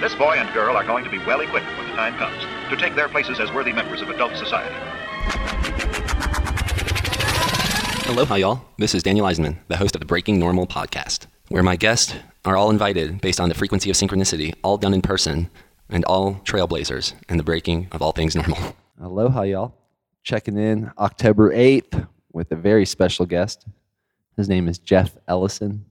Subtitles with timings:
[0.00, 2.76] This boy and girl are going to be well equipped when the time comes to
[2.76, 4.72] take their places as worthy members of adult society.
[8.08, 8.60] Aloha, y'all.
[8.78, 12.14] This is Daniel Eisenman, the host of the Breaking Normal podcast, where my guests
[12.44, 15.50] are all invited based on the frequency of synchronicity, all done in person,
[15.90, 18.76] and all trailblazers in the breaking of all things normal.
[19.02, 19.74] Aloha, y'all.
[20.22, 23.66] Checking in October 8th with a very special guest.
[24.36, 25.86] His name is Jeff Ellison.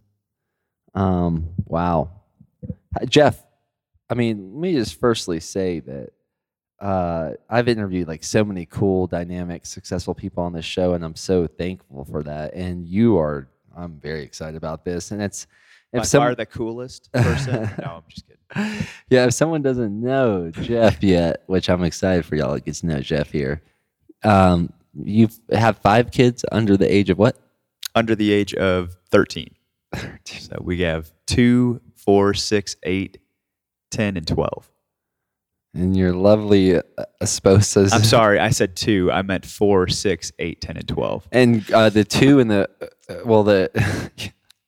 [0.95, 2.09] Um, wow.
[2.97, 3.43] Hi, Jeff,
[4.09, 6.09] I mean, let me just firstly say that
[6.79, 11.15] uh, I've interviewed like so many cool, dynamic, successful people on this show, and I'm
[11.15, 12.53] so thankful for that.
[12.53, 15.11] And you are, I'm very excited about this.
[15.11, 15.47] And it's,
[15.91, 17.69] By if some- far the coolest person.
[17.81, 18.87] no, I'm just kidding.
[19.09, 22.85] yeah, if someone doesn't know Jeff yet, which I'm excited for y'all to get to
[22.85, 23.61] know Jeff here,
[24.23, 24.71] um,
[25.03, 27.37] you have five kids under the age of what?
[27.93, 29.49] Under the age of 13.
[30.25, 33.17] So we have two, four, six, eight,
[33.91, 34.71] 10, and 12.
[35.73, 36.81] And your lovely uh,
[37.21, 37.93] esposas.
[37.93, 39.11] I'm sorry, I said two.
[39.11, 41.27] I meant four, six, eight, 10, and 12.
[41.31, 42.69] And uh, the two and the,
[43.09, 43.69] uh, well, the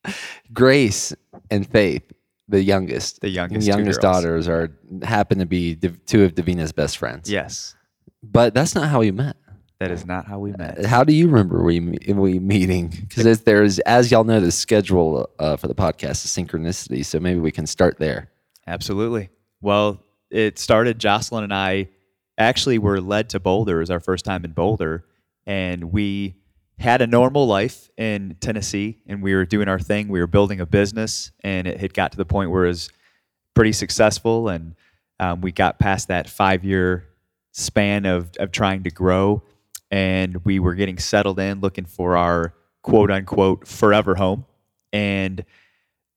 [0.54, 1.14] Grace
[1.50, 2.04] and Faith,
[2.48, 4.72] the youngest, The youngest youngest daughters are
[5.04, 7.30] happen to be Div- two of Davina's best friends.
[7.32, 7.76] Yes,
[8.24, 9.36] But that's not how we met.
[9.80, 10.86] that is not how we met.
[10.86, 11.80] How do you remember we
[12.14, 12.94] we meeting?
[13.08, 17.06] Because there's, as y'all know, the schedule uh, for the podcast is synchronicity.
[17.06, 18.30] So maybe we can start there.
[18.70, 19.30] Absolutely.
[19.62, 21.90] Well, it started, Jocelyn and I
[22.38, 23.80] actually were led to Boulder.
[23.80, 25.06] Was our first time in Boulder.
[25.48, 26.36] And we
[26.78, 30.08] had a normal life in Tennessee and we were doing our thing.
[30.08, 32.90] We were building a business and it had got to the point where it was
[33.56, 34.50] pretty successful.
[34.50, 34.76] And
[35.20, 37.08] um, we got past that five year
[37.52, 39.42] span of, of trying to grow.
[39.90, 42.54] And we were getting settled in, looking for our
[42.84, 44.46] quote unquote forever home.
[44.94, 45.44] And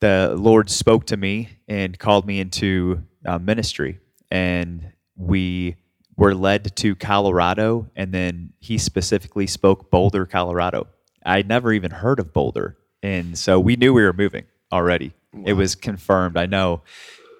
[0.02, 4.00] the Lord spoke to me and called me into uh, ministry.
[4.32, 5.76] And we
[6.16, 7.88] were led to Colorado.
[7.94, 10.88] And then he specifically spoke Boulder, Colorado.
[11.24, 12.76] I'd never even heard of Boulder.
[13.00, 15.12] And so we knew we were moving already.
[15.44, 16.36] It was confirmed.
[16.36, 16.82] I know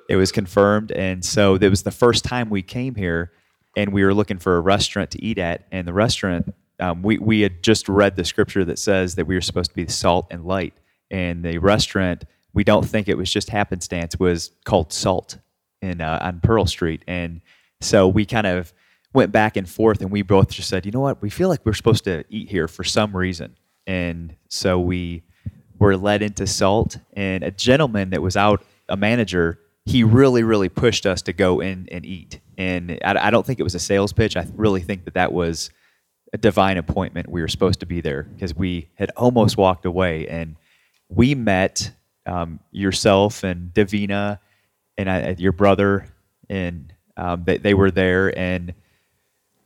[0.09, 0.93] it was confirmed.
[0.93, 3.33] And so it was the first time we came here
[3.77, 5.67] and we were looking for a restaurant to eat at.
[5.73, 9.35] And the restaurant, um, we, we had just read the scripture that says that we
[9.35, 10.75] were supposed to be salt and light.
[11.11, 12.25] And the restaurant,
[12.55, 15.39] we don't think it was just happenstance, was called Salt
[15.81, 17.03] in, uh, on Pearl Street.
[17.07, 17.41] And
[17.81, 18.73] so we kind of
[19.15, 21.65] went back and forth and we both just said, you know what, we feel like
[21.65, 23.57] we're supposed to eat here for some reason.
[23.87, 25.23] And so we
[25.79, 30.69] were led into Salt, and a gentleman that was out, a manager, he really, really
[30.69, 32.39] pushed us to go in and eat.
[32.57, 34.37] And I, I don't think it was a sales pitch.
[34.37, 35.71] I really think that that was
[36.33, 37.29] a divine appointment.
[37.29, 40.55] We were supposed to be there because we had almost walked away, and
[41.09, 41.91] we met
[42.27, 44.39] um, yourself and Davina
[44.97, 46.07] and I, your brother,
[46.49, 48.75] and um, they, they were there, and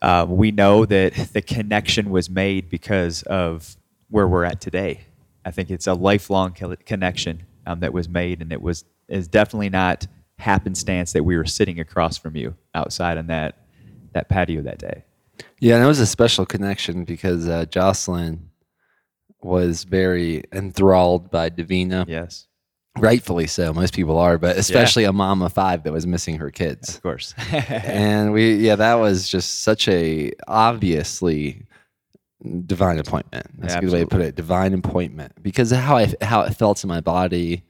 [0.01, 3.75] uh, we know that the connection was made because of
[4.09, 5.01] where we're at today.
[5.45, 6.53] I think it's a lifelong
[6.85, 10.05] connection um, that was made, and it was is definitely not
[10.39, 13.55] happenstance that we were sitting across from you outside on that
[14.13, 15.03] that patio that day.
[15.59, 18.49] Yeah, and it was a special connection because uh, Jocelyn
[19.47, 22.05] was very enthralled by Davina.
[22.07, 22.47] Yes,
[22.99, 23.73] Rightfully so.
[23.73, 26.95] Most people are, but especially a mom of five that was missing her kids.
[26.95, 27.33] of course.
[27.51, 31.65] and we, yeah, that was just such a obviously
[32.65, 33.47] divine appointment.
[33.57, 34.35] That's a good way to put it.
[34.35, 37.63] Divine appointment because of how I how it felt in my body.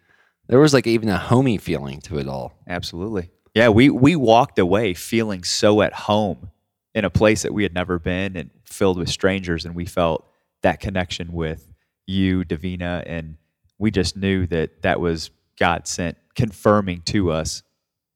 [0.48, 2.54] There was like even a homey feeling to it all.
[2.68, 3.30] Absolutely.
[3.54, 6.52] Yeah, we we walked away feeling so at home
[6.94, 10.26] in a place that we had never been and filled with strangers, and we felt
[10.68, 11.72] that connection with
[12.08, 13.38] you, Davina, and
[13.78, 17.64] we just knew that that was God sent, confirming to us,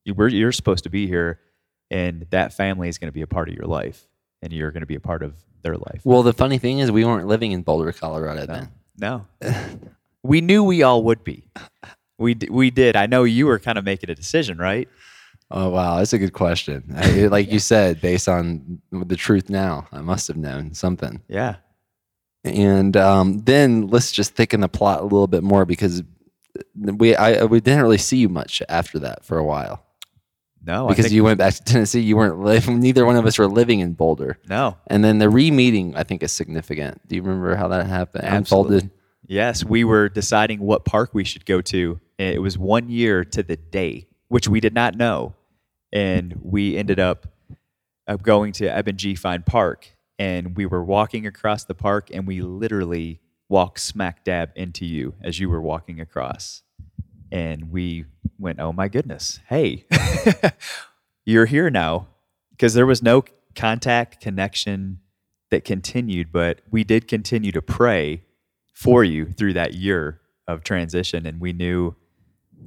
[0.03, 1.39] you were you're supposed to be here,
[1.89, 4.05] and that family is going to be a part of your life,
[4.41, 6.01] and you're going to be a part of their life.
[6.03, 8.67] Well, the funny thing is, we weren't living in Boulder, Colorado then.
[8.97, 9.27] No,
[10.23, 11.47] we knew we all would be.
[12.17, 12.97] We d- we did.
[12.97, 14.89] I know you were kind of making a decision, right?
[15.49, 16.93] Oh wow, that's a good question.
[16.97, 21.21] I, like you said, based on the truth now, I must have known something.
[21.29, 21.55] Yeah.
[22.43, 26.01] And um, then let's just thicken the plot a little bit more because
[26.75, 29.83] we I we didn't really see you much after that for a while
[30.63, 32.01] No, I because you went back to Tennessee.
[32.01, 32.79] You weren't living.
[32.87, 34.37] Neither one of us were living in Boulder.
[34.49, 34.77] no.
[34.87, 37.07] And then the re-meeting, I think, is significant.
[37.07, 38.25] Do you remember how that happened?
[38.27, 38.89] Unfolded.
[39.27, 42.01] Yes, we were deciding what park we should go to.
[42.19, 45.35] and It was one year to the day, which we did not know,
[45.93, 47.27] and we ended up
[48.07, 49.15] uh, going to Eben G.
[49.15, 53.19] Fine Park, and we were walking across the park, and we literally
[53.49, 56.63] walked smack dab into you as you were walking across,
[57.31, 58.05] and we
[58.37, 59.85] went, "Oh my goodness, hey,
[61.25, 62.07] you're here now,"
[62.51, 63.23] because there was no
[63.55, 64.99] contact connection
[65.49, 68.23] that continued, but we did continue to pray
[68.73, 71.95] for you through that year of transition, and we knew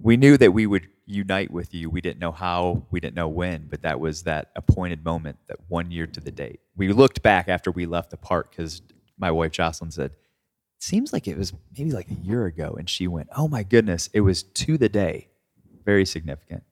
[0.03, 1.91] we knew that we would unite with you.
[1.91, 5.59] We didn't know how, we didn't know when, but that was that appointed moment, that
[5.69, 6.61] one year to the date.
[6.77, 8.83] We looked back after we left the park because
[9.19, 12.75] my wife Jocelyn said, it seems like it was maybe like a year ago.
[12.79, 15.29] And she went, Oh my goodness, it was to the day.
[15.85, 16.63] Very significant.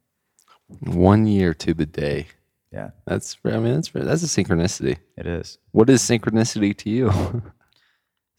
[0.81, 2.28] One year to the day.
[2.73, 4.96] Yeah, That's I mean that's that's a synchronicity.
[5.19, 5.58] it is.
[5.73, 7.43] What is synchronicity to you?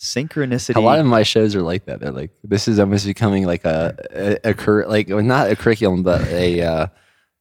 [0.03, 0.75] Synchronicity.
[0.75, 2.01] a lot of my shows are like that.
[2.01, 3.95] They're like this is almost becoming like a
[4.43, 6.87] a, a cur- like well, not a curriculum but a uh,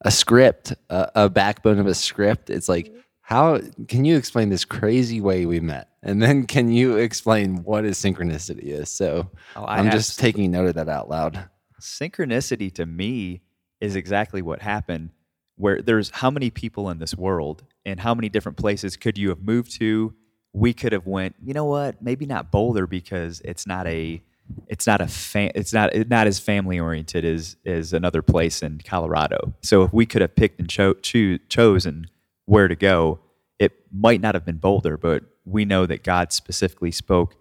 [0.05, 2.51] a script, a, a backbone of a script.
[2.51, 6.97] It's like how can you explain this crazy way we met, and then can you
[6.99, 8.89] explain what is synchronicity is?
[8.89, 11.49] So Oh, I'm just taking note of that out loud.
[11.81, 13.43] synchronicity to me
[13.81, 15.11] is exactly what happened
[15.57, 19.29] where there's how many people in this world and how many different places could you
[19.29, 20.15] have moved to
[20.53, 22.03] we could have went you know what?
[22.03, 24.23] Maybe not boulder because it's not a
[24.69, 28.63] it's not a fa- it's not it's not as family oriented as as another place
[28.63, 29.55] in colorado.
[29.63, 32.07] So if we could have picked and cho- choo- chosen
[32.47, 33.21] where to go
[33.59, 37.37] it might not have been boulder but we know that god specifically spoke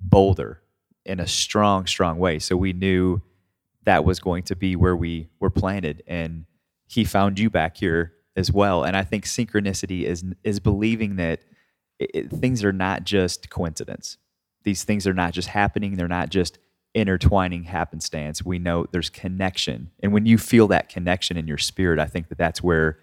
[0.00, 0.62] boulder
[1.04, 2.38] in a strong strong way.
[2.38, 3.22] So we knew
[3.84, 6.46] that was going to be where we were planted and
[6.88, 8.82] he found you back here as well.
[8.82, 11.40] And i think synchronicity is is believing that
[11.98, 14.16] it, things are not just coincidence.
[14.64, 15.96] These things are not just happening.
[15.96, 16.58] They're not just
[16.94, 18.44] intertwining happenstance.
[18.44, 19.90] We know there's connection.
[20.02, 22.98] And when you feel that connection in your spirit i think that that's where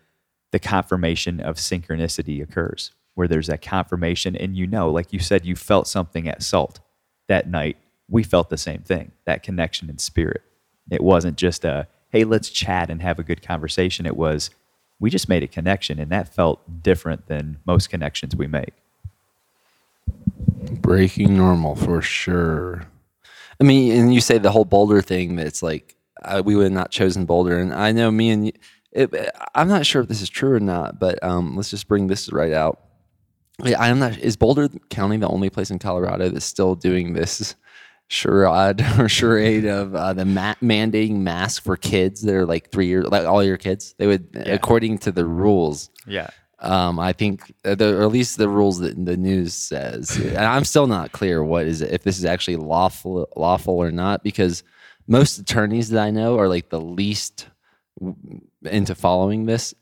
[0.51, 4.35] the confirmation of synchronicity occurs where there's that confirmation.
[4.35, 6.79] And you know like you said you felt something at salt
[7.27, 7.77] that night.
[8.09, 10.41] We felt the same thing that connection in spirit.
[10.91, 14.05] It wasn't just a hey let's chat and have a good conversation.
[14.05, 14.49] It was
[14.99, 15.99] we just made a connection.
[15.99, 18.73] And that felt different than most connections we make
[20.81, 22.87] Breaking normal for sure.
[23.59, 25.35] I mean, and you say the whole Boulder thing.
[25.35, 28.51] That's like uh, we would have not chosen Boulder, and I know me and you,
[28.91, 29.13] it,
[29.55, 32.31] I'm not sure if this is true or not, but um, let's just bring this
[32.31, 32.79] right out.
[33.63, 34.17] Yeah, I'm not.
[34.17, 37.55] Is Boulder County the only place in Colorado that's still doing this
[38.07, 42.87] charade or charade of uh, the ma- mandating masks for kids that are like three
[42.87, 43.95] years, like all your kids?
[43.97, 45.89] They would, according to the rules.
[46.05, 46.29] yeah
[46.63, 50.17] Um, I think, uh, the, or at least the rules that the news says.
[50.17, 53.91] and I'm still not clear what is it, if this is actually lawful, lawful or
[53.91, 54.63] not, because
[55.07, 57.47] most attorneys that I know are like the least
[58.63, 59.73] into following this.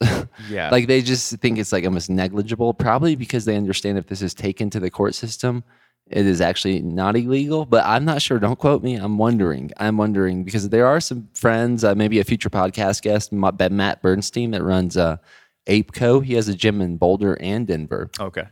[0.49, 0.69] Yeah.
[0.71, 4.33] like they just think it's like almost negligible, probably because they understand if this is
[4.33, 5.63] taken to the court system,
[6.07, 7.65] it is actually not illegal.
[7.65, 8.39] But I'm not sure.
[8.39, 8.95] Don't quote me.
[8.95, 9.71] I'm wondering.
[9.77, 14.51] I'm wondering because there are some friends, uh, maybe a future podcast guest, Matt Bernstein,
[14.51, 15.17] that runs uh,
[15.67, 16.23] ApeCo.
[16.23, 18.09] He has a gym in Boulder and Denver.
[18.19, 18.45] okay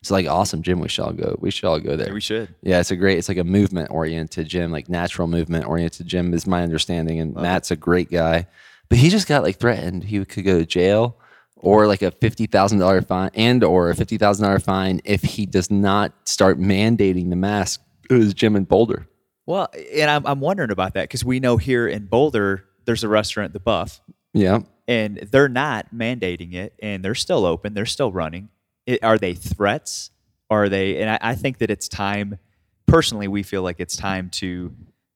[0.00, 0.80] It's like awesome gym.
[0.80, 1.36] We should all go.
[1.40, 2.12] We should all go there.
[2.12, 3.18] we should Yeah, it's a great.
[3.18, 7.20] It's like a movement oriented gym, like natural movement oriented gym, is my understanding.
[7.20, 8.46] And Matt's a great guy,
[8.88, 10.04] but he just got like threatened.
[10.04, 11.16] He could go to jail
[11.56, 15.22] or like a fifty thousand dollar fine, and or a fifty thousand dollar fine if
[15.22, 17.80] he does not start mandating the mask
[18.10, 19.06] at his gym in Boulder.
[19.46, 23.08] well and i'm, I'm wondering about that because we know here in boulder there's a
[23.08, 24.00] restaurant the buff
[24.32, 28.48] Yeah, and they're not mandating it and they're still open they're still running.
[28.86, 30.10] It, are they threats?
[30.50, 32.38] Are they and I, I think that it's time
[32.86, 34.74] personally we feel like it's time to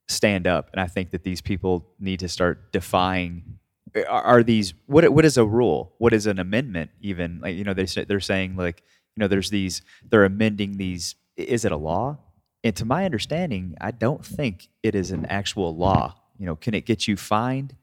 [0.09, 3.59] stand up and i think that these people need to start defying
[3.97, 5.95] are, are these what what is a rule?
[5.99, 7.41] What is an amendment even?
[7.41, 8.83] Like you know they they're saying like
[9.17, 12.19] you know there's these they're amending these is it a law?
[12.65, 16.15] And to my understanding i don't think it is an actual law.
[16.39, 17.77] You know can it get you fined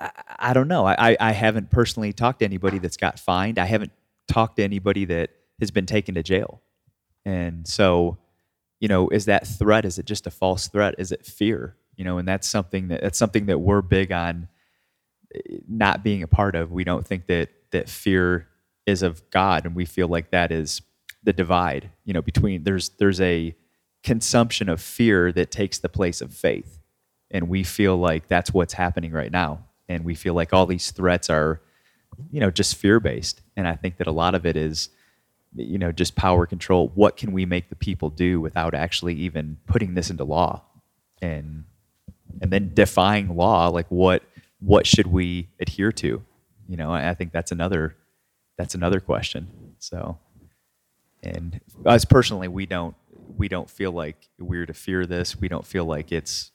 [0.00, 0.86] I, I don't know.
[0.86, 3.58] I, I- haven't personally talked to anybody that's got fined.
[3.58, 3.92] I haven't
[4.28, 6.60] talked to anybody that has been taken to jail.
[7.24, 8.18] And so,
[8.80, 9.84] you know, is that threat?
[9.84, 10.94] Is it just a false threat?
[10.98, 11.76] Is it fear?
[11.96, 14.48] You know, and that's something that that's something that we're big on
[15.34, 16.72] eh, not being a part of.
[16.72, 18.48] We don't think that that fear
[18.86, 20.80] is of God, and we feel like that is
[21.22, 21.90] the divide.
[22.04, 23.54] You know, between there's there's a
[24.02, 26.78] consumption of fear that takes the place of faith
[27.30, 30.90] and we feel like that's what's happening right now and we feel like all these
[30.90, 31.60] threats are
[32.30, 34.88] you know just fear based and i think that a lot of it is
[35.54, 36.90] you know just power control.
[36.94, 40.62] What can we make the people do without actually even putting this into law?
[41.20, 41.64] And
[42.40, 44.22] and then defying law like what
[44.60, 46.22] what should we adhere to?
[46.68, 47.96] You know i think that's another
[48.56, 49.48] that's another question.
[49.78, 50.18] So
[51.22, 52.94] and us personally we don't
[53.36, 55.36] we don't feel like we're to fear this.
[55.36, 56.52] We don't feel like it's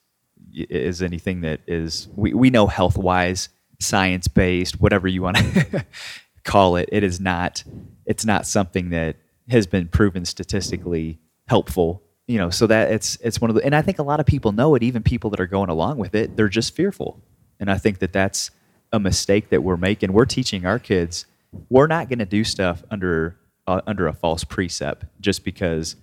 [0.54, 3.50] is anything that is we, we know health wise,
[3.80, 5.86] science based, whatever you want to
[6.44, 6.90] call it.
[6.92, 7.64] It is not
[8.06, 9.18] it's not something that
[9.50, 12.02] has been proven statistically helpful.
[12.28, 14.26] You know, so that it's it's one of the and I think a lot of
[14.26, 14.84] people know it.
[14.84, 17.22] Even people that are going along with it, they're just fearful.
[17.60, 18.52] And I think that that's
[18.92, 20.14] a mistake that we're making.
[20.14, 21.26] We're teaching our kids
[21.70, 23.38] we're not going to do stuff under
[23.68, 25.96] uh, under a false precept just because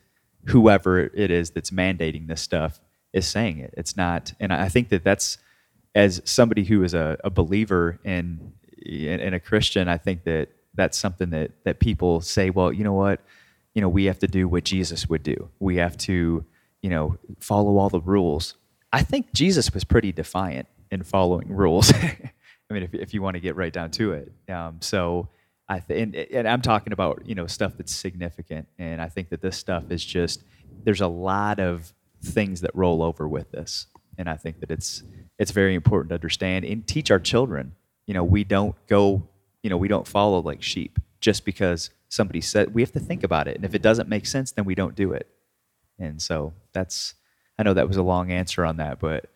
[0.46, 2.80] whoever it is that's mandating this stuff
[3.12, 3.74] is saying it.
[3.76, 5.38] It's not, and I think that that's
[5.94, 8.52] as somebody who is a, a believer in
[8.84, 9.88] in a Christian.
[9.88, 12.50] I think that that's something that that people say.
[12.50, 13.20] Well, you know what,
[13.74, 15.48] you know, we have to do what Jesus would do.
[15.58, 16.44] We have to,
[16.82, 18.54] you know, follow all the rules.
[18.92, 21.92] I think Jesus was pretty defiant in following rules.
[22.72, 24.32] I mean, if, if you want to get right down to it.
[24.50, 25.28] Um, so
[25.68, 29.30] I th- and, and I'm talking about you know stuff that's significant, and I think
[29.30, 30.44] that this stuff is just
[30.84, 31.92] there's a lot of
[32.22, 33.86] things that roll over with this,
[34.18, 35.02] and I think that it's
[35.38, 37.74] it's very important to understand and teach our children.
[38.06, 39.28] You know, we don't go,
[39.62, 43.24] you know, we don't follow like sheep just because somebody said we have to think
[43.24, 45.28] about it, and if it doesn't make sense, then we don't do it.
[45.98, 47.14] And so that's
[47.58, 49.26] I know that was a long answer on that, but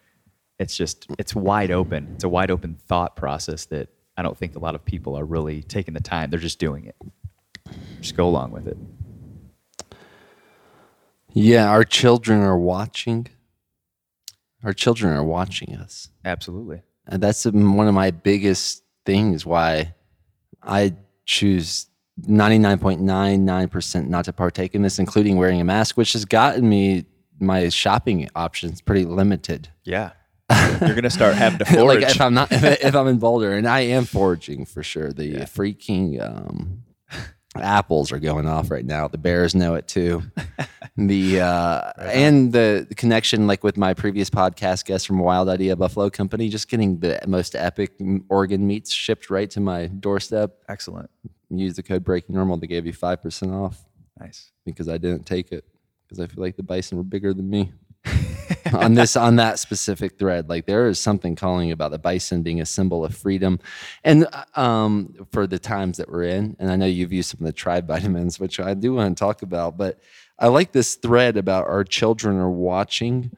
[0.58, 2.12] it's just it's wide open.
[2.14, 5.24] It's a wide open thought process that I don't think a lot of people are
[5.24, 6.30] really taking the time.
[6.30, 6.96] They're just doing it.
[8.00, 8.76] Just go along with it.
[11.38, 13.26] Yeah, our children are watching.
[14.64, 16.08] Our children are watching us.
[16.24, 16.80] Absolutely.
[17.06, 19.94] And that's one of my biggest things why
[20.62, 20.94] I
[21.26, 21.88] choose
[22.26, 27.04] 99.99% not to partake in this, including wearing a mask, which has gotten me
[27.38, 29.68] my shopping options pretty limited.
[29.84, 30.12] Yeah.
[30.80, 32.02] You're gonna start having to like forage.
[32.04, 35.12] if I'm not if, if I'm in Boulder, and I am foraging for sure.
[35.12, 35.38] The Yeah.
[35.44, 36.84] freaking um,
[37.56, 39.06] apples are going off right now.
[39.08, 40.22] The bears know it too.
[40.96, 45.76] the uh, and the, the connection, like with my previous podcast guest from Wild Idea
[45.76, 47.92] Buffalo Company, just getting the most epic
[48.28, 50.56] organ meats shipped right to my doorstep.
[50.68, 51.10] Excellent.
[51.50, 53.84] Use the code Breaking Normal They gave you five percent off
[54.18, 54.50] Nice.
[54.64, 55.64] because I didn't take it
[56.08, 57.72] because I feel like the bison were bigger than me.
[58.72, 62.60] on this on that specific thread like there is something calling about the bison being
[62.60, 63.58] a symbol of freedom
[64.04, 67.40] and uh, um, for the times that we're in and i know you've used some
[67.40, 69.98] of the tribe vitamins which i do want to talk about but
[70.38, 73.30] i like this thread about our children are watching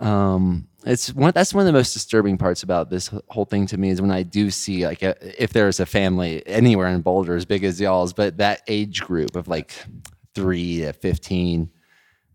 [0.00, 3.76] um, it's one that's one of the most disturbing parts about this whole thing to
[3.76, 7.34] me is when I do see like a, if there's a family anywhere in Boulder
[7.34, 9.72] as big as y'all's, but that age group of like
[10.34, 11.70] three to fifteen,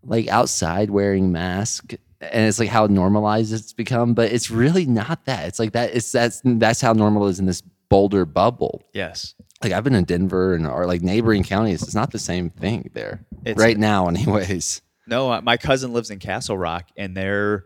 [0.02, 5.24] like outside wearing mask, and it's like how normalized it's become, but it's really not
[5.24, 5.48] that.
[5.48, 5.94] It's like that.
[5.94, 8.82] It's that's that's how normal it is in this Boulder bubble.
[8.92, 9.34] Yes.
[9.64, 11.82] Like I've been in Denver and or like neighboring counties.
[11.82, 14.82] It's not the same thing there It's- right now, anyways.
[15.06, 17.64] No, uh, my cousin lives in Castle Rock, and they're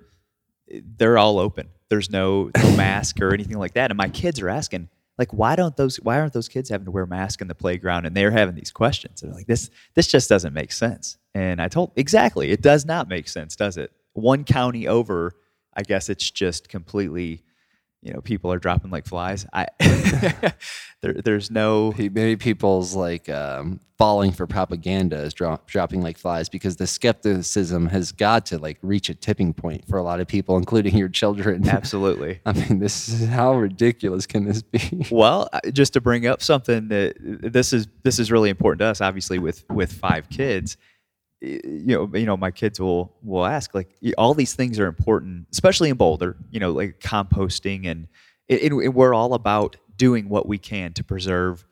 [0.97, 1.69] they're all open.
[1.88, 3.90] There's no, no mask or anything like that.
[3.90, 5.97] And my kids are asking, like, why don't those?
[5.97, 8.07] Why aren't those kids having to wear masks in the playground?
[8.07, 9.23] And they're having these questions.
[9.23, 11.17] And like, this this just doesn't make sense.
[11.35, 13.93] And I told exactly, it does not make sense, does it?
[14.14, 15.37] One county over,
[15.75, 17.45] I guess it's just completely,
[18.02, 19.47] you know, people are dropping like flies.
[19.52, 19.67] I
[21.00, 26.49] there, there's no Maybe people's like um, falling for propaganda is drop, dropping like flies
[26.49, 30.28] because the skepticism has got to like reach a tipping point for a lot of
[30.28, 31.69] people, including your children.
[31.69, 32.40] absolutely.
[32.47, 35.07] I mean, this is how ridiculous can this be?
[35.11, 39.00] Well, just to bring up something that this is this is really important to us.
[39.00, 40.76] Obviously, with with five kids,
[41.40, 45.47] you know, you know, my kids will will ask like all these things are important,
[45.52, 46.37] especially in Boulder.
[46.50, 48.09] You know, like composting and
[48.49, 51.64] it, it, we're all about doing what we can to preserve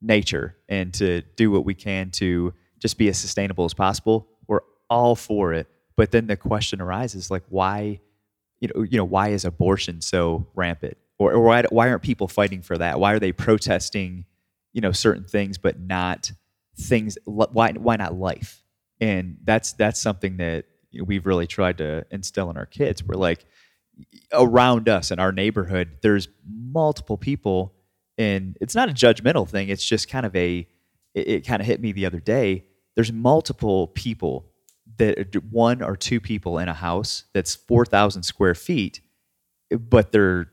[0.00, 4.28] nature and to do what we can to just be as sustainable as possible.
[4.46, 5.66] We're all for it,
[5.96, 8.00] but then the question arises like why
[8.60, 12.28] you know, you know, why is abortion so rampant, or, or why, why aren't people
[12.28, 12.98] fighting for that?
[12.98, 14.24] Why are they protesting,
[14.72, 16.32] you know, certain things, but not
[16.76, 17.18] things?
[17.24, 18.63] Why, why not life?
[19.00, 20.66] And that's that's something that
[21.04, 23.02] we've really tried to instill in our kids.
[23.02, 23.44] We're like,
[24.32, 27.74] around us in our neighborhood, there's multiple people,
[28.18, 29.68] and it's not a judgmental thing.
[29.68, 30.68] It's just kind of a,
[31.14, 32.64] it, it kind of hit me the other day.
[32.94, 34.46] There's multiple people
[34.98, 39.00] that one or two people in a house that's 4,000 square feet,
[39.70, 40.48] but they're,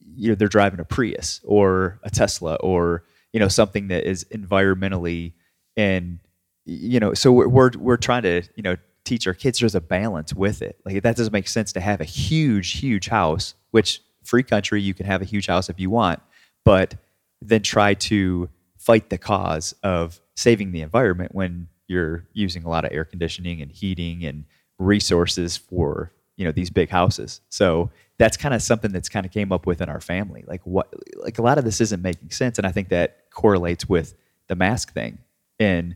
[0.00, 4.24] you know, they're driving a Prius or a Tesla or, you know, something that is
[4.24, 5.34] environmentally
[5.76, 6.20] and,
[6.64, 9.80] you know, so we're, we're, we're trying to, you know, teach our kids there's a
[9.80, 10.78] balance with it.
[10.84, 14.94] Like that doesn't make sense to have a huge, huge house, which free country, you
[14.94, 16.20] can have a huge house if you want,
[16.64, 16.94] but
[17.40, 22.84] then try to fight the cause of saving the environment when you're using a lot
[22.84, 24.44] of air conditioning and heating and
[24.78, 27.40] resources for you know these big houses.
[27.48, 30.44] So that's kind of something that's kind of came up within our family.
[30.46, 33.88] Like what like a lot of this isn't making sense, and I think that correlates
[33.88, 34.14] with
[34.48, 35.18] the mask thing.
[35.60, 35.94] And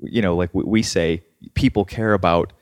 [0.00, 1.22] you know, like we say,
[1.54, 2.52] people care about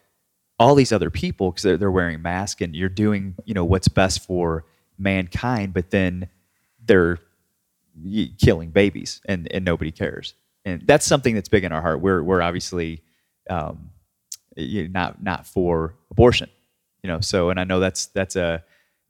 [0.58, 3.88] all these other people because they're, they're wearing masks, and you're doing you know what's
[3.88, 4.64] best for
[4.98, 6.28] mankind, but then
[6.84, 7.18] they're
[8.38, 10.34] killing babies, and and nobody cares.
[10.64, 12.00] And that's something that's big in our heart.
[12.00, 13.02] We're we're obviously
[13.48, 13.90] um,
[14.56, 16.48] not not for abortion,
[17.02, 17.20] you know.
[17.20, 18.64] So, and I know that's that's a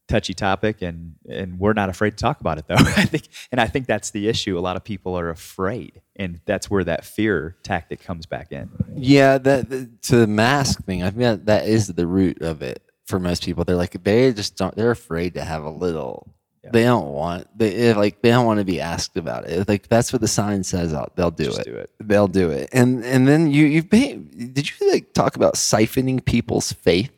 [0.08, 2.74] touchy topic, and and we're not afraid to talk about it though.
[2.78, 4.58] I think, and I think that's the issue.
[4.58, 8.70] A lot of people are afraid, and that's where that fear tactic comes back in.
[8.94, 11.02] Yeah, that the, to the mask thing.
[11.02, 13.64] I mean that is the root of it for most people.
[13.64, 14.74] They're like they just don't.
[14.74, 16.32] They're afraid to have a little.
[16.64, 16.70] Yeah.
[16.72, 19.68] They don't want they like they don't want to be asked about it.
[19.68, 20.92] Like that's what the sign says.
[20.92, 21.64] Out, they'll do it.
[21.64, 21.90] do it.
[22.00, 22.70] They'll do it.
[22.72, 27.12] And and then you you did you like talk about siphoning people's faith?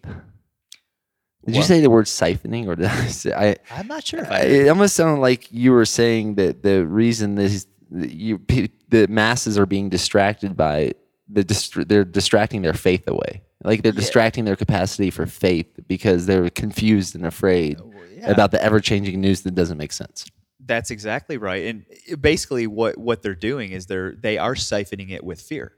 [1.48, 3.32] Did you say the word siphoning, or did I say?
[3.32, 4.30] I, I'm not sure.
[4.30, 8.38] I, it almost sounded like you were saying that the reason this you
[8.88, 10.92] the masses are being distracted by
[11.28, 13.42] the dist- they're distracting their faith away.
[13.64, 14.00] Like they're yeah.
[14.00, 18.30] distracting their capacity for faith because they're confused and afraid oh, yeah.
[18.30, 20.26] about the ever changing news that doesn't make sense.
[20.60, 21.64] That's exactly right.
[21.64, 21.86] And
[22.20, 25.72] basically, what what they're doing is they're they are siphoning it with fear,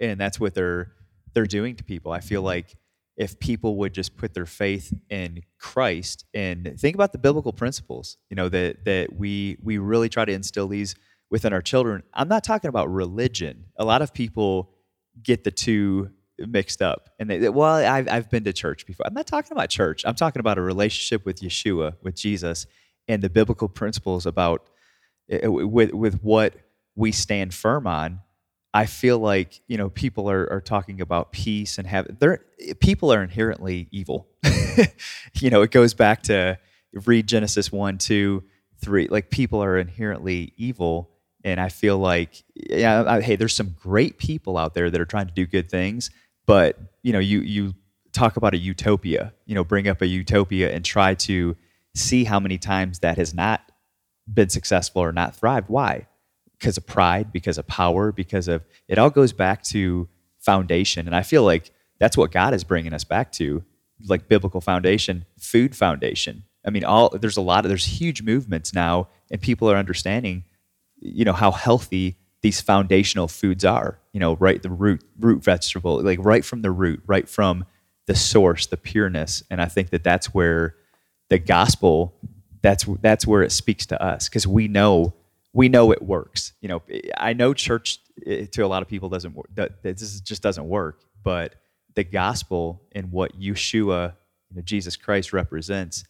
[0.00, 0.92] and that's what they're
[1.34, 2.12] they're doing to people.
[2.12, 2.76] I feel like
[3.16, 8.16] if people would just put their faith in Christ and think about the biblical principles,
[8.30, 10.94] you know, that that we we really try to instill these
[11.30, 12.02] within our children.
[12.14, 13.66] I'm not talking about religion.
[13.76, 14.70] A lot of people
[15.22, 17.10] get the two mixed up.
[17.18, 19.06] And they, well, I've, I've been to church before.
[19.06, 20.02] I'm not talking about church.
[20.04, 22.66] I'm talking about a relationship with Yeshua, with Jesus,
[23.08, 24.68] and the biblical principles about
[25.28, 26.54] eh, with with what
[26.94, 28.20] we stand firm on
[28.74, 32.38] I feel like you know people are, are talking about peace and have they
[32.80, 34.28] people are inherently evil.
[35.34, 36.58] you know, it goes back to
[37.06, 38.42] read Genesis one, two,
[38.80, 39.08] three.
[39.08, 41.10] Like people are inherently evil,
[41.44, 45.06] and I feel like yeah, I, hey, there's some great people out there that are
[45.06, 46.10] trying to do good things,
[46.46, 47.74] but you know, you you
[48.12, 49.34] talk about a utopia.
[49.44, 51.56] You know, bring up a utopia and try to
[51.94, 53.60] see how many times that has not
[54.32, 55.68] been successful or not thrived.
[55.68, 56.06] Why?
[56.62, 61.08] Because of pride, because of power, because of it all goes back to foundation.
[61.08, 63.64] And I feel like that's what God is bringing us back to,
[64.06, 66.44] like biblical foundation, food foundation.
[66.64, 70.44] I mean, all there's a lot of there's huge movements now, and people are understanding,
[71.00, 73.98] you know, how healthy these foundational foods are.
[74.12, 77.64] You know, right the root root vegetable, like right from the root, right from
[78.06, 79.42] the source, the pureness.
[79.50, 80.76] And I think that that's where
[81.28, 82.14] the gospel
[82.62, 85.14] that's that's where it speaks to us because we know
[85.52, 86.52] we know it works.
[86.60, 86.82] You know,
[87.16, 89.48] I know church eh, to a lot of people doesn't work.
[89.82, 91.00] This just doesn't work.
[91.22, 91.54] But
[91.94, 94.14] the gospel and what Yeshua,
[94.50, 96.04] you know, Jesus Christ represents,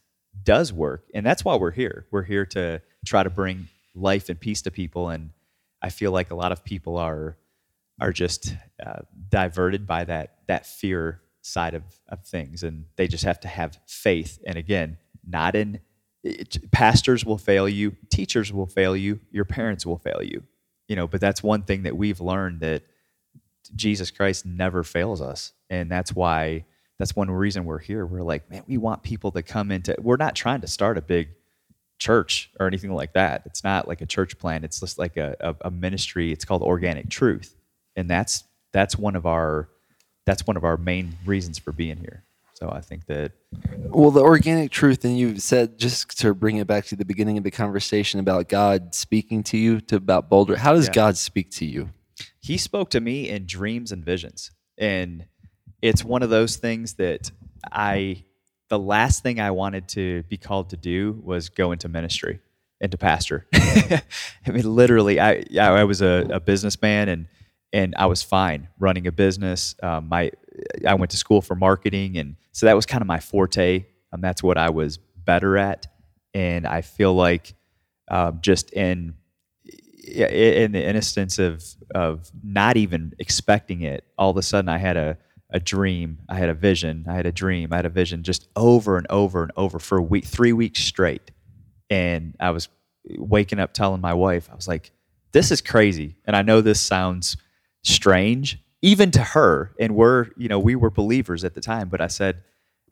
[0.44, 2.06] does work, and that's why we're here.
[2.10, 5.30] We're here to try to bring life and peace to people, and
[5.82, 7.36] I feel like a lot of people are
[8.00, 13.24] are just uh, diverted by that that fear side of, of things, and they just
[13.24, 14.38] have to have faith.
[14.46, 15.80] And again, not in
[16.22, 20.42] it, pastors will fail you, teachers will fail you, your parents will fail you.
[20.88, 22.82] You know, but that's one thing that we've learned that
[23.74, 25.52] Jesus Christ never fails us.
[25.70, 26.64] And that's why
[26.98, 28.04] that's one reason we're here.
[28.04, 31.02] We're like, man, we want people to come into we're not trying to start a
[31.02, 31.30] big
[31.98, 33.42] church or anything like that.
[33.46, 34.64] It's not like a church plan.
[34.64, 36.32] It's just like a, a, a ministry.
[36.32, 37.56] It's called organic truth.
[37.96, 39.68] And that's that's one of our
[40.26, 42.24] that's one of our main reasons for being here.
[42.62, 43.32] So I think that.
[43.88, 47.36] Well, the organic truth, and you said just to bring it back to the beginning
[47.36, 50.54] of the conversation about God speaking to you to about Boulder.
[50.54, 50.92] How does yeah.
[50.92, 51.90] God speak to you?
[52.40, 55.26] He spoke to me in dreams and visions, and
[55.82, 57.32] it's one of those things that
[57.72, 58.22] I.
[58.68, 62.38] The last thing I wanted to be called to do was go into ministry,
[62.80, 63.48] into pastor.
[63.54, 64.02] I
[64.46, 67.26] mean, literally, I I was a, a businessman and
[67.72, 69.74] and I was fine running a business.
[69.82, 70.30] Um, my
[70.86, 73.86] I went to school for marketing, and so that was kind of my forte.
[74.12, 75.86] and that's what I was better at,
[76.34, 77.54] and I feel like
[78.10, 79.14] um, just in
[80.04, 84.96] in the instance of of not even expecting it, all of a sudden I had
[84.96, 85.18] a
[85.50, 88.48] a dream, I had a vision, I had a dream, I had a vision, just
[88.56, 91.30] over and over and over for a week, three weeks straight,
[91.90, 92.68] and I was
[93.18, 94.92] waking up telling my wife, I was like,
[95.32, 97.36] "This is crazy," and I know this sounds
[97.84, 102.00] strange even to her and we're you know we were believers at the time but
[102.00, 102.42] i said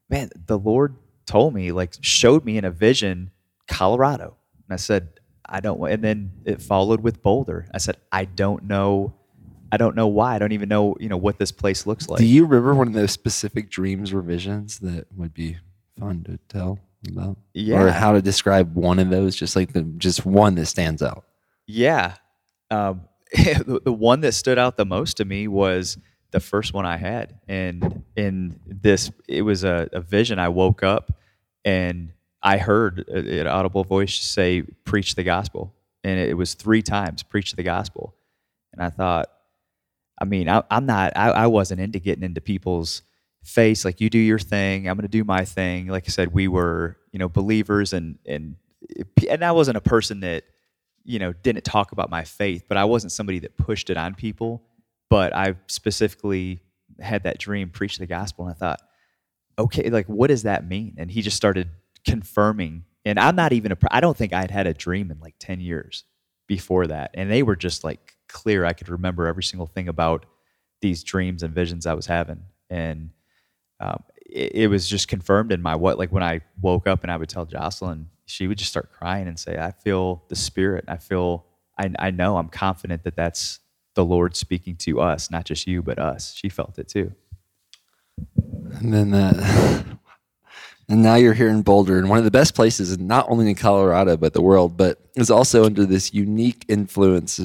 [0.09, 3.31] man the lord told me like showed me in a vision
[3.69, 4.37] colorado
[4.69, 5.09] and i said
[5.47, 9.13] i don't and then it followed with boulder i said i don't know
[9.73, 10.35] I don't know why.
[10.35, 12.19] I don't even know, you know, what this place looks like.
[12.19, 15.59] Do you remember one of those specific dreams or visions that would be
[15.99, 17.39] fun to tell about?
[17.55, 17.81] Yeah.
[17.81, 21.25] Or how to describe one of those, just like the just one that stands out.
[21.67, 22.15] Yeah.
[22.71, 23.03] Um,
[23.85, 25.99] the, one that stood out the most to me was
[26.33, 27.39] the first one I had.
[27.49, 30.39] And in this, it was a, a vision.
[30.39, 31.13] I woke up
[31.65, 32.13] and
[32.43, 35.75] I heard an audible voice say, Preach the gospel.
[36.03, 38.15] And it was three times, Preach the gospel.
[38.73, 39.31] And I thought,
[40.21, 43.03] I mean, I, am not, I, I wasn't into getting into people's
[43.45, 43.85] face.
[43.85, 45.87] Like, you do your thing, I'm going to do my thing.
[45.87, 48.57] Like I said, we were, you know, believers and, and,
[49.29, 50.45] and I wasn't a person that,
[51.11, 54.15] you know, didn't talk about my faith, but I wasn't somebody that pushed it on
[54.15, 54.63] people.
[55.09, 56.61] But I specifically
[57.01, 58.81] had that dream, preach the gospel, and I thought,
[59.59, 60.95] okay, like, what does that mean?
[60.99, 61.69] And he just started
[62.07, 62.85] confirming.
[63.05, 65.61] And I'm not even a, I don't think I'd had a dream in like 10
[65.61, 66.05] years
[66.47, 67.11] before that.
[67.15, 68.65] And they were just like clear.
[68.65, 70.27] I could remember every single thing about
[70.81, 72.45] these dreams and visions I was having.
[72.71, 73.11] And
[73.81, 77.11] um, it, it was just confirmed in my what, like when I woke up and
[77.11, 80.85] I would tell Jocelyn, she would just start crying and say, I feel the spirit.
[80.89, 81.47] I feel,
[81.79, 83.61] I, I know, I'm confident that that's
[83.95, 86.35] the Lord speaking to us, not just you, but us.
[86.35, 87.13] She felt it too.
[88.79, 89.83] And then that, uh,
[90.89, 93.55] and now you're here in Boulder, and one of the best places, not only in
[93.57, 97.41] Colorado but the world, but is also under this unique influence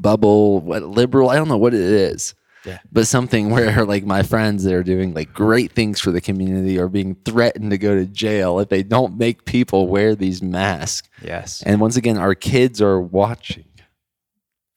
[0.00, 2.34] bubble, what liberal, I don't know what it is.
[2.64, 2.78] Yeah.
[2.90, 6.78] But something where like my friends that are doing like great things for the community
[6.78, 11.08] are being threatened to go to jail if they don't make people wear these masks.
[11.22, 11.62] Yes.
[11.64, 13.64] And once again, our kids are watching.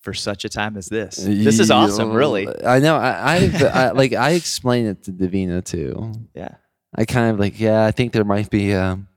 [0.02, 1.18] For such a time as this.
[1.18, 2.48] This is awesome, really.
[2.64, 2.96] I know.
[2.96, 6.14] I, I, I like I explain it to Davina too.
[6.34, 6.56] Yeah.
[6.96, 9.10] I kind of like, yeah, I think there might be um,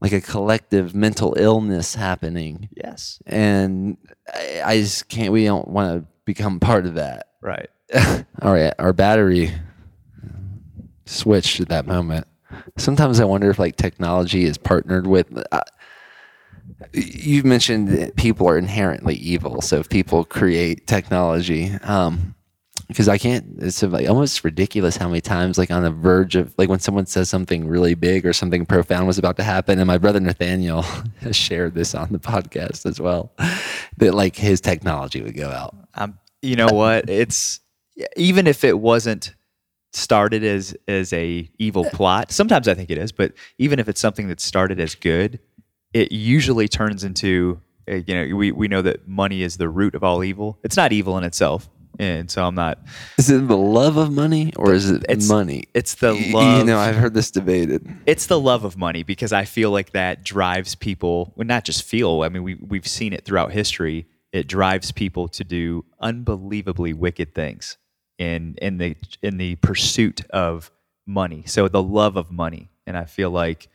[0.00, 3.22] like a collective mental illness happening, Yes.
[3.24, 3.96] and
[4.34, 5.32] I, I just can't.
[5.32, 7.28] We don't want to become part of that.
[7.40, 7.70] Right.
[8.42, 9.52] All right, our battery
[11.04, 12.26] switched at that moment.
[12.76, 15.26] Sometimes I wonder if like technology is partnered with.
[15.52, 15.60] Uh,
[16.92, 22.34] you mentioned that people are inherently evil, so if people create technology, um,
[22.88, 23.56] because I can't.
[23.58, 27.06] It's like almost ridiculous how many times, like on the verge of, like when someone
[27.06, 30.82] says something really big or something profound was about to happen, and my brother Nathaniel
[31.20, 33.32] has shared this on the podcast as well,
[33.98, 35.76] that like his technology would go out.
[35.94, 37.08] Um, you know what?
[37.08, 37.60] It's
[38.16, 39.34] even if it wasn't
[39.92, 42.32] started as as a evil plot.
[42.32, 45.38] Sometimes I think it is, but even if it's something that started as good,
[45.92, 49.94] it usually turns into uh, you know we we know that money is the root
[49.94, 50.58] of all evil.
[50.64, 52.78] It's not evil in itself, and so I'm not.
[53.18, 55.64] Is it the love of money or is it It's- money?
[55.74, 56.58] It's the Y- love.
[56.60, 57.86] You know, I've heard this debated.
[58.06, 61.34] it's the love of money because I feel like that drives people.
[61.36, 62.22] Well, not just feel.
[62.22, 64.06] I mean, we we've seen it throughout history.
[64.32, 67.76] It drives people to do unbelievably wicked things
[68.18, 70.70] in in the in the pursuit of
[71.06, 71.44] money.
[71.46, 73.68] So the love of money, and I feel like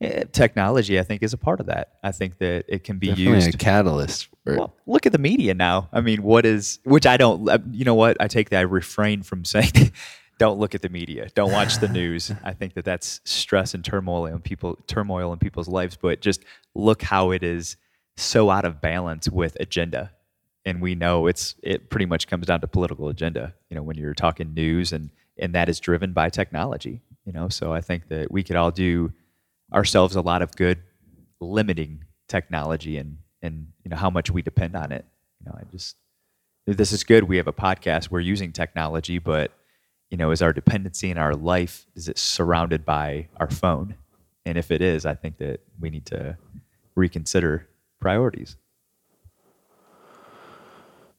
[0.00, 0.98] eh, technology.
[0.98, 1.94] I think is a part of that.
[2.02, 4.28] I think that it can be Definitely used a catalyst.
[4.44, 5.88] For, well, look at the media now.
[5.92, 7.48] I mean, what is which I don't.
[7.72, 8.16] You know what?
[8.20, 8.58] I take that.
[8.58, 9.92] I refrain from saying.
[10.36, 11.28] Don't look at the media.
[11.36, 12.32] Don't watch the news.
[12.42, 15.96] I think that that's stress and turmoil in people, turmoil in people's lives.
[15.96, 16.42] But just
[16.74, 17.76] look how it is
[18.16, 20.12] so out of balance with agenda,
[20.64, 23.54] and we know it's it pretty much comes down to political agenda.
[23.68, 27.02] You know, when you're talking news, and and that is driven by technology.
[27.24, 29.12] You know, so I think that we could all do
[29.72, 30.78] ourselves a lot of good
[31.40, 35.04] limiting technology and and you know how much we depend on it.
[35.40, 35.96] You know, I just
[36.66, 37.24] this is good.
[37.24, 38.10] We have a podcast.
[38.10, 39.52] We're using technology, but
[40.10, 43.96] you know, is our dependency in our life is it surrounded by our phone?
[44.46, 46.36] And if it is, I think that we need to
[46.94, 47.68] reconsider
[48.00, 48.56] priorities.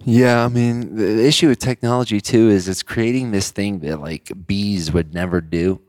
[0.07, 4.31] Yeah, I mean, the issue with technology too is it's creating this thing that like
[4.45, 5.81] bees would never do.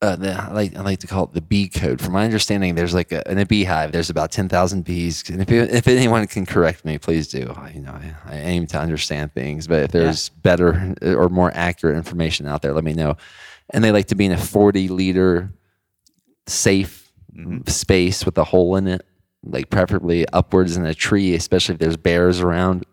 [0.00, 2.00] Uh, the, I like I like to call it the bee code.
[2.00, 5.28] From my understanding, there's like a, in a beehive, there's about ten thousand bees.
[5.28, 7.52] And if if anyone can correct me, please do.
[7.54, 11.52] I, you know, I, I aim to understand things, but if there's better or more
[11.54, 13.16] accurate information out there, let me know.
[13.70, 15.52] And they like to be in a forty liter
[16.46, 17.12] safe
[17.66, 19.06] space with a hole in it,
[19.42, 22.86] like preferably upwards in a tree, especially if there's bears around.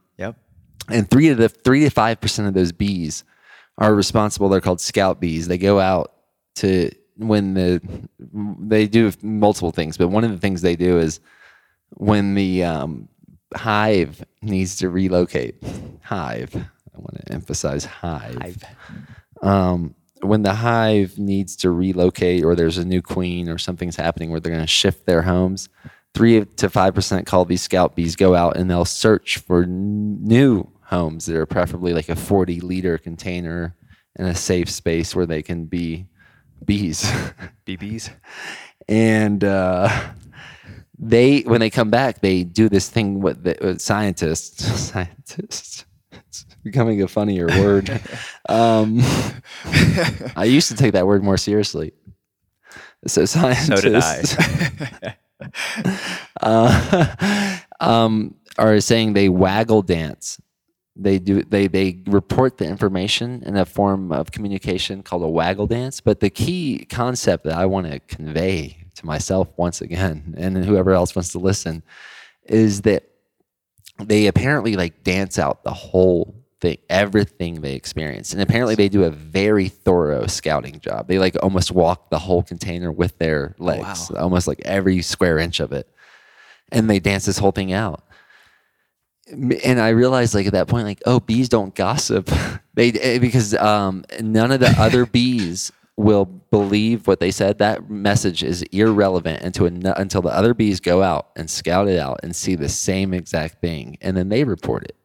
[0.89, 3.23] And three of the three to five percent of those bees
[3.77, 4.49] are responsible.
[4.49, 5.47] They're called scout bees.
[5.47, 6.13] They go out
[6.55, 7.81] to when the
[8.59, 11.19] they do multiple things, but one of the things they do is
[11.97, 13.09] when the um,
[13.55, 15.55] hive needs to relocate.
[16.03, 16.55] Hive.
[16.55, 18.63] I want to emphasize hive.
[19.41, 24.29] Um, when the hive needs to relocate, or there's a new queen, or something's happening
[24.29, 25.69] where they're going to shift their homes,
[26.13, 30.17] three to five percent call these scout bees go out and they'll search for n-
[30.23, 33.75] new homes that are preferably like a 40 liter container
[34.17, 36.05] in a safe space where they can be
[36.65, 37.03] bees.
[37.65, 38.09] BBs.
[38.89, 39.87] and uh,
[40.99, 45.85] they when they come back they do this thing with, the, with scientists scientists
[46.27, 47.89] it's becoming a funnier word
[48.49, 48.99] um,
[50.35, 51.93] i used to take that word more seriously
[53.07, 55.15] so scientists So did I.
[56.41, 60.39] uh, um, are saying they waggle dance.
[60.95, 65.67] They do they they report the information in a form of communication called a waggle
[65.67, 66.01] dance.
[66.01, 70.91] But the key concept that I want to convey to myself once again, and whoever
[70.91, 71.81] else wants to listen,
[72.43, 73.03] is that
[73.99, 79.03] they apparently like dance out the whole thing, everything they experience, and apparently they do
[79.03, 81.07] a very thorough scouting job.
[81.07, 85.59] They like almost walk the whole container with their legs, almost like every square inch
[85.59, 85.89] of it,
[86.71, 88.03] and they dance this whole thing out
[89.31, 92.29] and I realized like at that point, like, oh, bees don't gossip.
[92.73, 97.59] they eh, because um, none of the other bees will believe what they said.
[97.59, 102.21] That message is irrelevant until until the other bees go out and scout it out
[102.23, 104.95] and see the same exact thing, and then they report it.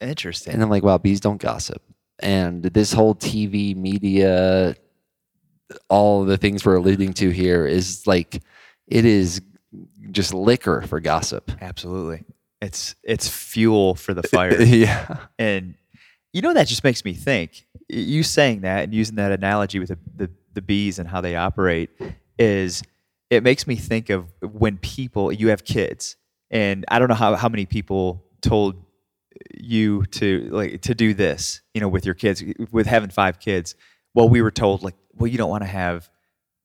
[0.00, 0.54] Interesting.
[0.54, 1.82] And I'm like, wow, bees don't gossip.
[2.18, 4.76] And this whole TV media,
[5.88, 8.42] all the things we're alluding to here is like,
[8.86, 9.40] it is
[10.10, 11.50] just liquor for gossip.
[11.60, 12.24] Absolutely.
[12.60, 14.60] It's it's fuel for the fire.
[14.62, 15.16] yeah.
[15.38, 15.74] And
[16.32, 17.66] you know that just makes me think.
[17.88, 21.36] You saying that and using that analogy with the, the, the bees and how they
[21.36, 21.90] operate
[22.38, 22.82] is
[23.30, 26.16] it makes me think of when people you have kids
[26.50, 28.76] and I don't know how, how many people told
[29.58, 33.74] you to like to do this, you know, with your kids, with having five kids.
[34.14, 36.10] Well, we were told like, well, you don't want to have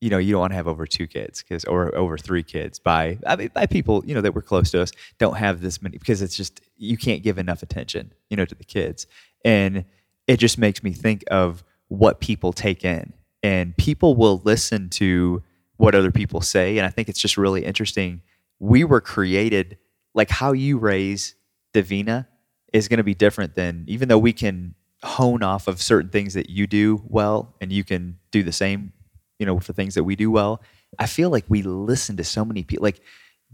[0.01, 2.79] you know, you don't want to have over two kids because, or over three kids
[2.79, 5.81] by, I mean, by people, you know, that were close to us don't have this
[5.81, 9.07] many because it's just, you can't give enough attention, you know, to the kids.
[9.43, 9.83] And
[10.27, 15.43] it just makes me think of what people take in and people will listen to
[15.77, 16.77] what other people say.
[16.77, 18.21] And I think it's just really interesting.
[18.59, 19.77] We were created
[20.13, 21.35] like how you raise
[21.73, 22.27] Davina
[22.73, 26.33] is going to be different than even though we can hone off of certain things
[26.33, 28.91] that you do well and you can do the same
[29.39, 30.61] you know, for things that we do well.
[30.99, 32.83] I feel like we listen to so many people.
[32.83, 32.99] Like,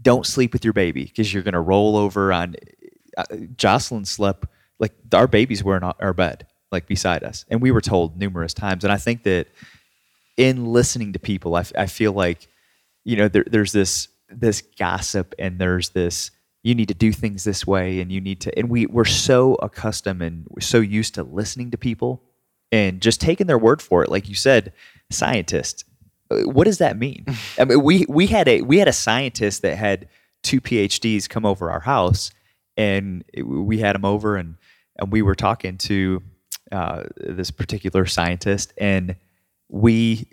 [0.02, 2.56] don't sleep with your baby because you're going to roll over on.
[3.16, 3.24] Uh,
[3.56, 4.46] Jocelyn slept
[4.78, 8.52] like our babies were in our bed, like beside us, and we were told numerous
[8.52, 8.84] times.
[8.84, 9.46] And I think that
[10.36, 12.48] in listening to people, I, f- I feel like
[13.04, 16.30] you know there, there's this this gossip and there's this
[16.66, 19.54] you need to do things this way and you need to and we we're so
[19.56, 22.22] accustomed and we're so used to listening to people
[22.72, 24.10] and just taking their word for it.
[24.10, 24.72] Like you said
[25.10, 25.84] scientist.
[26.28, 27.24] Uh, what does that mean?
[27.58, 30.08] I mean we we had a we had a scientist that had
[30.42, 32.30] two phds come over our house
[32.76, 34.56] and it- we had him over and
[34.98, 36.22] and we were talking to
[36.72, 39.14] uh, this particular scientist and
[39.68, 40.26] we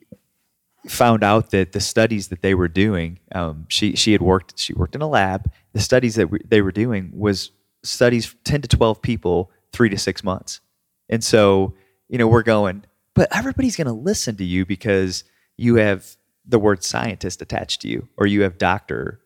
[0.88, 4.74] found out that the studies that they were doing, um, she she had worked she
[4.74, 5.52] worked in a lab.
[5.74, 7.52] The studies that we, they were doing was
[7.84, 10.62] studies ten to twelve people, three to six months,
[11.10, 11.74] and so
[12.10, 15.24] you know we're going, but everybody's going to listen to you because
[15.58, 19.22] you have the word scientist attached to you, or you have doctor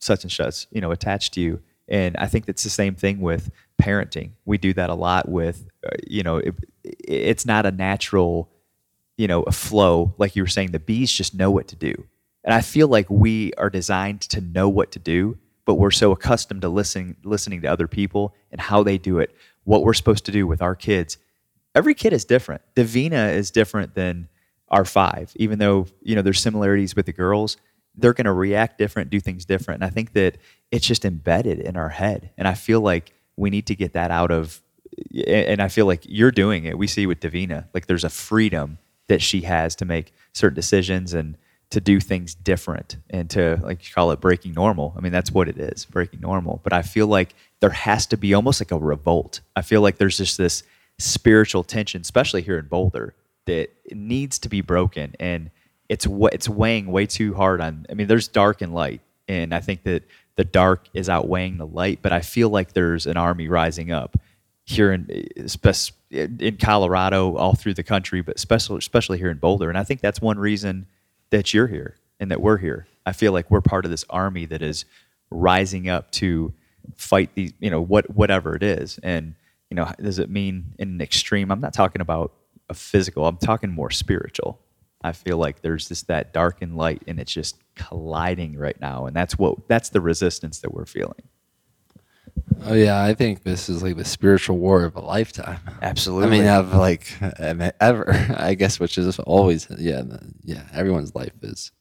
[0.00, 1.60] such and such, you know, attached to you.
[1.88, 4.32] And I think that's the same thing with parenting.
[4.44, 8.50] We do that a lot with, uh, you know, it, it's not a natural
[9.20, 11.92] you know, a flow, like you were saying, the bees just know what to do.
[12.42, 16.10] And I feel like we are designed to know what to do, but we're so
[16.10, 20.24] accustomed to listening listening to other people and how they do it, what we're supposed
[20.24, 21.18] to do with our kids.
[21.74, 22.62] Every kid is different.
[22.74, 24.26] Davina is different than
[24.68, 27.58] our five, even though, you know, there's similarities with the girls.
[27.94, 29.82] They're going to react different, do things different.
[29.82, 30.38] And I think that
[30.70, 32.30] it's just embedded in our head.
[32.38, 34.62] And I feel like we need to get that out of
[35.26, 36.78] and I feel like you're doing it.
[36.78, 38.78] We see with Davina, like there's a freedom
[39.10, 41.36] that she has to make certain decisions and
[41.70, 44.94] to do things different and to like you call it breaking normal.
[44.96, 46.60] I mean, that's what it is, breaking normal.
[46.62, 49.40] But I feel like there has to be almost like a revolt.
[49.56, 50.62] I feel like there's just this
[50.98, 53.14] spiritual tension, especially here in Boulder,
[53.46, 55.50] that needs to be broken and
[55.88, 59.00] it's it's weighing way too hard on I mean, there's dark and light.
[59.26, 60.04] And I think that
[60.36, 64.16] the dark is outweighing the light, but I feel like there's an army rising up
[64.70, 65.08] here in
[66.10, 69.68] in Colorado, all through the country, but especially especially here in Boulder.
[69.68, 70.86] And I think that's one reason
[71.30, 72.86] that you're here and that we're here.
[73.06, 74.84] I feel like we're part of this army that is
[75.30, 76.52] rising up to
[76.96, 78.98] fight these, you know, what whatever it is.
[79.02, 79.34] And
[79.70, 81.50] you know, does it mean in an extreme?
[81.50, 82.32] I'm not talking about
[82.68, 83.26] a physical.
[83.26, 84.60] I'm talking more spiritual.
[85.02, 89.06] I feel like there's this that dark and light, and it's just colliding right now,
[89.06, 91.22] and that's what that's the resistance that we're feeling.
[92.64, 95.60] Oh yeah, I think this is like the spiritual war of a lifetime.
[95.80, 96.26] Absolutely.
[96.26, 97.16] I mean, of like
[97.80, 100.02] ever, I guess, which is always yeah,
[100.42, 100.64] yeah.
[100.72, 101.72] Everyone's life is,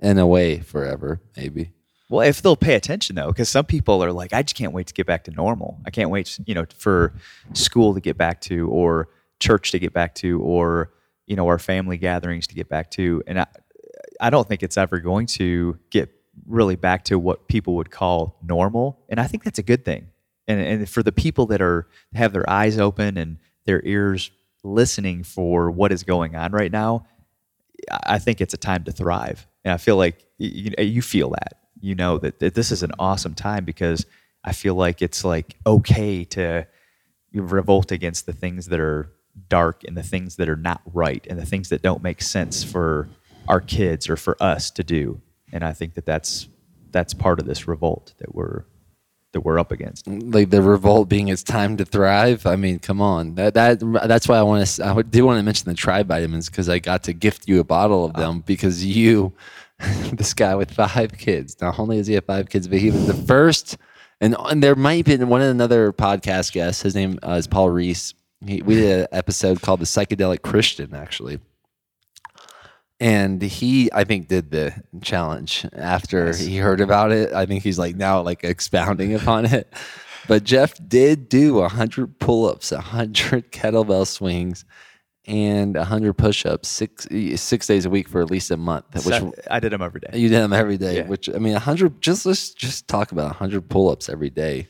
[0.00, 1.20] in a way, forever.
[1.36, 1.72] Maybe.
[2.10, 4.86] Well, if they'll pay attention though, because some people are like, I just can't wait
[4.86, 5.78] to get back to normal.
[5.84, 7.12] I can't wait, you know, for
[7.52, 9.08] school to get back to, or
[9.40, 10.92] church to get back to, or
[11.26, 13.22] you know, our family gatherings to get back to.
[13.26, 13.46] And I,
[14.20, 16.10] I don't think it's ever going to get
[16.46, 19.00] really back to what people would call normal.
[19.08, 20.08] And I think that's a good thing.
[20.46, 24.30] And and for the people that are have their eyes open and their ears
[24.64, 27.06] listening for what is going on right now,
[28.04, 29.46] I think it's a time to thrive.
[29.64, 32.92] And I feel like you, you feel that you know that, that this is an
[32.98, 34.06] awesome time because
[34.44, 36.66] I feel like it's like okay to
[37.34, 39.12] revolt against the things that are
[39.48, 42.64] dark and the things that are not right and the things that don't make sense
[42.64, 43.08] for
[43.46, 45.20] our kids or for us to do.
[45.52, 46.48] And I think that that's
[46.90, 48.64] that's part of this revolt that we're
[49.32, 50.06] that we're up against.
[50.06, 52.46] Like the revolt being it's time to thrive.
[52.46, 53.34] I mean, come on.
[53.34, 54.84] That that that's why I want to.
[54.84, 57.64] I do want to mention the Tribe vitamins because I got to gift you a
[57.64, 59.32] bottle of them because you
[60.12, 61.60] this guy with five kids.
[61.60, 63.76] Not only does he have five kids, but he was the first.
[64.20, 66.82] And, and there might be one another podcast guest.
[66.82, 68.14] His name uh, is Paul Reese.
[68.44, 71.38] He, we did an episode called "The Psychedelic Christian," actually,
[73.00, 76.40] and he I think did the challenge after yes.
[76.40, 77.32] he heard about it.
[77.32, 79.72] I think he's like now like expounding upon it.
[80.26, 84.64] But Jeff did do hundred pull-ups, hundred kettlebell swings,
[85.28, 87.06] and 100 push-ups six
[87.36, 90.18] six days a week for at least a month which i did them every day
[90.18, 91.06] you did them every day yeah.
[91.06, 94.66] which i mean 100 just let's just talk about 100 pull-ups every day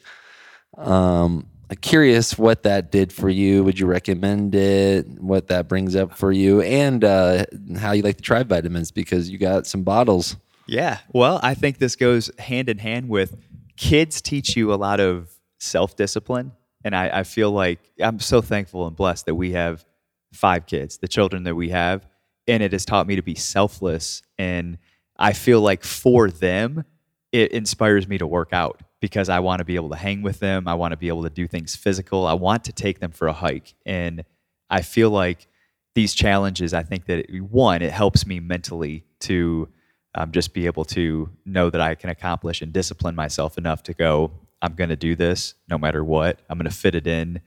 [0.77, 3.63] um curious what that did for you.
[3.65, 5.07] Would you recommend it?
[5.21, 6.63] What that brings up for you?
[6.63, 7.45] And uh,
[7.79, 10.37] how you like the tribe vitamins because you got some bottles.
[10.67, 10.99] Yeah.
[11.13, 13.37] Well i think this goes hand in hand with
[13.77, 16.53] kids teach you a lot of self-discipline.
[16.85, 19.85] And I, I feel like i'm so thankful and blessed that we have
[20.33, 22.07] five kids, the children that we have,
[22.47, 24.23] and it has taught me to be selfless.
[24.39, 24.79] And
[25.17, 26.85] I feel like for them,
[27.33, 30.41] it inspires me to work out because I want to be able to hang with
[30.41, 30.67] them.
[30.67, 32.27] I want to be able to do things physical.
[32.27, 33.75] I want to take them for a hike.
[33.87, 34.25] And
[34.71, 35.47] I feel like
[35.95, 39.69] these challenges, I think that it, one, it helps me mentally to
[40.15, 43.95] um, just be able to know that I can accomplish and discipline myself enough to
[43.95, 46.41] go, I'm going to do this no matter what.
[46.49, 47.41] I'm going to fit it in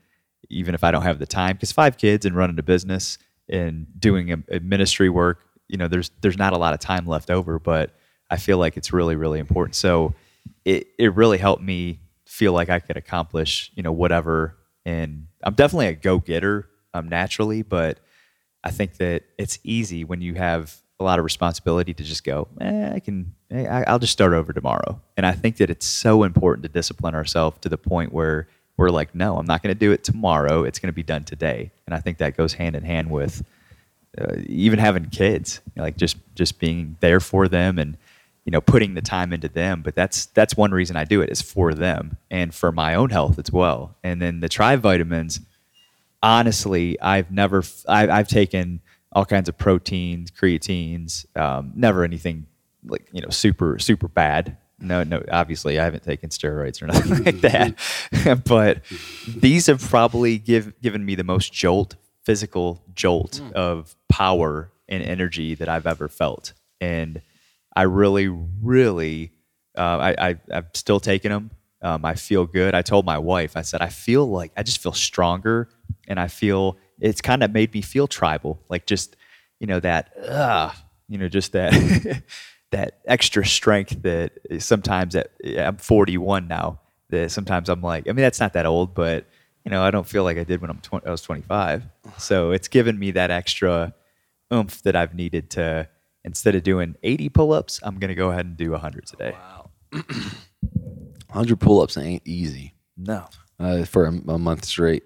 [0.48, 1.56] even if I don't have the time.
[1.56, 5.88] Because five kids and running a business and doing a, a ministry work, you know,
[5.88, 7.58] there's there's not a lot of time left over.
[7.58, 7.90] But
[8.30, 9.74] I feel like it's really really important.
[9.74, 10.14] So
[10.64, 14.56] it it really helped me feel like I could accomplish you know whatever.
[14.84, 17.98] And I'm definitely a go getter um, naturally, but
[18.64, 22.48] I think that it's easy when you have a lot of responsibility to just go,
[22.60, 25.00] eh, I can, eh, I'll just start over tomorrow.
[25.16, 28.90] And I think that it's so important to discipline ourselves to the point where we're
[28.90, 30.64] like, no, I'm not going to do it tomorrow.
[30.64, 31.72] It's going to be done today.
[31.86, 33.44] And I think that goes hand in hand with
[34.18, 37.96] uh, even having kids, you know, like just just being there for them and
[38.44, 39.82] you know putting the time into them.
[39.82, 43.10] But that's that's one reason I do it is for them and for my own
[43.10, 43.96] health as well.
[44.02, 45.40] And then the Tribe vitamins,
[46.22, 48.80] honestly, I've never I've, I've taken
[49.12, 52.46] all kinds of proteins, creatines, um, never anything
[52.84, 55.22] like you know super super bad no, no.
[55.30, 58.44] Obviously, I haven't taken steroids or nothing like that.
[58.44, 58.82] but
[59.26, 63.52] these have probably give, given me the most jolt, physical jolt mm.
[63.52, 66.52] of power and energy that I've ever felt.
[66.80, 67.22] And
[67.74, 69.32] I really, really,
[69.76, 71.50] uh, I, I, I've still taken them.
[71.80, 72.74] Um, I feel good.
[72.74, 75.68] I told my wife, I said, I feel like I just feel stronger,
[76.06, 79.16] and I feel it's kind of made me feel tribal, like just
[79.58, 80.70] you know that, uh,
[81.08, 82.22] you know, just that.
[82.72, 86.80] that extra strength that sometimes at I'm 41 now
[87.10, 89.26] that sometimes I'm like I mean that's not that old but
[89.64, 91.84] you know I don't feel like I did when I'm 20, I was 25
[92.18, 93.94] so it's given me that extra
[94.52, 95.86] oomph that I've needed to
[96.24, 99.70] instead of doing 80 pull-ups I'm going to go ahead and do 100 today wow
[99.92, 103.26] 100 pull-ups ain't easy no
[103.58, 105.04] uh, for a, a, month straight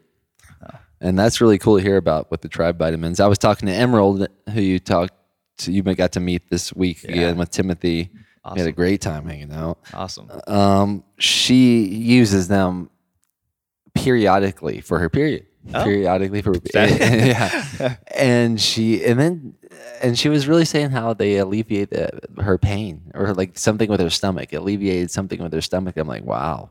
[1.00, 3.74] and that's really cool to hear about with the tribe vitamins I was talking to
[3.74, 5.12] Emerald who you talked
[5.58, 7.10] to, you got to meet this week yeah.
[7.10, 8.10] again with Timothy.
[8.44, 8.54] Awesome.
[8.54, 9.78] We had a great time hanging out.
[9.92, 10.30] Awesome.
[10.46, 12.90] Um, she uses them
[13.94, 15.46] periodically for her period.
[15.74, 15.84] Oh.
[15.84, 19.54] Periodically for yeah, and she and then
[20.02, 24.00] and she was really saying how they alleviate the, her pain or like something with
[24.00, 25.96] her stomach alleviated something with her stomach.
[25.96, 26.70] I'm like, wow.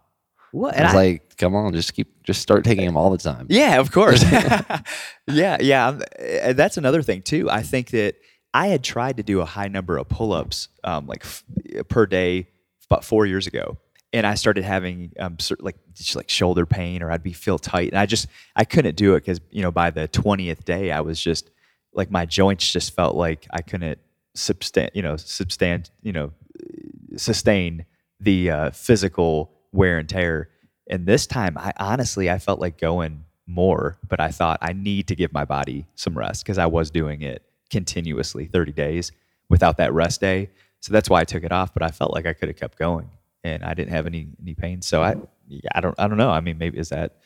[0.52, 0.76] What?
[0.76, 3.18] And I was I, like, come on, just keep, just start taking them all the
[3.18, 3.48] time.
[3.50, 4.24] Yeah, of course.
[5.28, 6.00] yeah, yeah.
[6.54, 7.50] That's another thing too.
[7.50, 8.16] I think that
[8.54, 11.44] I had tried to do a high number of pull-ups, um, like f-
[11.90, 12.48] per day,
[12.90, 13.78] about four years ago,
[14.16, 17.60] and I started having um, sort like just like shoulder pain, or I'd be feel
[17.60, 20.92] tight, and I just I couldn't do it because you know by the twentieth day
[20.92, 21.52] I was just
[21.94, 24.00] like my joints just felt like I couldn't
[24.38, 26.32] substan you know substan you know
[27.18, 27.86] sustain
[28.22, 30.50] the uh, physical wear and tear.
[30.90, 35.10] And this time, I honestly I felt like going more, but I thought I need
[35.10, 39.12] to give my body some rest because I was doing it continuously 30 days
[39.50, 40.50] without that rest day.
[40.80, 41.74] So that's why I took it off.
[41.74, 43.10] But I felt like I could have kept going,
[43.46, 44.82] and I didn't have any any pain.
[44.82, 45.16] So I
[45.74, 46.32] I don't I don't know.
[46.32, 47.18] I mean, maybe is that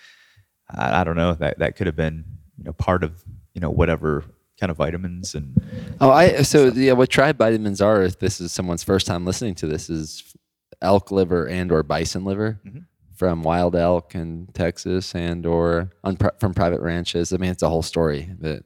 [0.69, 2.25] I, I don't know that that could have been
[2.57, 4.23] you know part of you know whatever
[4.59, 5.55] kind of vitamins and
[6.01, 6.93] Oh, I so yeah.
[6.93, 8.03] What tribe vitamins are?
[8.03, 10.33] If this is someone's first time listening to this, is
[10.81, 12.85] elk liver and or bison liver Mhm.
[13.15, 17.33] from wild elk in Texas and or on, from private ranches.
[17.33, 18.29] I mean, it's a whole story.
[18.39, 18.63] But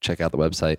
[0.00, 0.78] check out the website.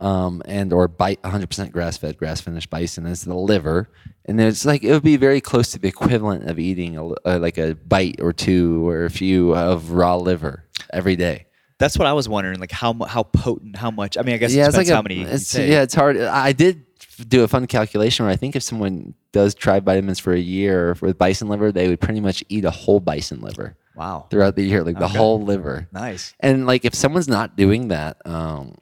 [0.00, 3.90] Um, and or bite 100% grass fed, grass finished bison is the liver,
[4.24, 7.38] and it's like it would be very close to the equivalent of eating a, uh,
[7.38, 11.44] like a bite or two or a few of raw liver every day.
[11.78, 14.54] that's what I was wondering like how how potent how much I mean I guess
[14.54, 16.16] yeah, it it's depends like how many it's, yeah, it's hard.
[16.18, 16.86] I did
[17.28, 20.96] do a fun calculation where I think if someone does Tribe vitamins for a year
[21.02, 24.62] with bison liver, they would pretty much eat a whole bison liver wow throughout the
[24.62, 25.88] year, like the whole liver.
[25.92, 28.76] nice And like if someone's not doing that, um,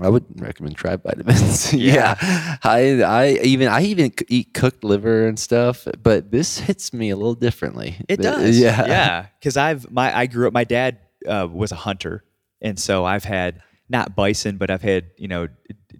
[0.00, 1.72] I would recommend Tribe vitamins.
[1.74, 2.16] yeah,
[2.62, 7.16] I I even I even eat cooked liver and stuff, but this hits me a
[7.16, 7.96] little differently.
[8.08, 8.58] It The- does.
[8.58, 9.26] Yeah, Yeah.
[9.38, 10.54] Because I've my I grew up.
[10.54, 12.24] My dad uh, was a hunter,
[12.62, 13.60] and so I've had
[13.90, 15.48] not bison, but I've had you know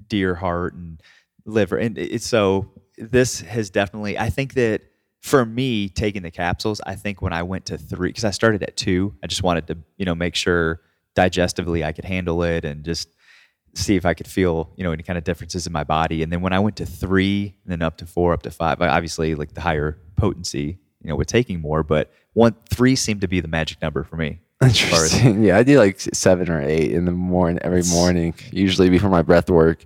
[0.08, 0.98] deer heart and
[1.44, 4.18] liver, and it, so this has definitely.
[4.18, 4.80] I think that
[5.20, 8.62] for me taking the capsules, I think when I went to three, because I started
[8.62, 10.80] at two, I just wanted to you know make sure
[11.14, 13.08] digestively I could handle it and just
[13.74, 16.22] see if I could feel, you know, any kind of differences in my body.
[16.22, 18.80] And then when I went to three, and then up to four, up to five,
[18.80, 23.28] obviously like the higher potency, you know, with taking more, but one three seemed to
[23.28, 24.40] be the magic number for me.
[24.60, 25.44] as as- Interesting.
[25.44, 29.22] Yeah, I do like seven or eight in the morning every morning, usually before my
[29.22, 29.84] breath work.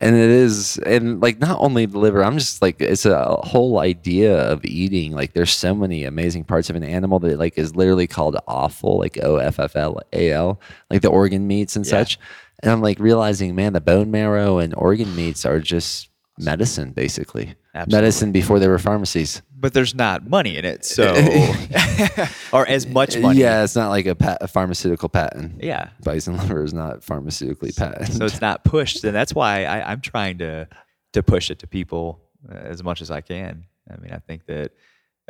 [0.00, 3.78] And it is, and like not only the liver, I'm just like it's a whole
[3.78, 5.12] idea of eating.
[5.12, 8.98] Like there's so many amazing parts of an animal that like is literally called offal,
[8.98, 10.58] like O F F L A L,
[10.90, 11.90] like the organ meats and Yeah.
[11.90, 12.18] such.
[12.62, 16.08] And I'm like realizing, man, the bone marrow and organ meats are just
[16.38, 17.54] medicine, basically.
[17.74, 17.96] Absolutely.
[17.96, 19.42] Medicine before there were pharmacies.
[19.52, 21.14] but there's not money in it, so
[22.52, 23.40] or as much money.
[23.40, 25.62] Yeah, it's not like a, pat, a pharmaceutical patent.
[25.62, 25.88] Yeah.
[26.04, 28.14] Bison liver is not pharmaceutically patented.
[28.14, 30.68] So it's not pushed, and that's why I, I'm trying to
[31.14, 33.64] to push it to people uh, as much as I can.
[33.90, 34.72] I mean, I think that,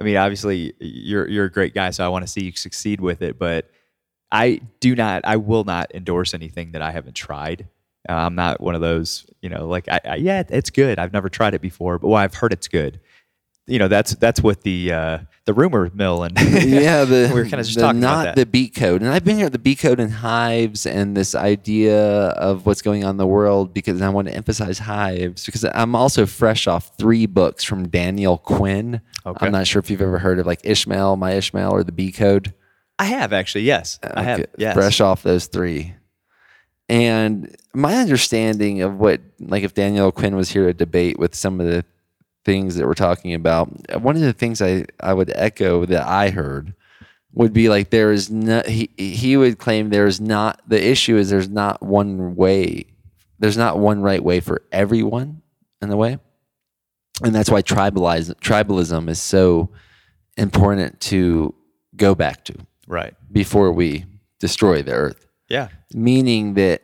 [0.00, 3.00] I mean, obviously you're you're a great guy, so I want to see you succeed
[3.00, 3.38] with it.
[3.38, 3.70] But
[4.32, 7.68] I do not, I will not endorse anything that I haven't tried.
[8.08, 10.98] Uh, I'm not one of those, you know, like I, I, yeah, it's good.
[10.98, 12.98] I've never tried it before, but well, I've heard it's good.
[13.68, 17.44] You know, that's that's what the uh, the rumor mill and yeah, the we were
[17.44, 18.36] kind of just the talking not about that.
[18.36, 21.36] the beat code, and I've been here at the beat code and hives and this
[21.36, 21.96] idea
[22.30, 25.94] of what's going on in the world because I want to emphasize hives because I'm
[25.94, 29.00] also fresh off three books from Daniel Quinn.
[29.24, 29.46] Okay.
[29.46, 32.10] I'm not sure if you've ever heard of like Ishmael, my Ishmael, or the B
[32.10, 32.54] code.
[32.98, 35.94] I have actually, yes, I have, Okay, yes, fresh off those three.
[36.88, 41.60] And my understanding of what, like, if Daniel Quinn was here to debate with some
[41.60, 41.84] of the
[42.44, 46.30] things that we're talking about, one of the things I, I would echo that I
[46.30, 46.74] heard
[47.32, 51.16] would be like there is not, he he would claim there is not the issue
[51.16, 52.92] is there's not one way
[53.42, 55.42] there's not one right way for everyone
[55.82, 56.16] in the way.
[57.24, 59.70] And that's why tribalize, tribalism is so
[60.36, 61.52] important to
[61.96, 62.54] go back to
[62.86, 64.04] right, before we
[64.38, 65.26] destroy the earth.
[65.48, 66.82] Yeah, meaning that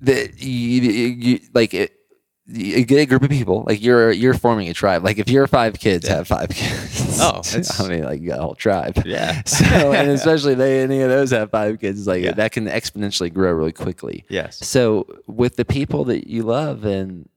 [0.00, 1.92] that you, you, like it,
[2.46, 5.04] you get a group of people like you're you're forming a tribe.
[5.04, 7.40] Like if your five kids have five kids Oh,
[7.84, 9.00] i mean like you got a whole tribe.
[9.04, 9.42] Yeah.
[9.46, 12.32] so and especially they any of those have five kids like Yeah.
[12.32, 14.24] that can exponentially grow really quickly.
[14.28, 17.28] Yes, so with the people that you love and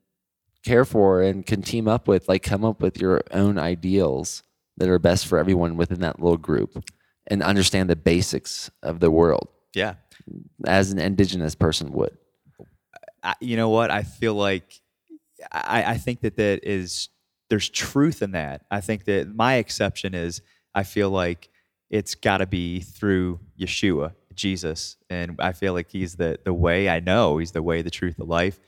[0.63, 4.41] care for and can team up with, like come up with your own ideals
[4.77, 6.83] that are best for everyone within that little group
[7.27, 9.95] and understand the basics of the world yeah.
[10.65, 12.17] as an indigenous person would.
[13.23, 13.89] I, you know what?
[13.89, 14.81] I feel like
[15.51, 17.09] I, I think that that is
[17.49, 18.65] there's truth in that.
[18.71, 20.41] I think that my exception is
[20.73, 21.49] I feel like
[21.89, 26.89] it's got to be through Yeshua, Jesus, and I feel like he's the the way.
[26.89, 28.59] I know he's the way, the truth, the life.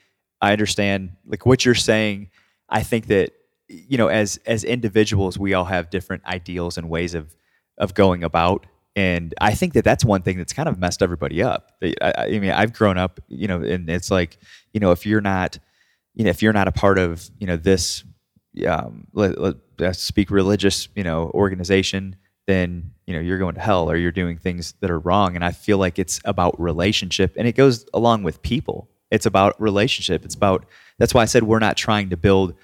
[0.42, 2.30] I understand like what you're saying.
[2.70, 3.34] I think that
[3.68, 7.36] you know as as individuals we all have different ideals and ways of
[7.78, 8.66] of going about
[8.96, 11.72] and I think that that's one thing that's kind of messed everybody up.
[12.02, 14.40] I, I mean, I've grown up, you know, and it's like,
[14.74, 15.60] you know, if you're not,
[16.16, 18.04] you know, if you're not a part of, you know, this
[18.66, 22.16] um, let, let, let's speak religious, you know, organization,
[22.48, 25.36] then you know you're going to hell or you're doing things that are wrong.
[25.36, 28.90] And I feel like it's about relationship, and it goes along with people.
[29.12, 30.26] It's about relationship.
[30.26, 30.66] It's about
[30.98, 32.56] that's why I said we're not trying to build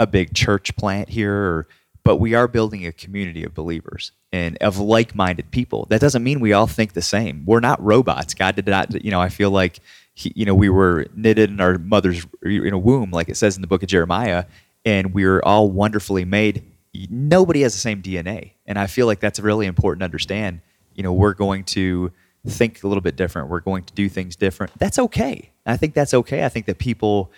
[0.00, 1.68] a big church plant here, or,
[2.02, 5.86] but we are building a community of believers and of like-minded people.
[5.90, 7.44] That doesn't mean we all think the same.
[7.46, 8.34] We're not robots.
[8.34, 9.04] God did not.
[9.04, 9.78] You know, I feel like
[10.14, 13.56] he, you know we were knitted in our mother's you know womb, like it says
[13.56, 14.46] in the book of Jeremiah,
[14.84, 16.64] and we're all wonderfully made.
[17.10, 20.62] Nobody has the same DNA, and I feel like that's really important to understand.
[20.94, 22.10] You know, we're going to
[22.46, 23.48] think a little bit different.
[23.48, 24.72] We're going to do things different.
[24.78, 25.50] That's okay.
[25.66, 26.44] I think that's okay.
[26.44, 27.30] I think that people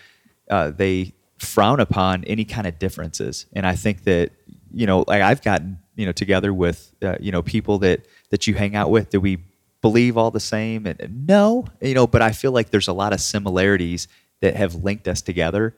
[0.49, 4.31] uh, they frown upon any kind of differences, and I think that
[4.73, 8.47] you know, like I've gotten you know together with uh, you know people that that
[8.47, 9.11] you hang out with.
[9.11, 9.39] that we
[9.81, 10.87] believe all the same?
[10.87, 14.07] And, and no, you know, but I feel like there's a lot of similarities
[14.41, 15.75] that have linked us together,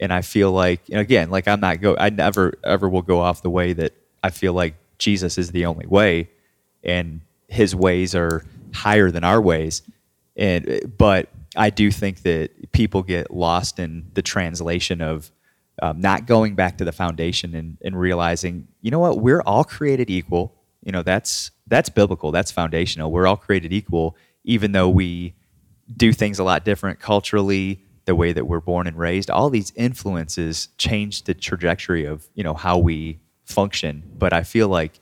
[0.00, 3.02] and I feel like you know, again, like I'm not go, I never ever will
[3.02, 3.92] go off the way that
[4.22, 6.30] I feel like Jesus is the only way,
[6.82, 9.82] and His ways are higher than our ways,
[10.36, 15.30] and but I do think that people get lost in the translation of
[15.80, 19.64] um, not going back to the foundation and, and realizing, you know what, we're all
[19.64, 20.54] created equal.
[20.82, 22.30] You know, that's that's biblical.
[22.32, 23.10] That's foundational.
[23.10, 25.34] We're all created equal, even though we
[25.96, 29.30] do things a lot different culturally, the way that we're born and raised.
[29.30, 34.02] All these influences change the trajectory of you know how we function.
[34.16, 35.00] But I feel like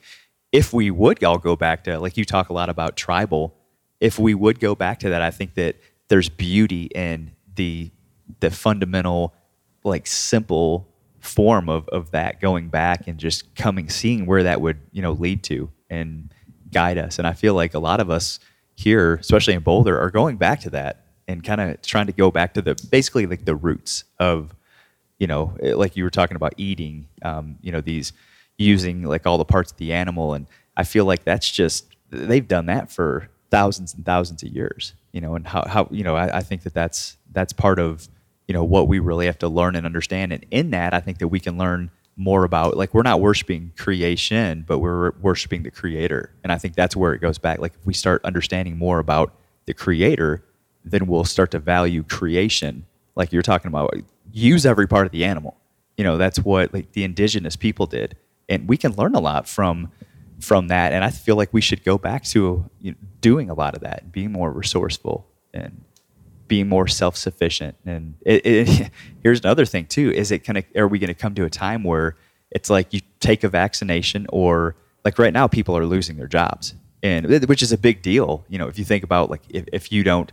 [0.51, 3.55] if we would all go back to, like you talk a lot about tribal,
[3.99, 5.75] if we would go back to that, I think that
[6.07, 7.91] there's beauty in the
[8.39, 9.33] the fundamental
[9.83, 10.87] like simple
[11.19, 15.13] form of, of that going back and just coming seeing where that would you know
[15.13, 16.33] lead to and
[16.71, 17.17] guide us.
[17.17, 18.39] And i feel like a lot of us
[18.75, 22.31] here especially in boulder are going back to that and kind of trying to go
[22.31, 24.55] back to the basically like the roots of
[25.19, 28.13] you know eh, like you were talking about eating um, you know these
[28.57, 30.33] using like all the parts of the animal.
[30.33, 34.93] And i feel like that's just they've done that for thousands and thousands of years
[35.17, 38.07] you know and how, how you know I, I think that that's that's part of
[38.47, 40.31] you know what we really have to learn and understand.
[40.31, 43.71] And in that i think that we can learn more about like we're not worshiping
[43.77, 46.31] creation but we're worshiping the creator.
[46.43, 47.57] And i think that's where it goes back.
[47.59, 49.33] Like if we start understanding more about
[49.65, 50.43] the creator
[50.85, 52.85] then we'll start to value creation.
[53.15, 53.93] Like you're talking about
[54.31, 55.57] use every part of the animal.
[55.97, 58.15] You know that's what like the indigenous people did.
[58.49, 59.91] And we can learn a lot from
[60.39, 63.53] from that and i feel like we should go back to you know, doing a
[63.53, 65.83] lot of that being more resourceful and
[66.47, 67.75] being more self-sufficient.
[67.85, 68.91] And it, it,
[69.23, 71.49] here's another thing too is it kind of are we going to come to a
[71.49, 72.15] time where
[72.51, 76.75] it's like you take a vaccination or like right now people are losing their jobs.
[77.03, 79.91] And which is a big deal you know if you think about like if, if
[79.91, 80.31] you don't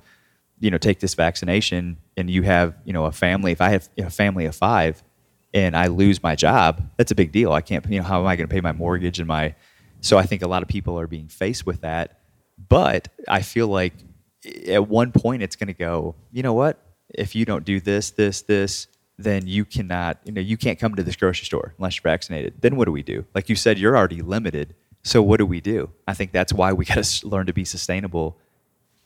[0.61, 3.89] you know take this vaccination and you have you know a family if i have
[3.99, 5.05] a family of five
[5.53, 7.53] and i lose my job that's a big deal.
[7.53, 9.55] I can't you know how am i going to pay my mortgage and my
[10.05, 12.21] so i think a lot of people are being faced with that.
[12.69, 13.95] But i feel like
[14.69, 16.81] at one point it's going to go you know what?
[17.15, 18.87] If you don't do this this this
[19.19, 22.55] then you cannot you know you can't come to this grocery store unless you're vaccinated.
[22.61, 23.25] Then what do we do?
[23.35, 24.75] Like you said you're already limited.
[25.03, 25.91] So what do we do?
[26.09, 28.39] I think that's why we got to learn to be sustainable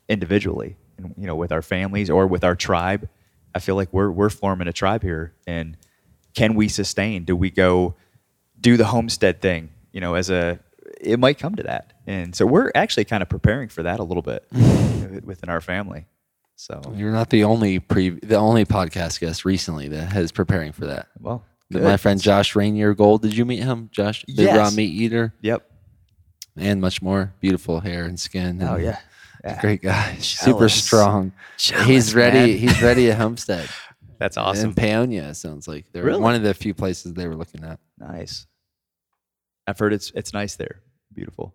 [0.09, 3.09] individually and you know with our families or with our tribe.
[3.55, 5.77] I feel like we're we're forming a tribe here and
[6.35, 7.25] can we sustain?
[7.25, 7.95] Do we go
[8.61, 10.59] do the homestead thing you know as a
[11.01, 14.03] it might come to that and so we're actually kind of preparing for that a
[14.05, 14.45] little bit
[15.25, 16.07] within our family
[16.57, 20.87] so You're not the only pre the only podcast guest recently that has preparing for
[20.87, 21.07] that.
[21.21, 23.23] well My friend Josh Rainier Gold.
[23.23, 24.25] Did you meet him, Josh?
[24.27, 24.57] The Yes.
[24.57, 25.71] raw meat eater yep
[26.57, 27.33] and much more.
[27.41, 28.61] Beautiful hair and skin.
[28.63, 28.99] oh and yeah,
[29.45, 29.61] Yeah.
[29.61, 30.17] Great guy.
[30.19, 31.31] Super strong.
[31.59, 32.39] Jealous, he's ready.
[32.55, 32.59] man.
[32.59, 33.69] He's ready at Homestead.
[34.19, 35.85] that's awesome In Paonia, sounds like.
[35.93, 36.21] They're Really?
[36.21, 37.79] one of the few places they were looking at.
[37.99, 38.47] nice
[39.69, 40.81] i've heard it's it's nice there
[41.19, 41.55] beautiful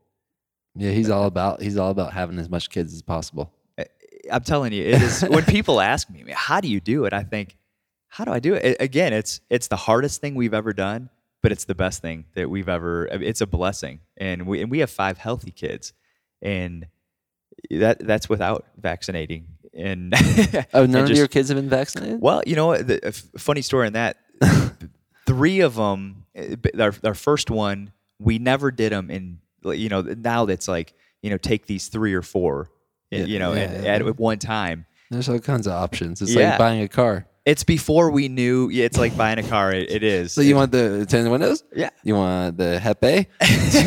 [0.75, 3.45] Yeah, he's all about he's all about having as much kids as possible.
[3.77, 3.83] Uh,
[4.31, 7.13] I'm telling you, it is when people ask me, how do you do it?
[7.13, 7.57] I think,
[8.15, 8.63] how do I do it?
[8.65, 11.09] A- Again, it's it's the hardest thing we've ever done,
[11.43, 13.05] but it's the best thing that we've ever.
[13.31, 15.93] It's a blessing, and we and we have five healthy kids,
[16.41, 16.87] and
[17.69, 19.47] that that's without vaccinating.
[19.75, 20.13] And
[20.73, 22.19] Oh, and none of your kids have been vaccinated?
[22.21, 24.17] well, you know, the, a f- funny story on that.
[25.25, 29.39] three of them, eh, our, our first one, we never did them in.
[29.65, 30.93] You know, now that's like
[31.23, 32.69] you know, take these three or four,
[33.11, 33.95] eh, Yeah, you know, yeah, and, yeah.
[33.95, 34.85] at one time.
[35.09, 36.21] There's all kinds of options.
[36.21, 37.27] It's like buying a car.
[37.45, 38.69] It's before we knew.
[38.69, 39.73] Yeah, it's like buying a car.
[39.73, 40.31] It, it is.
[40.31, 41.63] So you want the tinted windows?
[41.75, 41.89] Yeah.
[42.03, 43.07] You want the Hep B?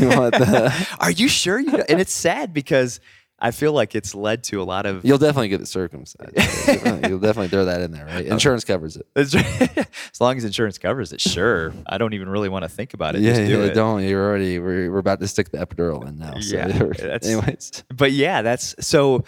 [0.01, 1.59] you want the Are you sure?
[1.59, 3.01] You and it's sad because
[3.39, 6.33] I feel like it's led to a lot of You'll definitely get it circumcised.
[7.07, 8.27] You'll definitely throw that in there, right?
[8.29, 8.33] Oh.
[8.33, 9.07] Insurance covers it.
[9.15, 11.75] as long as insurance covers it, sure.
[11.87, 13.21] I don't even really want to think about it.
[13.21, 13.75] Yeah, Just do yeah, it.
[13.75, 14.03] don't.
[14.05, 14.59] You're already.
[14.59, 16.41] We're, we're about to stick the epidural in now.
[16.41, 19.25] So Yeah, that's- anyways, But yeah, that's so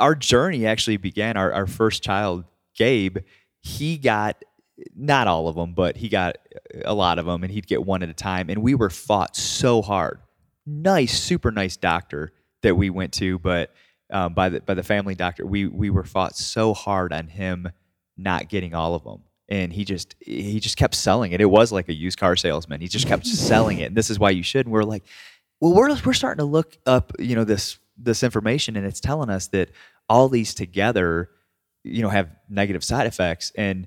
[0.00, 1.36] our journey actually began.
[1.36, 2.44] Our, our first child,
[2.74, 3.18] Gabe,
[3.62, 4.42] he got
[4.96, 6.36] not all of them, but he got
[6.84, 8.50] a lot of them, and he'd get one at a time.
[8.50, 10.18] And we were fought so hard.
[10.66, 12.32] Nice, super nice doctor
[12.66, 13.72] that we went to, but
[14.10, 17.70] um, by the by the family doctor, we we were fought so hard on him
[18.16, 19.22] not getting all of them.
[19.48, 21.40] And he just he just kept selling it.
[21.40, 22.80] It was like a used car salesman.
[22.80, 23.86] He just kept selling it.
[23.86, 24.66] And this is why you should.
[24.66, 25.04] And we're like,
[25.60, 29.30] well, we're we're starting to look up, you know, this this information, and it's telling
[29.30, 29.70] us that
[30.08, 31.30] all these together,
[31.84, 33.52] you know, have negative side effects.
[33.56, 33.86] And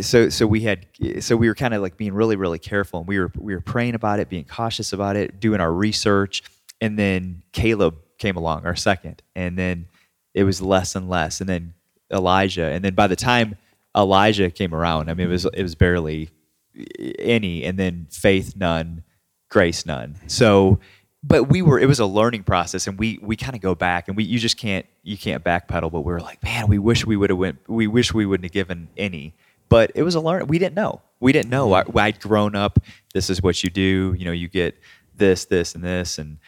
[0.00, 0.86] so so we had
[1.20, 3.60] so we were kind of like being really really careful, and we were we were
[3.60, 6.42] praying about it, being cautious about it, doing our research,
[6.80, 9.86] and then Caleb came along, our second, and then
[10.34, 11.74] it was less and less, and then
[12.12, 13.56] Elijah, and then by the time
[13.96, 16.30] Elijah came around, I mean, it was it was barely
[17.18, 19.02] any, and then faith none,
[19.48, 20.16] grace none.
[20.26, 20.78] So,
[21.22, 24.08] but we were it was a learning process, and we we kind of go back,
[24.08, 25.90] and we you just can't you can't backpedal.
[25.90, 27.58] But we were like, man, we wish we would have went.
[27.68, 29.34] We wish we wouldn't have given any.
[29.68, 30.46] But it was a learn.
[30.46, 31.02] We didn't know.
[31.20, 31.74] We didn't know.
[31.74, 32.78] I, I'd grown up.
[33.12, 34.14] This is what you do.
[34.16, 34.78] You know, you get
[35.14, 36.38] this, this, and this, and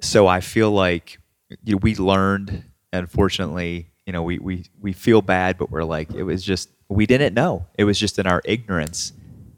[0.00, 1.18] so I feel like
[1.64, 2.64] you know, we learned.
[2.92, 7.06] Unfortunately, you know, we we we feel bad, but we're like it was just we
[7.06, 7.66] didn't know.
[7.78, 9.12] It was just in our ignorance.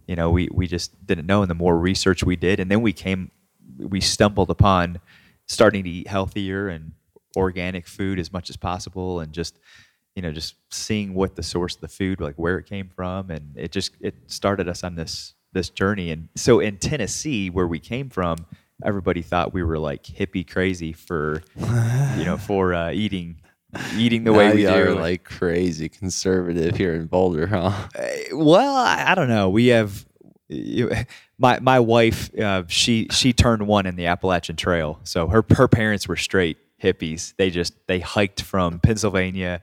[0.06, 1.42] You know, we we just didn't know.
[1.42, 3.30] And the more research we did, and then we came,
[3.78, 5.00] we stumbled upon
[5.46, 6.92] starting to eat healthier and
[7.36, 9.58] organic food as much as possible, and just
[10.14, 13.30] you know just seeing what the source of the food, like where it came from,
[13.30, 16.10] and it just it started us on this this journey.
[16.10, 18.46] And so in Tennessee, where we came from,
[18.84, 23.40] everybody thought we were like hippie crazy for you know for uh, eating
[23.96, 24.68] eating the way we do.
[24.68, 27.72] are like crazy conservative here in Boulder, huh?
[27.94, 29.50] Uh, well, I, I don't know.
[29.50, 30.06] We have
[30.48, 30.90] you,
[31.38, 32.30] my my wife.
[32.38, 36.58] Uh, she she turned one in the Appalachian Trail, so her her parents were straight
[36.82, 37.34] hippies.
[37.36, 39.62] They just they hiked from Pennsylvania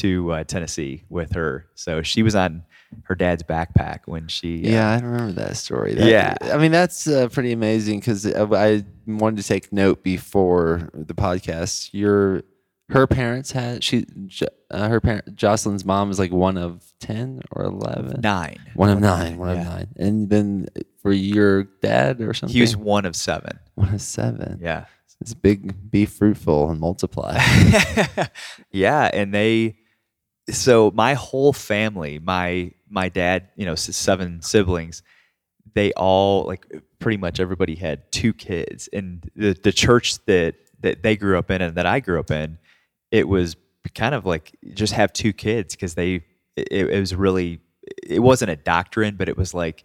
[0.00, 1.66] to uh, Tennessee with her.
[1.74, 2.64] So she was on
[3.04, 4.64] her dad's backpack when she.
[4.66, 5.94] uh, Yeah, I remember that story.
[5.94, 6.36] That- Yeah.
[6.42, 11.90] I mean that's uh, pretty amazing because I wanted to take note before the podcast.
[11.92, 12.42] Your
[12.90, 14.06] her parents had she
[14.70, 18.20] uh, her parent Jocelyn's mom is like one of ten or eleven.
[18.20, 18.58] nine.
[18.74, 19.36] One of nine.
[19.38, 19.60] One Yeah.
[19.62, 19.88] of nine.
[19.96, 20.68] And then
[21.02, 23.58] for your dad or something, He was one of seven.
[23.74, 24.60] one of seven.
[24.62, 24.84] Yeah.
[25.20, 25.90] It's big.
[25.90, 27.38] Be fruitful and multiply.
[28.70, 29.76] yeah, and they
[30.50, 35.02] so my whole family, my my dad, you know, seven siblings,
[35.74, 36.66] they all like
[36.98, 38.88] pretty much everybody had two kids.
[38.92, 42.30] And the the church that that they grew up in and that I grew up
[42.30, 42.58] in,
[43.10, 43.56] it was
[43.94, 46.24] kind of like just have two kids because they
[46.56, 47.60] it, it was really
[48.04, 49.84] it wasn't a doctrine, but it was like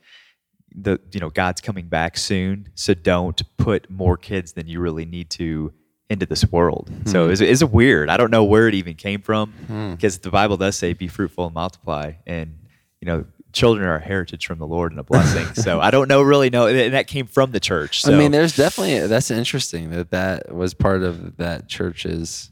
[0.74, 5.06] the you know God's coming back soon, so don't put more kids than you really
[5.06, 5.74] need to
[6.12, 6.92] into this world.
[7.06, 7.32] So hmm.
[7.32, 8.10] it's, it's weird.
[8.10, 9.92] I don't know where it even came from hmm.
[9.92, 12.58] because the Bible does say be fruitful and multiply, and
[13.00, 15.46] you know children are a heritage from the Lord and a blessing.
[15.56, 18.02] so I don't know really know, and that came from the church.
[18.02, 22.52] So I mean, there's definitely that's interesting that that was part of that church's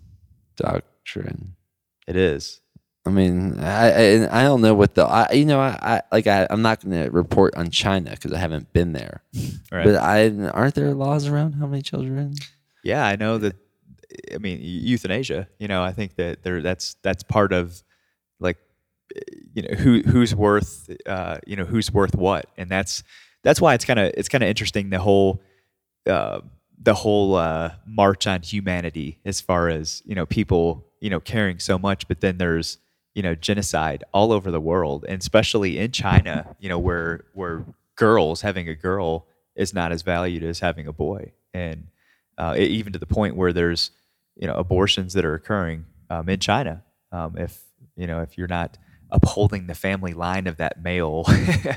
[0.55, 1.55] doctrine.
[2.07, 2.62] it is.
[3.05, 6.28] I mean, I I, I don't know what the I you know I, I like
[6.28, 9.22] I I'm not going to report on China because I haven't been there.
[9.72, 9.86] Right.
[9.86, 12.34] But I aren't there laws around how many children?
[12.89, 13.55] Yeah, I know that.
[14.33, 15.47] I mean, euthanasia.
[15.59, 17.83] You know, I think that there that's that's part of
[18.39, 18.57] like
[19.53, 23.03] you know who who's worth uh, you know who's worth what, and that's
[23.43, 25.41] that's why it's kind of it's kind of interesting the whole
[26.07, 26.39] uh,
[26.81, 31.59] the whole uh, march on humanity as far as you know people you know caring
[31.59, 32.79] so much, but then there's
[33.13, 37.63] you know genocide all over the world, and especially in China, you know where where
[37.95, 41.87] girls having a girl is not as valued as having a boy, and
[42.39, 43.91] uh, even to the point where there's
[44.35, 46.83] you know abortions that are occurring um, in China.
[47.11, 47.61] Um, if
[47.95, 48.77] you know if you're not
[49.11, 51.25] upholding the family line of that male,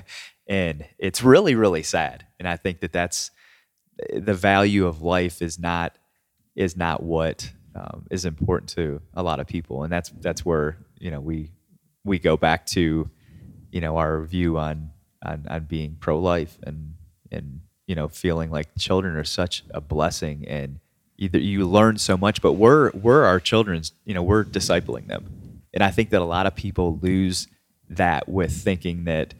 [0.46, 2.26] and it's really really sad.
[2.38, 3.30] And I think that that's
[4.14, 5.98] the value of life is not
[6.54, 10.78] is not what um, is important to a lot of people, and that's that's where
[10.98, 11.50] you know we
[12.04, 13.10] we go back to
[13.72, 14.90] you know our view on
[15.24, 16.94] on, on being pro life and
[17.32, 20.78] and you know feeling like children are such a blessing and
[21.18, 25.62] either you learn so much, but we're we're our children's you know we're discipling them,
[25.72, 27.48] and I think that a lot of people lose
[27.88, 29.34] that with thinking that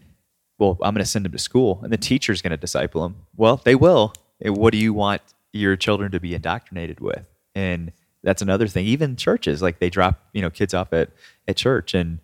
[0.59, 3.16] well I'm going to send them to school and the teacher's going to disciple them.
[3.36, 4.12] Well, they will.
[4.40, 5.22] And what do you want
[5.53, 7.24] your children to be indoctrinated with?
[7.55, 8.86] And that's another thing.
[8.86, 11.11] Even churches, like they drop you know kids off at
[11.49, 12.18] at church, and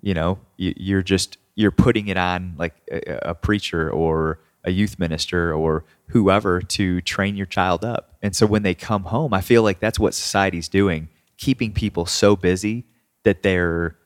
[0.00, 4.70] you know you, you're just you're putting it on like a, a preacher or a
[4.70, 8.16] youth minister or whoever to train your child up.
[8.22, 12.06] And so when they come home, I feel like that's what society's doing, keeping people
[12.06, 12.84] so busy
[13.24, 13.96] that they're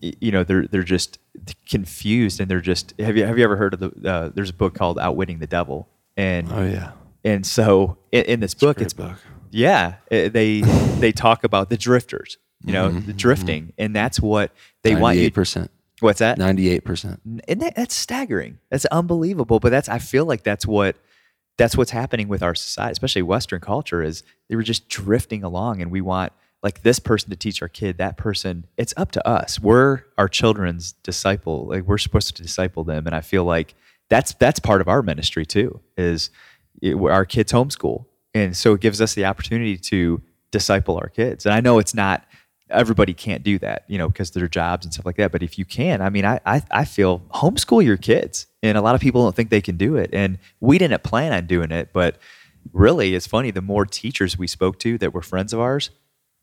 [0.00, 1.18] you know they're they're just
[1.68, 4.54] confused and they're just have you have you ever heard of the uh, there's a
[4.54, 6.92] book called Outwitting the Devil and Oh yeah.
[7.24, 9.16] and so in, in this book it's book.
[9.50, 10.60] yeah it- they
[11.00, 15.16] they talk about the drifters you know Mm-hmm, the drifting and that's what they want
[15.18, 15.70] you percent.
[16.00, 17.20] What's that Ninety-eight percent.
[17.48, 18.58] and that, that's staggering.
[18.70, 19.60] That's unbelievable.
[19.60, 20.96] But that's I feel like that's what
[21.58, 25.80] that's what's happening with our society, especially Western culture, is they were just drifting along,
[25.80, 26.32] and we want
[26.62, 28.66] like this person to teach our kid, that person.
[28.76, 29.60] It's up to us.
[29.60, 31.66] We're our children's disciple.
[31.68, 33.74] Like we're supposed to disciple them, and I feel like
[34.10, 35.80] that's that's part of our ministry too.
[35.96, 36.30] Is
[36.82, 41.46] it, our kids homeschool, and so it gives us the opportunity to disciple our kids.
[41.46, 42.24] And I know it's not
[42.70, 45.32] everybody can't do that, you know, because their jobs and stuff like that.
[45.32, 48.82] But if you can, I mean, I, I I feel homeschool your kids, and a
[48.82, 51.70] lot of people don't think they can do it, and we didn't plan on doing
[51.70, 52.18] it, but
[52.72, 53.50] really, it's funny.
[53.50, 55.90] The more teachers we spoke to that were friends of ours,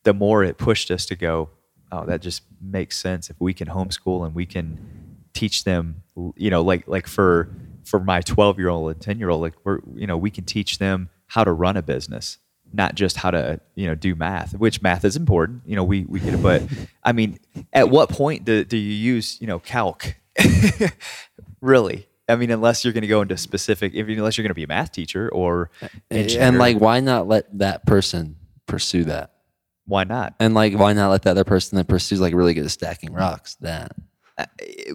[0.03, 1.49] the more it pushed us to go,
[1.91, 6.03] oh, that just makes sense if we can homeschool and we can teach them,
[6.36, 7.49] you know, like like for
[7.84, 10.45] for my 12 year old and 10 year old, like we're you know we can
[10.45, 12.38] teach them how to run a business
[12.74, 16.05] not just how to you know do math which math is important you know we
[16.05, 16.61] we get it but
[17.03, 17.38] i mean
[17.71, 20.15] at what point do, do you use you know calc?
[21.61, 22.07] Really.
[22.28, 24.63] I mean unless you're going to go into specific if, unless you're going to be
[24.63, 25.69] a math teacher or
[26.09, 29.32] engineer, And like, why not let that person pursue that?
[29.86, 30.34] why not?
[30.39, 33.11] And like, why not let the other person that pursues like really good at stacking
[33.13, 33.91] rocks that?
[34.38, 34.45] Uh,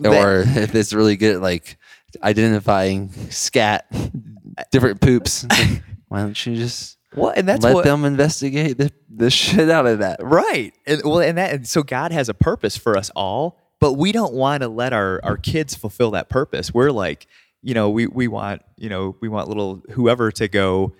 [0.05, 1.76] Or if it's really good at like
[2.22, 3.87] identifying scat,
[4.70, 5.47] different poops,
[6.09, 9.87] why don't you just what and that's let what them investigate the, the shit out
[9.87, 10.21] of that?
[10.23, 10.75] Right.
[10.87, 14.13] And well, and that and so God has a purpose for us all, but we
[14.13, 16.73] don't want to let our our kids fulfill that purpose.
[16.73, 17.27] We're like,
[17.63, 20.95] you know, we we want, you know, we want little whoever to go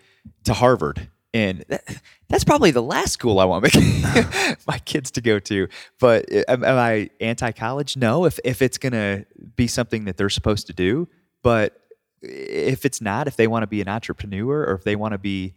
[0.45, 1.09] to Harvard.
[1.35, 1.85] And that,
[2.31, 5.69] that's probably the last school I want my, my kids to go to.
[6.01, 7.99] But am, am I anti-college?
[7.99, 8.25] No.
[8.25, 11.07] If if it's gonna be something that they're supposed to do,
[11.43, 11.79] but
[12.23, 15.19] if it's not, if they want to be an entrepreneur or if they want to
[15.19, 15.55] be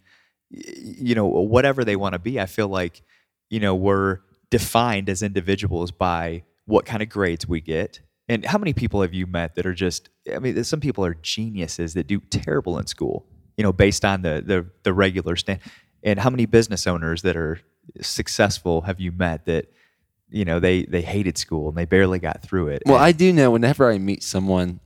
[0.52, 3.02] you know whatever they want to be i feel like
[3.48, 4.18] you know we're
[4.50, 8.00] defined as individuals by what kind of grades we get.
[8.28, 11.14] And how many people have you met that are just i mean some people are
[11.14, 13.26] geniuses that do terrible in school
[13.56, 15.60] you know based on the the, the regular stand
[16.02, 17.60] and how many business owners that are
[18.00, 19.66] successful have you met that
[20.28, 22.82] you know they they hated school and they barely got through it?
[22.86, 24.80] Well, And- I do know whenever I meet someone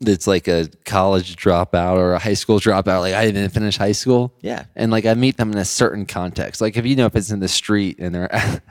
[0.00, 3.92] that's like a college dropout or a high school dropout, like I didn't finish high
[3.92, 4.32] school.
[4.40, 6.60] yeah And like I meet them in a certain context.
[6.60, 8.32] Like if you know if it's in the street and they're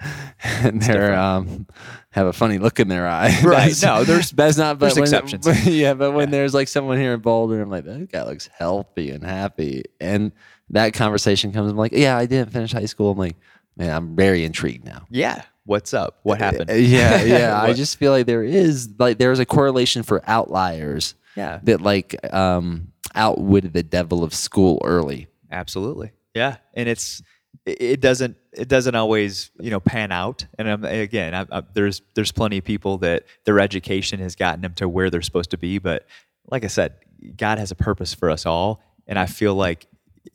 [0.44, 1.18] and they're different.
[1.20, 1.68] um
[2.12, 3.38] have a funny look in their eye.
[3.44, 3.74] Right.
[3.84, 5.66] No, there's- that's not but there's when- exceptions.
[5.68, 6.32] yeah, but when Yeah.
[6.32, 9.84] there's like someone here in Boulder, I'm like, that guy looks healthy and happy.
[10.00, 10.32] And
[10.70, 13.12] that conversation comes, I'm like, yeah, I didn't finish high school.
[13.12, 13.36] I'm like,
[13.76, 15.06] man, I'm very intrigued now.
[15.10, 17.62] yeah what's up what happened Uh, Yeah, yeah.
[17.70, 22.16] I just feel like there is like there's a correlation for outliers yeah that like
[22.34, 25.28] um outwitted the devil of school early.
[25.52, 26.12] Absolutely.
[26.34, 27.22] Yeah, and it's
[27.66, 30.46] it it doesn't it doesn't always you know pan out.
[30.58, 34.62] And I'm, again, I, I, there's there's plenty of people that their education has gotten
[34.62, 35.80] them to where they're supposed to be.
[35.80, 36.06] But
[36.50, 36.94] like I said,
[37.36, 39.88] God has a purpose for us all, and I feel like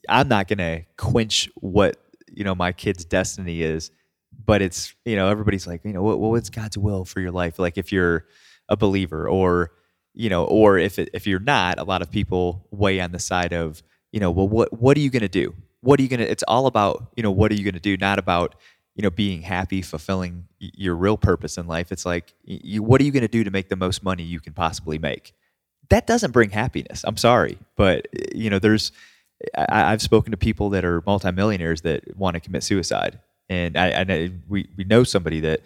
[0.09, 1.97] I'm not going to quench what
[2.33, 3.91] you know my kid's destiny is.
[4.45, 7.59] But it's you know everybody's like you know what what's God's will for your life?
[7.59, 8.27] Like if you're
[8.69, 9.73] a believer or
[10.15, 13.19] you know or if it, if you're not, a lot of people weigh on the
[13.19, 13.83] side of
[14.13, 15.55] you know well what what are you going to do?
[15.81, 17.81] What are you going to it's all about you know what are you going to
[17.81, 17.97] do?
[17.97, 18.55] Not about
[18.95, 21.93] you know being happy fulfilling your real purpose in life.
[21.93, 24.41] It's like you, what are you going to do to make the most money you
[24.41, 25.35] can possibly make?
[25.89, 28.93] That doesn't bring happiness i'm sorry but you know there's
[29.55, 33.93] I, i've spoken to people that are multimillionaires that want to commit suicide and i,
[33.93, 35.61] I know we, we know somebody that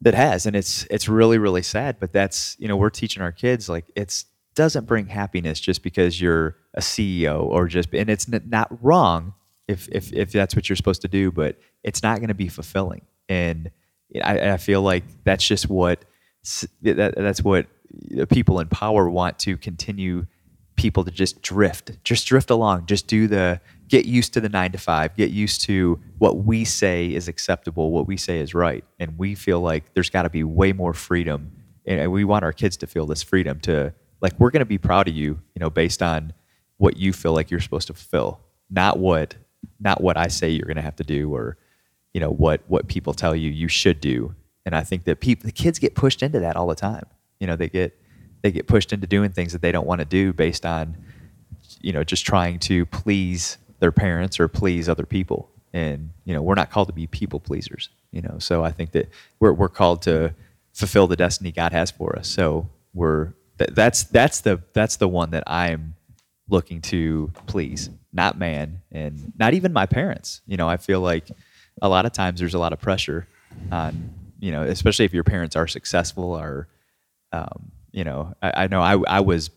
[0.00, 3.32] that has and it's it's really really sad but that's you know we're teaching our
[3.32, 4.26] kids like it's
[4.58, 9.34] doesn't bring happiness just because you're a CEO or just and it's not wrong
[9.68, 12.48] if if if that's what you're supposed to do but it's not going to be
[12.48, 13.02] fulfilling.
[13.28, 13.70] And
[14.22, 16.04] I, I feel like that's just what
[16.82, 17.66] that, that's what
[18.30, 20.26] people in power want to continue
[20.76, 24.72] people to just drift just drift along just do the get used to the 9
[24.72, 28.84] to 5 get used to what we say is acceptable what we say is right
[28.98, 31.50] and we feel like there's got to be way more freedom
[31.86, 34.78] and we want our kids to feel this freedom to like we're going to be
[34.78, 36.32] proud of you you know based on
[36.76, 39.36] what you feel like you're supposed to fulfill not what
[39.80, 41.56] not what I say you're going to have to do or
[42.12, 44.34] you know what what people tell you you should do.
[44.64, 47.06] And I think that people the kids get pushed into that all the time.
[47.40, 47.98] You know, they get
[48.42, 50.96] they get pushed into doing things that they don't want to do based on
[51.80, 55.50] you know just trying to please their parents or please other people.
[55.72, 57.90] And you know, we're not called to be people pleasers.
[58.10, 60.34] You know, so I think that we're we're called to
[60.72, 62.28] fulfill the destiny God has for us.
[62.28, 65.94] So we're th- that's that's the that's the one that I'm
[66.48, 70.40] looking to please, not man, and not even my parents.
[70.46, 71.28] You know, I feel like
[71.82, 73.28] a lot of times there's a lot of pressure
[73.70, 76.68] on you know, especially if your parents are successful or
[77.32, 79.50] um, you know, I, I know I I was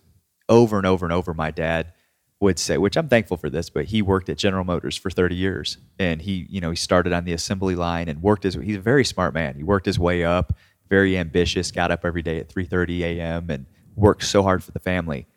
[0.49, 1.33] over and over and over.
[1.33, 1.93] My dad
[2.41, 5.35] would say, which I'm thankful for this, but he worked at General Motors for 30
[5.35, 8.55] years, and he, you know, he started on the assembly line and worked his.
[8.55, 9.55] He's a very smart man.
[9.55, 10.57] He worked his way up,
[10.89, 11.71] very ambitious.
[11.71, 13.49] Got up every day at 3:30 a.m.
[13.51, 15.27] and worked so hard for the family.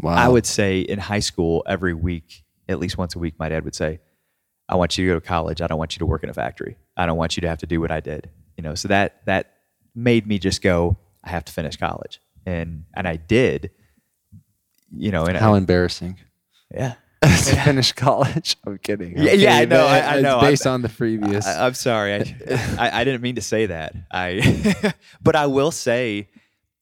[0.00, 0.14] Wow.
[0.14, 3.62] I would say in high school, every week, at least once a week, my dad
[3.64, 4.00] would say,
[4.66, 5.60] "I want you to go to college.
[5.60, 6.78] I don't want you to work in a factory.
[6.96, 9.26] I don't want you to have to do what I did." You know, so that
[9.26, 9.52] that
[9.94, 13.70] made me just go, "I have to finish college," and and I did.
[14.96, 16.16] You know, and How I, embarrassing.
[16.76, 16.94] Yeah.
[17.22, 18.56] to finish college.
[18.66, 19.18] I'm kidding.
[19.18, 20.40] I'm Yeah, yeah, I know, but I- I it's know.
[20.40, 21.46] Based I'm- on the previous.
[21.46, 22.14] I, I'm sorry.
[22.14, 22.18] I,
[22.78, 23.94] I, I didn't mean to say that.
[24.10, 26.28] I, but I will say,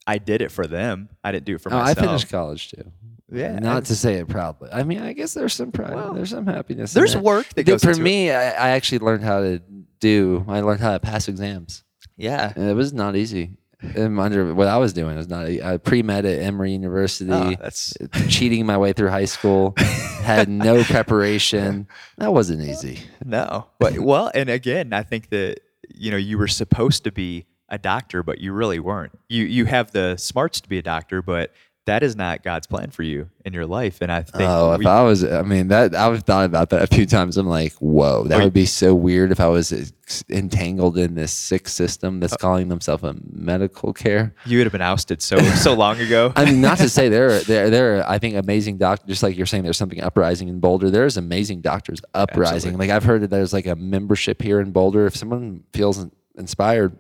[0.06, 1.08] I did it for them.
[1.22, 2.90] I didn't do it for Oh, I finished college too.
[3.32, 4.68] Yeah, Not I- to say it proudly.
[4.72, 6.14] I mean, I guess there's some pride.
[6.16, 6.92] there's some happiness.
[6.92, 8.04] There's work that goes for into it.
[8.04, 8.30] me.
[8.30, 9.60] I, I actually learned how to
[10.00, 10.44] do.
[10.48, 11.84] I learned how to pass exams.
[12.16, 12.52] Yeah.
[12.54, 13.56] And it was not easy.
[13.96, 15.48] Under what I was doing was not.
[15.48, 17.30] e- I pre med at Emory University.
[17.32, 17.94] Oh, that's
[18.28, 19.74] cheating my way through high school.
[19.78, 21.86] had no preparation.
[22.18, 23.00] That wasn't easy.
[23.24, 23.66] no.
[23.78, 25.60] But well, and again, I think that
[25.94, 29.12] you know you were supposed to be a doctor, but you really weren't.
[29.28, 31.52] You you have the smarts to be a doctor, but
[31.86, 33.98] that is not God's plan for you in your life.
[34.00, 36.82] And I think Oh, if we- I was, I mean, that I've thought about that
[36.82, 37.36] a few times.
[37.36, 38.44] I'm like, whoa, that Wait.
[38.44, 39.92] would be so weird if I was
[40.30, 44.34] entangled in this sick system that's uh, calling themselves a medical care.
[44.46, 46.32] you would have been ousted so so long ago.
[46.36, 47.98] I mean, not to say there, there, there.
[47.98, 49.06] are, I think amazing doctors.
[49.08, 50.90] Just like you're saying, there's something uprising in Boulder.
[50.90, 52.54] There's amazing doctors uprising.
[52.56, 52.86] Absolutely.
[52.88, 55.06] Like I've heard that there's like a membership here in Boulder.
[55.06, 56.06] If someone feels
[56.38, 56.98] inspired,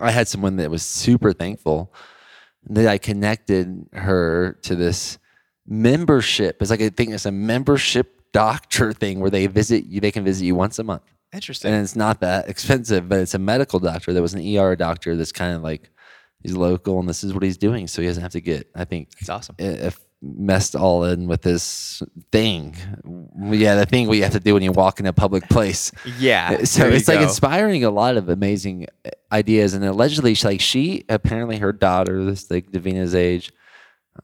[0.00, 1.92] I had someone that was super thankful
[2.70, 5.18] that I connected her to this
[5.66, 6.58] membership.
[6.60, 10.00] It's like I think it's a membership doctor thing where they visit you.
[10.00, 11.02] They can visit you once a month
[11.32, 11.72] Interesting.
[11.72, 15.16] and it's not that expensive, but it's a medical doctor that was an ER doctor
[15.16, 15.90] that's kind of like
[16.42, 18.68] he's local and this is what he's doing, so he doesn't have to get.
[18.74, 19.56] I think It's awesome.
[19.58, 22.76] if messed all in with this thing.
[23.50, 25.90] Yeah, the thing we have to do when you walk in a public place.
[26.18, 26.62] Yeah.
[26.64, 27.24] So it's like go.
[27.24, 32.24] inspiring a lot of amazing uh, ideas, and allegedly, she, like she apparently her daughter,
[32.24, 33.52] this like Davina's age,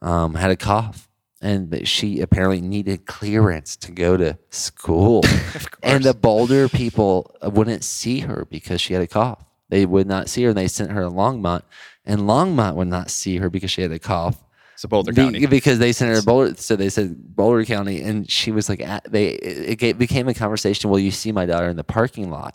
[0.00, 1.08] um, had a cough,
[1.40, 5.22] and she apparently needed clearance to go to school,
[5.82, 9.44] and the Boulder people wouldn't see her because she had a cough.
[9.68, 11.62] They would not see her, and they sent her to Longmont,
[12.04, 14.42] and Longmont would not see her because she had a cough.
[14.78, 15.46] So Boulder Be- County.
[15.46, 18.80] because they sent her to Boulder, so they said Boulder County, and she was like,
[18.80, 20.88] at, they it, it became a conversation.
[20.88, 22.54] Will you see my daughter in the parking lot?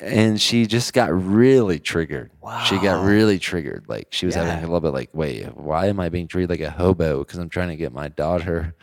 [0.00, 2.30] And she just got really triggered.
[2.40, 2.64] Wow.
[2.64, 3.84] She got really triggered.
[3.86, 6.60] Like she was having a little bit like, wait, why am I being treated like
[6.60, 7.18] a hobo?
[7.18, 8.74] Because I'm trying to get my daughter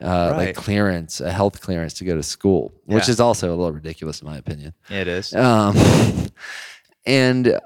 [0.00, 0.36] uh, Right.
[0.46, 4.20] like clearance, a health clearance to go to school, which is also a little ridiculous
[4.22, 4.72] in my opinion.
[4.90, 5.32] It is.
[5.34, 5.76] Um,
[7.06, 7.62] and the,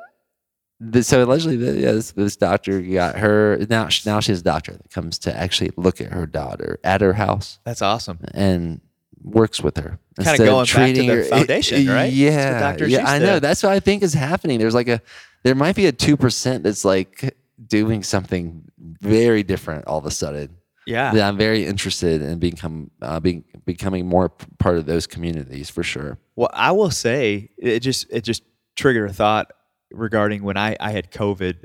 [1.03, 3.59] so allegedly, yeah, this, this doctor got her.
[3.69, 6.79] Now, she- now she has a doctor that comes to actually look at her daughter
[6.85, 8.19] at her house That's awesome.
[8.35, 8.81] and
[9.23, 9.99] works with her.
[10.19, 12.11] Instead of going back to the her- foundation, right?
[12.11, 13.39] That's what Yeah, yeah, I know.
[13.39, 14.59] That's what I think is happening.
[14.59, 15.01] There's like a,
[15.43, 20.11] there might be a two percent that's like doing something very different all of a
[20.11, 20.57] sudden.
[20.87, 21.13] Yeah.
[21.13, 25.83] That I'm very interested in become uh, being becoming more part of those communities for
[25.83, 26.19] sure.
[26.37, 28.43] Well, I will say it just it just
[28.77, 29.53] triggered a thought
[29.93, 31.65] regarding when I I had COVID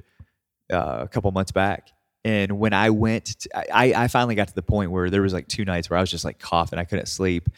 [0.71, 1.89] uh, a couple months back,
[2.23, 5.33] and when I went, to, I I finally got to the point where there was
[5.33, 7.49] like two nights where I was just like coughing, I couldn't sleep,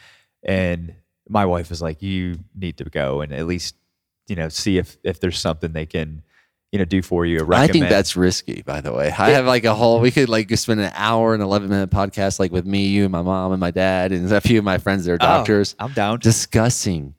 [0.43, 0.93] and
[1.29, 3.75] my wife was like, "You need to go and at least
[4.27, 6.21] you know see if if there's something they can
[6.71, 9.07] you know do for you." I think that's risky, by the way.
[9.07, 9.99] I have like a whole.
[10.01, 13.21] We could like spend an hour and eleven minute podcast, like with me, you, my
[13.21, 15.93] mom, and my dad, and a few of my friends that are Oh, doctors, I'm
[15.93, 16.19] down.
[16.19, 17.13] discussing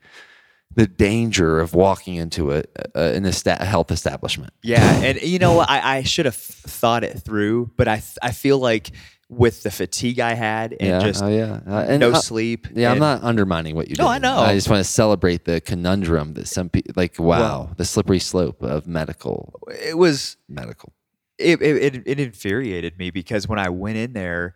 [0.79, 2.63] the danger of walking into a,
[2.95, 4.53] a an esta- health establishment.
[4.63, 5.69] Yeah, and you know what?
[5.69, 8.93] I, I should have thought it through, but I I feel like
[9.31, 12.69] with the fatigue I had and yeah, just oh yeah, Uh, and no I- sleep.
[12.75, 14.03] Yeah, I'm not undermining what you do.
[14.03, 14.39] No, I know.
[14.39, 17.19] I just want to celebrate the conundrum that some people like.
[17.19, 20.93] Wow, the slippery slope of medical It was medical.
[21.39, 24.55] it, it it it infuriated me because when I went in there,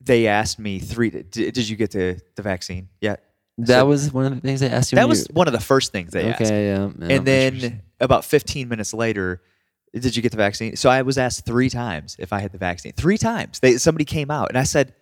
[0.00, 1.08] they asked me three.
[1.10, 3.24] Did, did you get the the vaccine yet?
[3.58, 4.96] That So- was one of the things they asked you.
[4.96, 6.42] That was you- one of the first things they asked.
[6.42, 6.66] okay.
[6.66, 9.40] Yeah, yeah, and then about 15 minutes later,
[9.92, 10.74] did you get the vaccine?
[10.76, 12.92] So I was asked three times if I had the vaccine.
[12.96, 13.60] Three times.
[13.60, 14.92] They somebody came out and I said,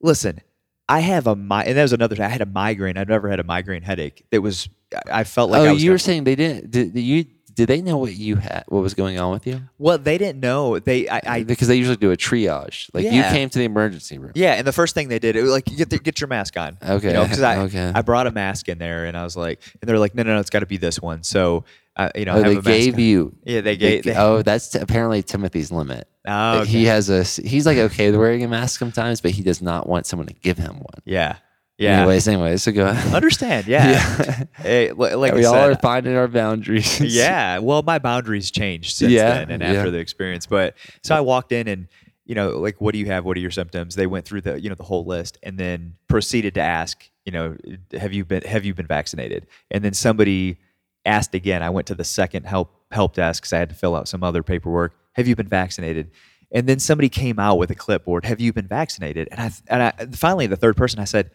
[0.00, 0.40] "Listen,
[0.88, 2.22] I have a mi-, and that was another.
[2.22, 2.96] I had a migraine.
[2.96, 4.24] I've never had a migraine headache.
[4.30, 4.68] That was.
[5.10, 6.70] I felt like oh, I was you were saying they didn't.
[6.70, 7.24] Did, did you?
[7.54, 8.64] Did they know what you had?
[8.68, 9.60] What was going on with you?
[9.78, 10.78] Well, they didn't know.
[10.78, 11.08] They.
[11.08, 11.20] I.
[11.26, 12.88] I because they usually do a triage.
[12.94, 14.32] Like you came to the emergency room.
[14.34, 16.56] yeah, and the first thing they did, it was like, get the, get your mask
[16.56, 16.78] on.
[16.82, 17.92] Okay, You know, 'cause I, okay.
[17.94, 20.34] I brought a mask in there, and I was like, and they're like, no, no,
[20.34, 21.22] no, it's got to be this one.
[21.22, 21.64] So,
[21.96, 23.00] uh, you know, Oh, have they gave on.
[23.00, 23.36] you.
[23.44, 24.04] Yeah, they gave.
[24.04, 26.06] They- they- oh, that's t- apparently Timothy's limit.
[26.26, 26.70] Oh, okay.
[26.70, 27.24] He has a.
[27.24, 30.34] He's like okay with wearing a mask sometimes, but he does not want someone to
[30.34, 31.02] give him one.
[31.04, 31.36] Yeah.
[31.80, 32.00] Yeah.
[32.00, 33.14] Anyways, anyways, so go ahead.
[33.14, 33.66] Understand?
[33.70, 34.44] Yeah.
[34.56, 37.00] Hey, li- like we I all said, are finding our boundaries.
[37.16, 37.58] yeah.
[37.58, 39.70] Well, my boundaries changed since Yeah, then and yeah.
[39.72, 40.46] after the experience.
[40.46, 41.88] But so I walked in and
[42.26, 43.24] you know, like, what do you have?
[43.24, 43.96] What are your symptoms?
[43.96, 47.32] They went through the you know the whole list and then proceeded to ask, you
[47.32, 47.56] know,
[47.98, 49.46] have you been have you been vaccinated?
[49.70, 50.58] And then somebody
[51.06, 51.62] asked again.
[51.62, 54.22] I went to the second help help desk because I had to fill out some
[54.22, 54.92] other paperwork.
[55.14, 56.10] Have you been vaccinated?
[56.52, 58.24] And then somebody came out with a clipboard.
[58.26, 59.28] Have you been vaccinated?
[59.30, 61.30] And I and I finally the third person I said,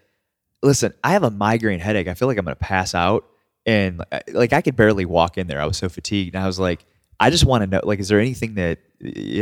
[0.65, 2.07] listen, I have a migraine headache.
[2.07, 3.25] I feel like I'm going to pass out.
[3.65, 5.61] And uh, like, I could barely walk in there.
[5.61, 6.35] I was so fatigued.
[6.35, 6.85] And I was like,
[7.19, 8.79] I just want to know, like, is there anything that,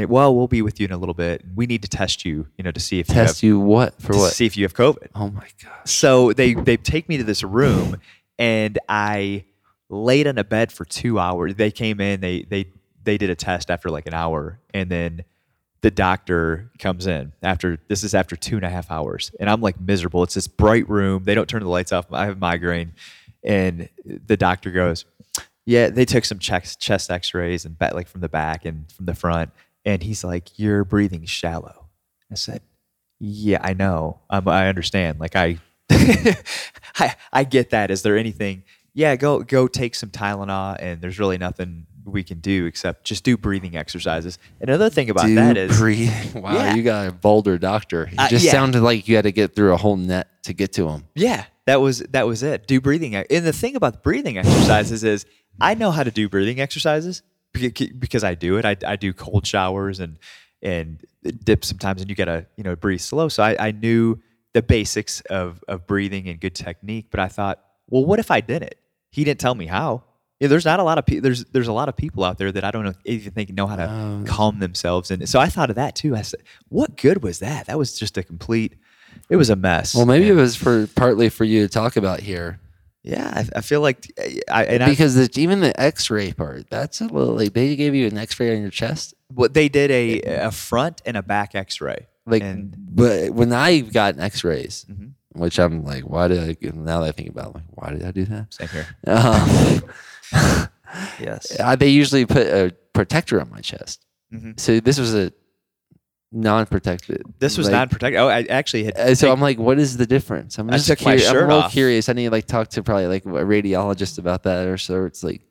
[0.08, 1.44] well, we'll be with you in a little bit.
[1.56, 4.00] We need to test you, you know, to see if you Test have, you what
[4.00, 4.34] for to what?
[4.34, 5.08] see if you have COVID.
[5.16, 5.74] Oh my gosh.
[5.86, 7.98] So they, they take me to this room
[8.38, 9.46] and I
[9.90, 11.56] laid on a bed for two hours.
[11.56, 12.68] They came in, they, they,
[13.04, 14.60] they did a test after like an hour.
[14.74, 15.24] And then
[15.84, 19.32] the doctor comes in after this is after two and a half hours.
[19.40, 20.24] And i'm like miserable.
[20.24, 21.26] It's this bright room.
[21.26, 22.12] They don't turn the lights off.
[22.12, 22.94] I have migraine.
[23.44, 25.06] And the doctor goes
[25.66, 29.06] yeah they took some chest, chest x-rays and ba- like from the back and from
[29.06, 29.52] the front.
[29.86, 31.90] And he's like you're breathing shallow.
[32.32, 32.62] I said
[33.20, 34.22] yeah i know.
[34.30, 35.20] Um, i understand.
[35.20, 35.60] Like I,
[35.90, 37.92] I i get that.
[37.92, 38.64] Is there anything
[38.96, 43.24] yeah go go take some tylenol and there's really nothing we can do except just
[43.24, 46.12] do breathing exercises another thing about Do that is breathe.
[46.36, 46.76] Wow, Yeah.
[46.76, 48.04] you got a bolder doctor.
[48.12, 48.52] It Uh, just yeah.
[48.52, 51.06] sounded like you had to get through a whole net to get to him.
[51.16, 52.68] Yeah, that was that was it.
[52.68, 53.16] Do breathing.
[53.16, 55.26] And the thing about the breathing exercises is
[55.62, 57.22] I know how to do breathing exercises
[57.54, 58.66] because I do it.
[58.66, 60.18] I, I do cold showers and
[60.62, 61.04] and
[61.44, 63.30] dip sometimes, and you gotta you know breathe slow.
[63.30, 64.20] So I, I knew
[64.54, 67.08] the basics of of breathing and good technique.
[67.12, 68.80] But I thought, well, what if I did it?
[69.12, 70.04] He didn't tell me how.
[70.44, 71.22] Yeah, there's not a lot of people.
[71.24, 73.66] There's there's a lot of people out there that I don't know, even think know
[73.66, 74.24] how to Oh.
[74.28, 75.10] calm themselves.
[75.10, 76.16] And so I thought of that too.
[76.16, 77.68] I said, what good was that?
[77.68, 78.74] That was just a complete.
[79.30, 79.96] It was a mess.
[79.96, 82.60] Well, maybe it was for partly for you to talk about here
[83.06, 84.10] yeah, I, I feel like
[84.50, 87.94] I and I, because the, even the X-ray part that's a little like they gave
[87.94, 89.14] you an X-ray on your chest.
[89.28, 92.08] what they did a a front and a back X-ray.
[92.26, 95.12] Like, and but when I got an X-rays, Mhm.
[95.34, 96.56] which I'm like, why did I?
[96.74, 98.54] Now that I think about, it, like, why did I do that?
[98.54, 98.88] same here.
[99.06, 99.84] Um,
[101.20, 101.56] Yes.
[101.60, 104.06] uh, they usually put a protector on my chest.
[104.34, 104.60] Mhm.
[104.60, 105.32] So this was a
[106.32, 107.22] non-protected.
[107.40, 108.20] This was like, non-protected.
[108.20, 108.98] Oh, I actually had.
[108.98, 110.58] Uh, so I'm like, what is the difference?
[110.58, 111.72] I'm I just took my curi- I'm shirt a off.
[111.72, 112.10] curious.
[112.10, 115.06] I need to like talk to probably like a radiologist about that or so.
[115.06, 115.42] It's like,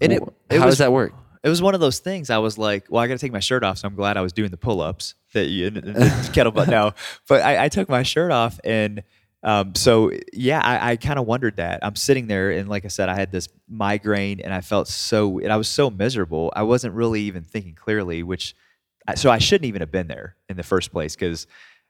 [0.00, 1.12] And it- it how was- does that work?
[1.44, 2.30] it was one of those things.
[2.30, 4.20] I was like, well, I got to take my shirt off, so I'm glad I
[4.20, 5.82] was doing the pull-ups that you and
[6.32, 6.68] kettlebell.
[6.68, 6.92] No,
[7.28, 9.02] but I, I took my shirt off, and
[9.42, 11.80] um, so yeah, I, I kind of wondered that.
[11.82, 15.38] I'm sitting there, and like I said, I had this migraine, and I felt so,
[15.40, 16.52] and I was so miserable.
[16.54, 18.54] I wasn't really even thinking clearly, which,
[19.16, 21.46] so I shouldn't even have been there in the first place because,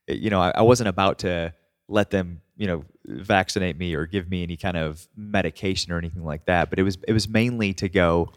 [0.08, 1.52] you know, I, I wasn't about to
[1.88, 6.24] let them, you know, vaccinate me or give me any kind of medication or anything
[6.24, 6.70] like that.
[6.70, 8.32] But it was it was mainly to go,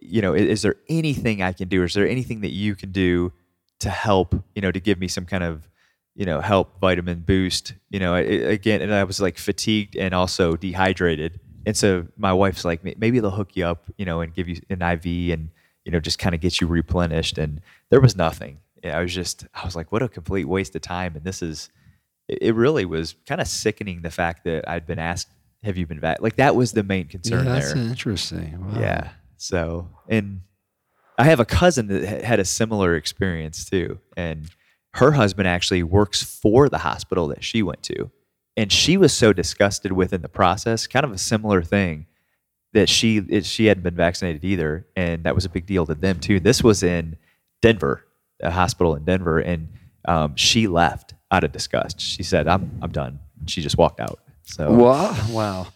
[0.00, 1.84] you know, i- is there anything I can do?
[1.84, 3.32] Is there anything that you can do
[3.80, 5.68] to help, you know, to give me some kind of,
[6.18, 7.72] you know, help vitamin boost?
[7.88, 11.40] You know, I- I- again, and I was like fatigued and also dehydrated.
[11.64, 14.56] And so my wife's like, maybe they'll hook you up, you know, and give you
[14.68, 15.50] an IV and,
[15.84, 17.38] you know, just kind of get you replenished.
[17.38, 17.60] And
[17.90, 18.58] there was nothing.
[18.84, 21.14] I was just, I was like, what a complete waste of time.
[21.16, 21.68] And this is,
[22.28, 25.28] it it really was kind of sickening the fact that I'd been asked,
[25.64, 26.20] have you been vac?
[26.20, 27.82] Like that was the main concern that's there.
[27.82, 28.58] interesting.
[28.74, 28.80] Wow.
[28.80, 29.08] Yeah.
[29.36, 30.40] So, and
[31.18, 33.98] I have a cousin that had a similar experience too.
[34.16, 34.48] And
[34.94, 38.10] her husband actually works for the hospital that she went to.
[38.56, 42.06] And she was so disgusted with in the process, kind of a similar thing,
[42.72, 46.18] that she she hadn't been vaccinated either, and that was a big deal to them
[46.18, 46.40] too.
[46.40, 47.16] This was in
[47.62, 48.04] Denver,
[48.40, 49.68] a hospital in Denver, and
[50.06, 52.00] um, she left out of disgust.
[52.00, 54.20] She said, "I'm I'm done." She just walked out.
[54.48, 55.16] So Wow.
[55.30, 55.66] Wow.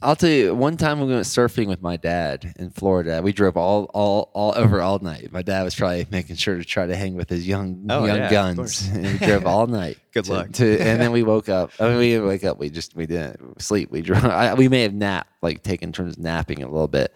[0.00, 3.20] I'll tell you, one time we went surfing with my dad in Florida.
[3.22, 5.30] We drove all, all, all over all night.
[5.32, 8.16] My dad was probably making sure to try to hang with his young, Oh, young
[8.16, 8.88] yeah, guns.
[8.88, 9.98] And we drove all night.
[10.12, 10.52] Good to- luck.
[10.52, 11.72] To, and then we woke up.
[11.80, 12.58] I mean, we didn't wake up.
[12.58, 13.90] We just, we didn't sleep.
[13.90, 17.14] We drove, I, we may have napped, like taken turns napping a little bit.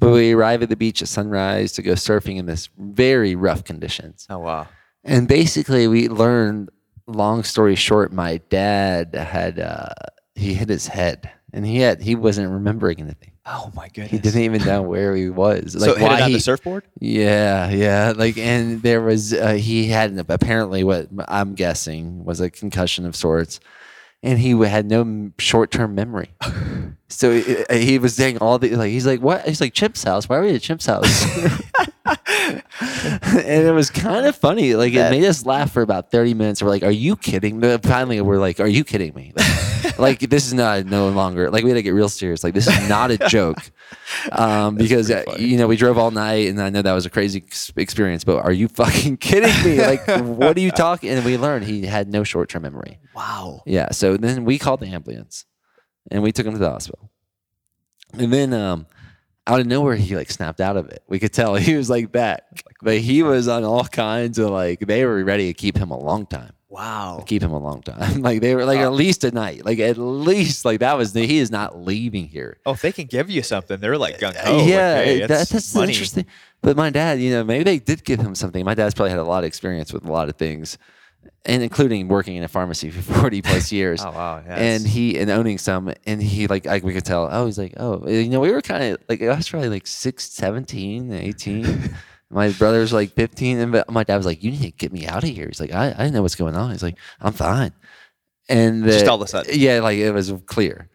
[0.00, 3.62] But we arrived at the beach at sunrise to go surfing in this very rough
[3.64, 4.26] conditions.
[4.28, 4.66] oh wow,
[5.04, 6.70] And basically, we learned.
[7.06, 9.90] Long story short, my dad had uh,
[10.34, 13.32] he hit his head, and he had he wasn't remembering anything.
[13.46, 14.10] oh my goodness.
[14.10, 15.72] He didn't even know where he was.
[15.78, 16.84] so hit it on he, the surfboard.
[16.98, 18.12] Yeah, yeah.
[18.16, 23.06] Like, and there was uh, he had an- apparently what I'm guessing was a concussion
[23.06, 23.60] of sorts,
[24.22, 26.30] and he had no short term memory.
[27.08, 30.28] So he, he was saying all the like he's like what he's like Chip's house.
[30.28, 31.24] Why are we at Chip's house?
[32.80, 34.74] and it was kind of funny.
[34.74, 36.62] Like it made us laugh for about thirty minutes.
[36.62, 40.46] We're like, "Are you kidding?" Finally, we're like, "Are you kidding me?" Like, like, this
[40.46, 42.44] is not no longer like we had to get real serious.
[42.44, 43.58] Like this is not a joke.
[44.32, 47.10] Um, because uh, you know we drove all night, and I know that was a
[47.10, 47.44] crazy
[47.76, 48.24] experience.
[48.24, 49.78] But are you fucking kidding me?
[49.78, 51.10] Like, what are you talking?
[51.10, 52.98] And we learned he had no short term memory.
[53.14, 53.62] Wow.
[53.66, 53.90] Yeah.
[53.92, 55.44] So then we called the ambulance
[56.10, 57.10] and we took him to the hospital.
[58.12, 58.86] And then um,
[59.46, 61.02] out of nowhere, he like snapped out of it.
[61.08, 62.48] We could tell he was like that.
[62.82, 65.98] But he was on all kinds of like, they were ready to keep him a
[65.98, 66.52] long time.
[66.68, 67.22] Wow.
[67.24, 68.20] Keep him a long time.
[68.22, 69.64] like they were like at least a night.
[69.64, 72.58] Like at least like that was the, he is not leaving here.
[72.66, 74.64] Oh, if they can give you something, they're like gung ho.
[74.66, 75.92] yeah, like, hey, that, that's money.
[75.92, 76.26] interesting.
[76.62, 78.64] But my dad, you know, maybe they did give him something.
[78.64, 80.76] My dad's probably had a lot of experience with a lot of things,
[81.44, 84.02] and including working in a pharmacy for forty plus years.
[84.04, 84.42] Oh wow.
[84.46, 84.58] Yes.
[84.58, 87.74] and he and owning some and he like I, we could tell oh he's like
[87.78, 91.12] oh eh, you know we were kind of like I was probably like 6 17
[91.12, 91.94] 18
[92.30, 95.22] my brother's like 15 and my dad was like you need to get me out
[95.22, 97.72] of here he's like I, I know what's going on he's like I'm fine
[98.48, 99.52] and the, Just all of a sudden.
[99.54, 100.88] yeah like it was clear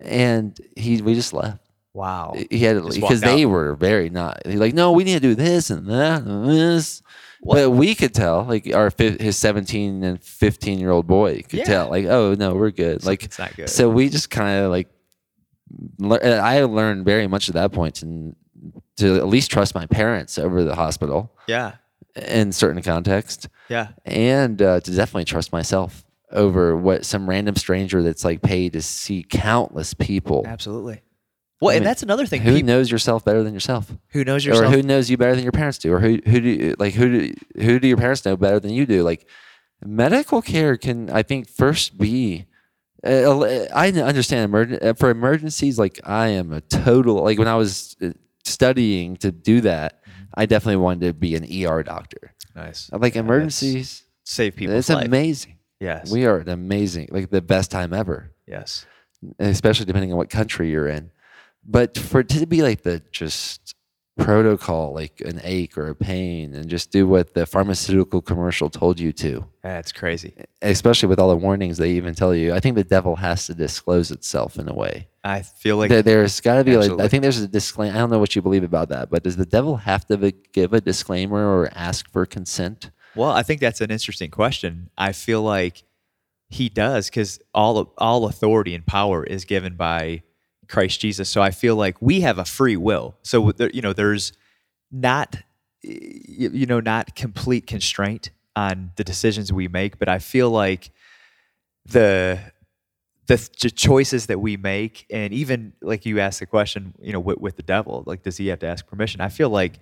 [0.00, 1.58] and he we just left
[1.94, 2.34] wow.
[2.50, 5.70] he had because they were very not he's like no we need to do this
[5.70, 7.02] and that and this
[7.42, 11.64] but we could tell like our his 17 and 15 year old boy could Yeah.
[11.64, 13.68] tell like oh no we're good like Something's not good.
[13.70, 14.88] so we just kind of like
[15.98, 18.36] lear- I learned very much at that point and
[18.98, 21.72] to at least trust my parents over the hospital yeah.
[22.28, 23.88] in certain context Yeah.
[24.04, 28.82] and uh, to definitely trust myself over what some random stranger that's like paid to
[28.82, 31.02] see countless people Absolutely.
[31.62, 32.42] Well, I and mean, that's another thing.
[32.42, 34.66] who peop- knows yourself better than yourself who knows yourself?
[34.72, 36.94] or who knows you better than your parents do or who who do you, like
[36.94, 39.26] who do who do your parents know better than you do like
[39.84, 42.46] medical care can i think first be
[43.04, 43.40] uh,
[43.74, 47.96] i understand emerg- uh, for emergencies like i am a total like when i was
[48.02, 48.10] uh,
[48.44, 50.02] studying to do that
[50.34, 52.90] i definitely wanted to be an er doctor nice.
[52.92, 54.74] like Yeah, emergencies save people.
[54.76, 55.06] it's life.
[55.06, 56.12] amazing Yes.
[56.12, 58.86] we are at amazing like the best time ever yes.
[59.40, 61.10] especially depending on what country you're in.
[61.64, 63.74] But for it to be like the just
[64.18, 69.00] protocol, like an ache or a pain, and just do what the pharmaceutical commercial told
[69.00, 70.34] you to, That's crazy.
[70.60, 73.54] especially with all the warnings they even tell you, I think the devil has to
[73.54, 75.08] disclose itself in a way.
[75.24, 77.94] I feel like there, there's got to be like, I think there's a disclaimer.
[77.96, 80.72] I don't know what you believe about that, but does the devil have to give
[80.72, 82.90] a disclaimer or ask for consent?
[83.14, 84.90] Well, I think that's an interesting question.
[84.98, 85.84] I feel like
[86.48, 90.22] he does because all all authority and power is given by
[90.72, 91.28] Christ Jesus.
[91.28, 93.14] So I feel like we have a free will.
[93.22, 94.32] So you know, there's
[94.90, 95.36] not
[95.82, 100.90] you know not complete constraint on the decisions we make, but I feel like
[101.84, 102.40] the
[103.26, 107.20] the th- choices that we make, and even like you asked the question, you know,
[107.20, 109.20] with, with the devil, like does he have to ask permission?
[109.20, 109.78] I feel like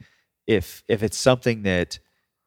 [0.47, 2.01] if if it's something that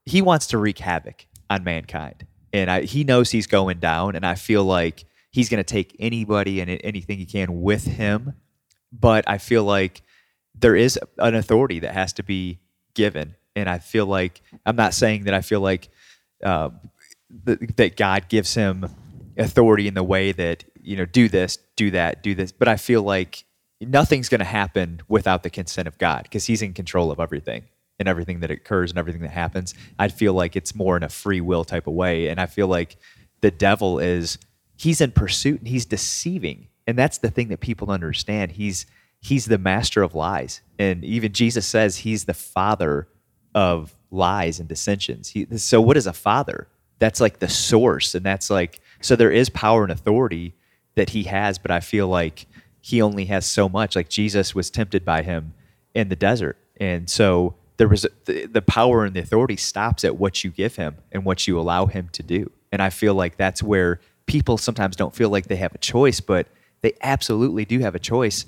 [0.06, 4.26] he wants to wreak havoc on mankind, and I, he knows he's going down, and
[4.26, 8.34] I feel like he's going to take anybody and anything he can with him.
[8.98, 10.04] But I feel like
[10.54, 12.60] there is an authority that has to be
[12.94, 15.90] given, and I feel like I'm not saying that I feel like
[16.44, 16.70] uh,
[17.46, 18.86] that, that God gives him
[19.38, 22.52] authority in the way that you know do this, do that, do this.
[22.52, 23.46] But I feel like
[23.82, 27.64] nothing's going to happen without the consent of God because He's in control of everything
[28.00, 29.74] and everything that occurs and everything that happens.
[30.00, 32.68] I feel like it's more in a free will type of way, and I feel
[32.68, 32.98] like
[33.42, 34.38] the devil is
[34.78, 38.54] he's in pursuit and he's deceiving, and that's the thing that people understand.
[38.54, 38.86] He's
[39.22, 43.08] he's the master of lies, and even Jesus says he's the father
[43.56, 45.30] of lies and dissensions.
[45.30, 46.68] He, so what is a father?
[47.00, 50.54] That's like the source, and that's like so there is power and authority
[50.96, 52.46] that he has, but I feel like
[52.80, 53.96] he only has so much.
[53.96, 55.54] Like Jesus was tempted by him
[55.94, 60.18] in the desert, and so there was the, the power and the authority stops at
[60.18, 62.52] what you give him and what you allow him to do.
[62.72, 66.20] And I feel like that's where people sometimes don't feel like they have a choice,
[66.20, 66.48] but
[66.84, 68.46] they absolutely do have a choice.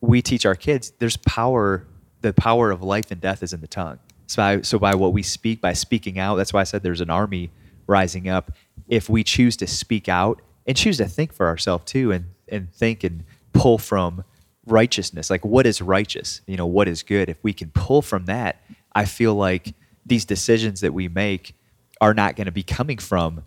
[0.00, 1.86] We teach our kids there's power.
[2.22, 3.98] The power of life and death is in the tongue.
[4.28, 7.00] So by, so by what we speak, by speaking out, that's why I said there's
[7.00, 7.50] an army
[7.88, 8.52] rising up.
[8.88, 12.72] If we choose to speak out and choose to think for ourselves too, and and
[12.72, 14.24] think and pull from
[14.66, 17.28] righteousness, like what is righteous, you know, what is good.
[17.28, 18.62] If we can pull from that,
[18.94, 19.74] I feel like
[20.06, 21.54] these decisions that we make
[22.00, 23.44] are not going to be coming from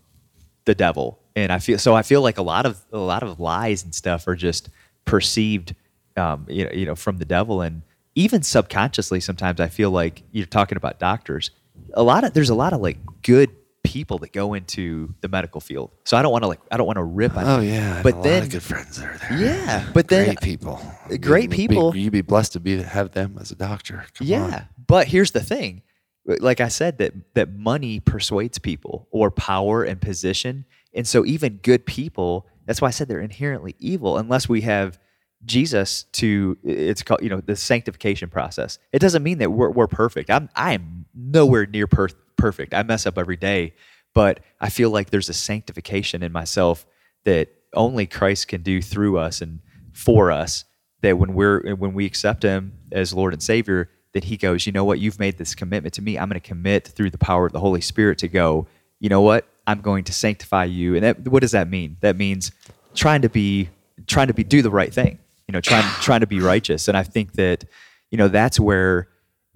[0.65, 1.19] the devil.
[1.35, 1.95] And I feel so.
[1.95, 4.69] I feel like a lot of a lot of lies and stuff are just
[5.03, 5.75] perceived,
[6.15, 7.81] um, you know, you know, from the devil, and
[8.15, 9.19] even subconsciously.
[9.19, 11.51] Sometimes I feel like you're talking about doctors.
[11.93, 13.49] A lot of there's a lot of like good
[13.83, 15.91] people that go into the medical field.
[16.05, 17.35] So I don't want to like I don't want to rip.
[17.37, 19.39] on Oh yeah, but then good friends that are there.
[19.39, 20.81] Yeah, but then- great people,
[21.19, 21.95] Great You'd be- people.
[21.95, 24.05] You'd be blessed to be have them as a doctor.
[24.13, 24.67] Come yeah, on.
[24.87, 25.81] but here's the thing.
[26.25, 31.57] Like I said, that that money persuades people, or power and position, and so even
[31.57, 32.47] good people.
[32.65, 34.99] That's why I said they're inherently evil, unless we have
[35.45, 36.57] Jesus to.
[36.63, 38.79] It's called you know the sanctification process.
[38.91, 40.29] It doesn't mean that we're we're perfect.
[40.31, 42.73] I'm I am nowhere near per- perfect.
[42.73, 43.73] I mess up every day,
[44.13, 46.85] but I feel like there's a sanctification in myself
[47.25, 49.59] that only Christ can do through us and
[49.91, 50.65] for us
[51.01, 54.71] that when we're when we accept him as Lord and Savior, that he goes, you
[54.71, 56.17] know what, you've made this commitment to me.
[56.17, 58.67] I'm going to commit through the power of the Holy Spirit to go,
[58.99, 60.95] you know what, I'm going to sanctify you.
[60.95, 61.97] And that, what does that mean?
[62.01, 62.51] That means
[62.93, 63.69] trying to be
[64.07, 65.19] trying to be do the right thing.
[65.47, 66.87] You know, trying trying to be righteous.
[66.87, 67.65] And I think that,
[68.11, 69.07] you know, that's where,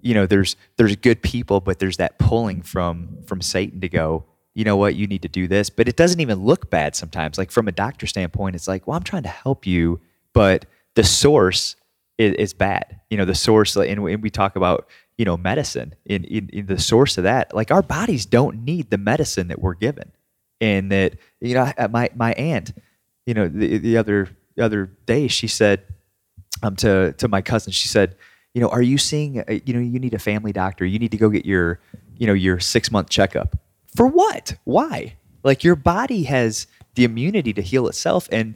[0.01, 4.25] you know, there's there's good people, but there's that pulling from from Satan to go,
[4.53, 5.69] you know what, you need to do this.
[5.69, 7.37] But it doesn't even look bad sometimes.
[7.37, 10.01] Like from a doctor standpoint, it's like, well, I'm trying to help you,
[10.33, 10.65] but
[10.95, 11.75] the source
[12.17, 12.99] is, is bad.
[13.09, 14.87] You know, the source, and we, and we talk about,
[15.19, 17.53] you know, medicine in, in, in the source of that.
[17.53, 20.13] Like our bodies don't need the medicine that we're given.
[20.61, 22.71] And that, you know, my, my aunt,
[23.25, 25.83] you know, the, the other, the other day, she said
[26.63, 28.15] um, to, to my cousin, she said,
[28.53, 30.85] you know, are you seeing, uh, you know, you need a family doctor.
[30.85, 31.81] You need to go get your,
[32.17, 33.57] you know, your six month checkup.
[33.97, 34.55] For what?
[34.63, 35.17] Why?
[35.43, 36.65] Like your body has
[36.95, 38.29] the immunity to heal itself.
[38.31, 38.55] And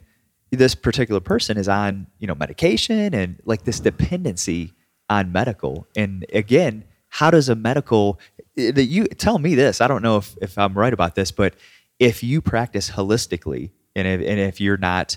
[0.50, 4.72] this particular person is on, you know, medication and like this dependency
[5.10, 5.86] on medical.
[5.96, 8.18] And again, how does a medical
[8.56, 9.80] eh, that you tell me this?
[9.80, 11.54] I don't know if, if I'm right about this, but
[11.98, 15.16] if you practice holistically and if, and if you're not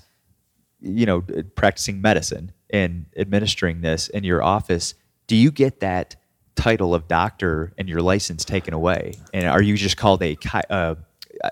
[0.80, 1.22] you know
[1.56, 4.94] practicing medicine and administering this in your office
[5.26, 6.16] do you get that
[6.56, 10.36] title of doctor and your license taken away and are you just called a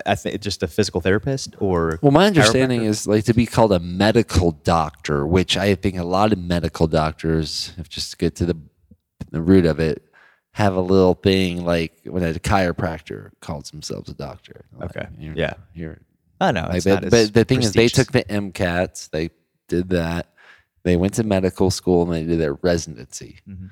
[0.06, 3.72] I think just a physical therapist or Well, my understanding is like to be called
[3.72, 8.34] a medical doctor, which I think a lot of medical doctors, if just to get
[8.36, 8.56] to the
[9.30, 10.02] the root of it,
[10.52, 14.64] have a little thing like when a chiropractor calls themselves a doctor.
[14.76, 15.08] Like, Okay.
[15.18, 15.54] you're- Yeah.
[15.74, 15.98] You're
[16.40, 19.30] I know like not but the thing is, they took the MCATs, they
[19.68, 20.26] did that,
[20.84, 23.38] they went to medical school, and they did their residency.
[23.48, 23.70] Mhm.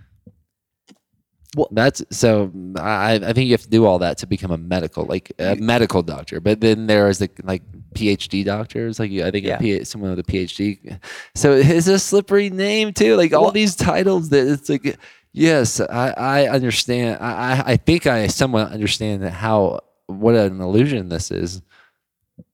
[1.57, 2.51] Well, that's so.
[2.77, 5.55] I I think you have to do all that to become a medical, like a
[5.57, 6.41] medical doctor.
[6.41, 7.63] But then there is the like
[7.95, 9.83] PhD doctors, like I think Yeah.
[9.85, 10.99] someone with a PhD.
[11.35, 13.17] So it's a slippery name too.
[13.17, 14.99] Like all these titles that it's like.
[15.37, 17.19] Yes, I, I understand.
[17.21, 21.61] I, I think I somewhat understand how what an illusion this is.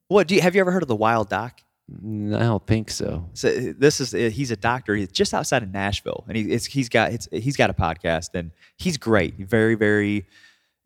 [0.09, 1.61] what do you have you ever heard of the wild doc
[1.93, 3.29] I don't think so.
[3.35, 4.95] So this is uh, he's a doctor.
[4.95, 8.97] He's just outside of Nashville, and he, he's got he's got a podcast, and he's
[8.97, 9.35] great.
[9.37, 10.27] Very very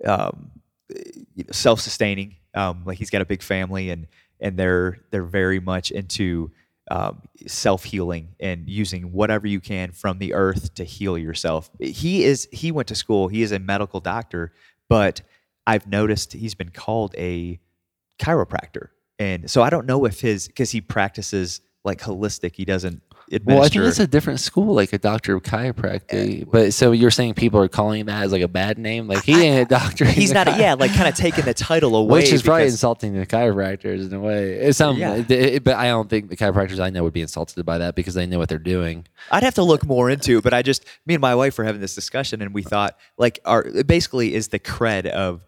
[0.04, 0.50] um,
[1.50, 2.36] self-sustaining.
[2.54, 4.06] Um, like he's got a big family, and
[4.40, 6.50] and they're they're very much into
[6.90, 11.70] um, self-healing and using whatever you can from the earth to heal yourself.
[11.80, 13.28] He is he went to school.
[13.28, 14.52] He is a medical doctor,
[14.88, 15.20] but
[15.66, 17.60] I've noticed he's been called a
[18.18, 18.88] chiropractor.
[19.24, 22.54] And so I don't know if his because he practices like holistic.
[22.56, 23.02] He doesn't
[23.32, 23.54] administer.
[23.56, 26.42] Well, I think it's a different school, like a doctor of chiropractic.
[26.42, 29.06] Eh, but so you're saying people are calling that as like a bad name?
[29.08, 30.04] Like he ain't a doctor.
[30.04, 30.48] he's not.
[30.48, 34.06] A, yeah, like kind of taking the title away, Which is probably insulting the chiropractors
[34.06, 34.54] in a way.
[34.54, 35.14] It's some, Yeah.
[35.16, 37.94] it- it- but I don't think the chiropractors I know would be insulted by that
[37.94, 39.06] because they know what they're doing.
[39.30, 41.80] I'd have to look more into, but I just me and my wife were having
[41.80, 45.44] this discussion, and we thought like our basically is the cred of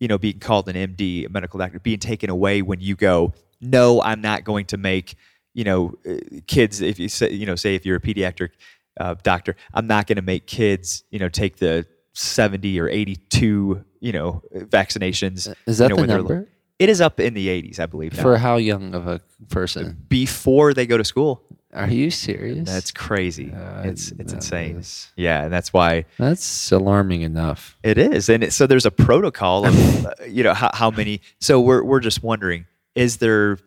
[0.00, 3.32] you know being called an MD, a medical doctor, being taken away when you go,
[3.60, 5.16] no, I'm not going to make
[5.54, 6.16] you know uh,
[6.46, 6.80] kids.
[6.80, 8.50] If you say you know say if you're a pediatric
[8.98, 13.84] uh, doctor, I'm not going to make kids you know take the 70 or 82
[14.00, 15.54] you know vaccinations.
[15.66, 16.48] Is that you know, the number?
[16.78, 18.16] It is up in the 80s, I believe.
[18.16, 18.22] now.
[18.22, 20.04] For how young of a person?
[20.08, 21.42] before they go to school.
[21.74, 22.66] Are you serious?
[22.68, 23.52] That's crazy.
[23.52, 24.76] Uh, it's it's insane.
[24.78, 27.76] is- Yeah, and that's why That's alarming enough.
[27.82, 28.28] it is.
[28.30, 31.20] And it, so there's a protocol of uh, you know how, how many.
[31.40, 32.64] So we're we're just wondering:
[32.94, 33.58] is there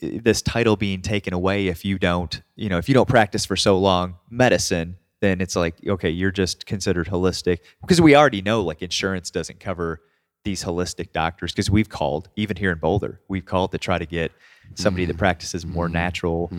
[0.00, 3.56] this title being taken away if you don't, you know, if you don't practice for
[3.56, 8.62] so long medicine, then it's like, okay, you're just considered holistic because we already know
[8.62, 10.00] like insurance doesn't cover
[10.44, 14.06] these holistic doctors because we've called even here in Boulder, we've called to try to
[14.06, 14.32] get
[14.74, 16.56] somebody that practices more natural The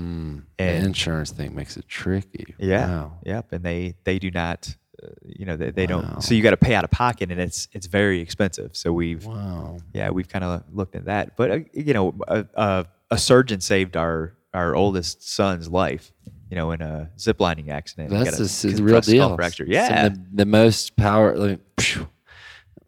[0.60, 2.54] and insurance thing makes it tricky.
[2.60, 3.20] yeah, Wow.
[3.26, 6.22] yep, and they they do not, uh, you know, they, they don't.
[6.22, 8.76] So you got to pay out of pocket, and it's it's very expensive.
[8.76, 9.78] So we've Wow.
[9.94, 11.36] yeah, we've kind of looked at that.
[11.38, 16.12] But uh, you know, a, a, a surgeon saved our our oldest son's life.
[16.50, 18.10] You know, in a ziplining accident.
[18.10, 19.36] that's That's a real deal.
[19.38, 19.64] Fracture.
[19.66, 21.38] Yeah, the, the most power.
[21.38, 21.60] Like.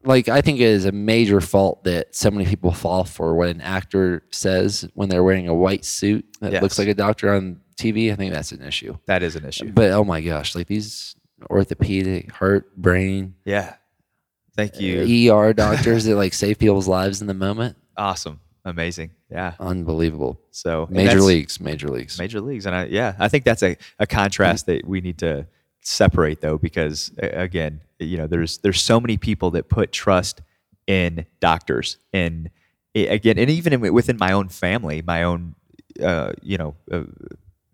[0.06, 3.50] Like I think it is a major fault that so many people fall for what
[3.50, 7.62] an actor says when they're wearing a white suit that looks like a doctor on
[7.78, 8.12] TV.
[8.12, 8.98] I think that's an issue.
[9.06, 9.72] that is an issue.
[9.72, 11.16] But oh my gosh, like these
[11.50, 13.76] orthopedic, heart, brain, yeah,
[14.56, 15.34] thank you.
[15.34, 17.76] ER doctors that like save people's lives in the moment.
[17.98, 19.12] awesome, amazing.
[19.30, 19.54] Yeah.
[19.60, 20.40] Unbelievable.
[20.52, 22.20] So Major leagues, major leagues.
[22.20, 25.48] major leagues and I, yeah i think that's a, a contrast that we need to
[25.84, 30.42] separate though because again you know there's there's so many people that put trust
[30.88, 32.50] in doctors and
[32.96, 35.56] again and even in, within my own family my own
[36.02, 37.04] uh, you know uh,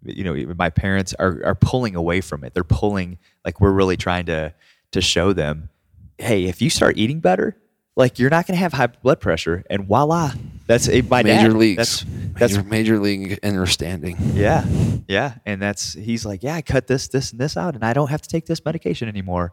[0.05, 2.53] you know my parents are are pulling away from it.
[2.53, 4.53] They're pulling like we're really trying to
[4.91, 5.69] to show them
[6.17, 7.55] hey if you start eating better
[7.95, 10.33] like you're not going to have high blood pressure and voila
[10.69, 12.05] that's eh, my major dad, leagues.
[12.37, 14.15] that's That's major league understanding.
[14.33, 14.65] yeah,
[15.09, 17.91] yeah, and that's he's like, yeah, I cut this, this, and this out, and I
[17.91, 19.51] don't have to take this medication anymore.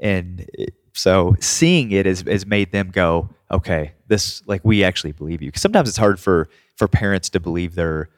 [0.00, 5.12] And it- so seeing it has, has made them go, okay, this like we actually
[5.12, 5.48] believe you.
[5.48, 8.08] Because sometimes it's hard for for parents to believe their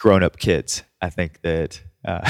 [0.00, 0.82] grown up kids.
[1.00, 1.80] I think that.
[2.04, 2.20] Uh,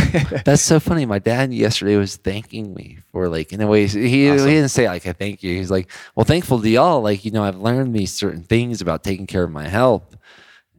[0.44, 1.04] That's so funny.
[1.04, 4.46] My dad yesterday was thanking me for like in a way he, Awesome.
[4.48, 5.56] he didn't say like I thank you.
[5.56, 7.00] He's like, well, thankful to y'all.
[7.02, 10.16] Like you know, I've learned these certain things about taking care of my health.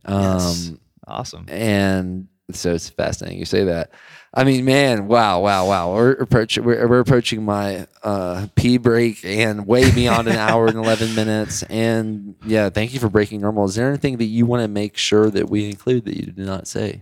[0.06, 0.72] Um, Yes.
[1.08, 1.46] awesome.
[1.50, 3.92] and so it's fascinating you say that.
[4.38, 5.94] I mean, man, wow, wow, wow.
[5.94, 10.78] We're approaching we're, we're approaching my uh, pee break and way beyond an hour and
[10.78, 11.64] eleven minutes.
[11.64, 13.66] And yeah, thank you for breaking normal.
[13.66, 16.38] Is there anything that you want to make sure that we include that you did
[16.38, 17.02] not say?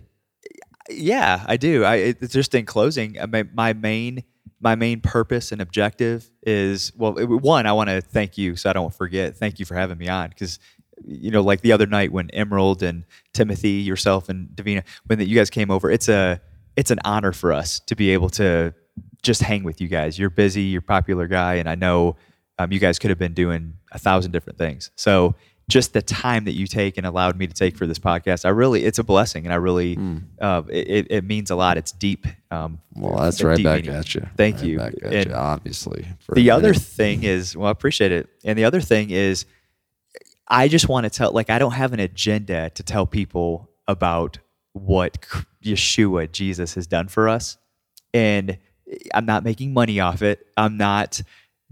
[0.90, 1.84] Yeah, I do.
[1.84, 4.24] I just in closing, mean, my main
[4.60, 8.70] my main purpose and objective is well, it- one, I want to thank you, so
[8.70, 9.36] I don't forget.
[9.36, 10.58] Thank you for having me on because
[11.04, 15.26] you know, like the other night when Emerald and Timothy, yourself and Davina, when that
[15.26, 16.40] you guys came over, it's a
[16.76, 18.74] it's an honor for us to be able to
[19.22, 20.18] just hang with you guys.
[20.18, 22.16] You're busy, you're popular guy, and I know
[22.58, 24.90] um, you guys could have been doing a thousand different things.
[24.96, 25.34] So
[25.68, 28.50] just the time that you take and allowed me to take for this podcast, I
[28.50, 29.98] really, it's a blessing, and I really,
[30.40, 31.78] uh, it, it means a lot.
[31.78, 32.26] It's deep.
[32.50, 33.98] Um, Well, that's right deep back meaning.
[33.98, 34.26] at you.
[34.36, 34.78] Thank Right you.
[34.78, 36.06] Back at And you, obviously.
[36.20, 36.82] for the other minute.
[36.82, 38.28] thing is, well, I appreciate it.
[38.44, 39.46] And the other thing is,
[40.46, 44.38] I just want to tell, like, I don't have an agenda to tell people about
[44.74, 45.26] what
[45.62, 47.56] Yeshua, Jesus, has done for us.
[48.12, 48.58] And
[49.14, 50.46] I'm not making money off it.
[50.58, 51.22] I'm not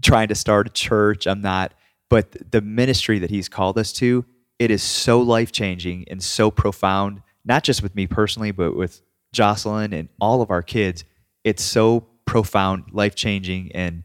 [0.01, 1.27] trying to start a church.
[1.27, 1.73] I'm not,
[2.13, 4.23] but the ministry that he's called us to,
[4.59, 9.01] it is so life changing and so profound, not just with me personally, but with
[9.31, 11.05] Jocelyn and all of our kids.
[11.43, 14.03] It's so profound, life changing, and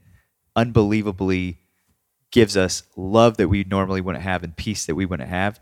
[0.56, 1.59] unbelievably
[2.30, 5.60] gives us love that we normally wouldn't have and peace that we wouldn't have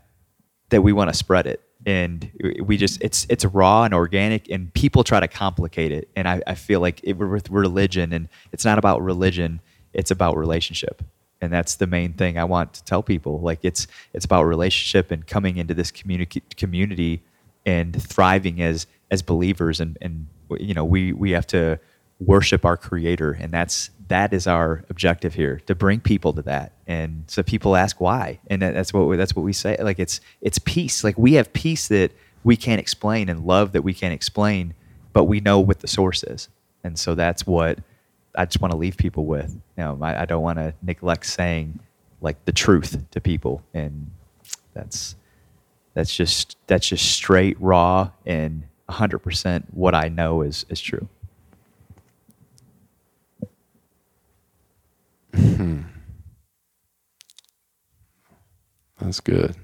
[0.69, 1.61] that we want to spread it.
[1.85, 2.31] And
[2.63, 6.09] we just it's it's raw and organic and people try to complicate it.
[6.15, 9.59] And i, I feel like it, with religion and it's not about religion
[9.93, 11.03] it's about relationship
[11.41, 15.11] and that's the main thing i want to tell people like it's it's about relationship
[15.11, 17.21] and coming into this community community
[17.65, 20.27] and thriving as as believers and and
[20.59, 21.79] you know we we have to
[22.19, 23.31] worship our creator.
[23.33, 26.71] And that's that is our objective here to bring people to that.
[26.87, 28.39] And so people ask why.
[28.47, 29.75] And that- that's what we, that's what we say.
[29.79, 31.03] Like it's it's peace.
[31.03, 32.11] Like we have peace that
[32.43, 34.73] we can't explain and love that we can't explain
[35.13, 36.47] but we know what the source is.
[36.83, 37.79] And so that's what
[38.37, 39.51] i just want to leave people with.
[39.77, 41.79] You know i, I don't want to neglect saying
[42.21, 43.63] like the truth to people.
[43.73, 44.11] And
[44.73, 45.15] that's
[45.95, 51.07] that's just that's just straight raw and 100% what i know is is true.
[58.99, 59.55] That's good.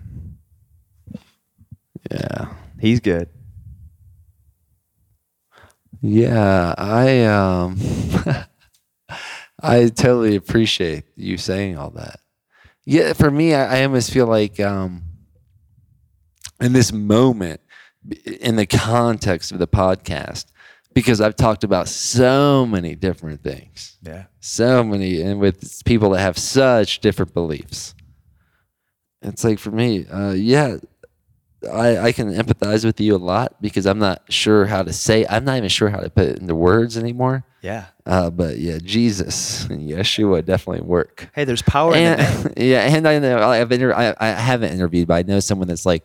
[2.11, 2.47] Yeah.
[2.79, 3.29] he's good.
[6.01, 7.77] Yeah, I um
[9.63, 12.19] I totally appreciate you saying all that.
[12.85, 15.03] Yeah, for me I, I almost feel like um
[16.59, 17.61] in this moment
[18.25, 20.47] in the context of the podcast
[20.93, 23.97] because I've talked about so many different things.
[24.01, 27.95] yeah So many and with people that have such different beliefs.
[29.21, 30.77] It's like for me, uh yeah,
[31.71, 35.25] I, I can empathize with you a lot because I'm not sure how to say.
[35.29, 37.43] I'm not even sure how to put it into words anymore.
[37.61, 37.85] Yeah.
[38.05, 41.29] Uh, but yeah, Jesus and Yeshua definitely work.
[41.33, 42.53] Hey, there's power in the name.
[42.57, 45.85] Yeah, and I know I've inter- I, I haven't interviewed, but I know someone that's
[45.85, 46.03] like,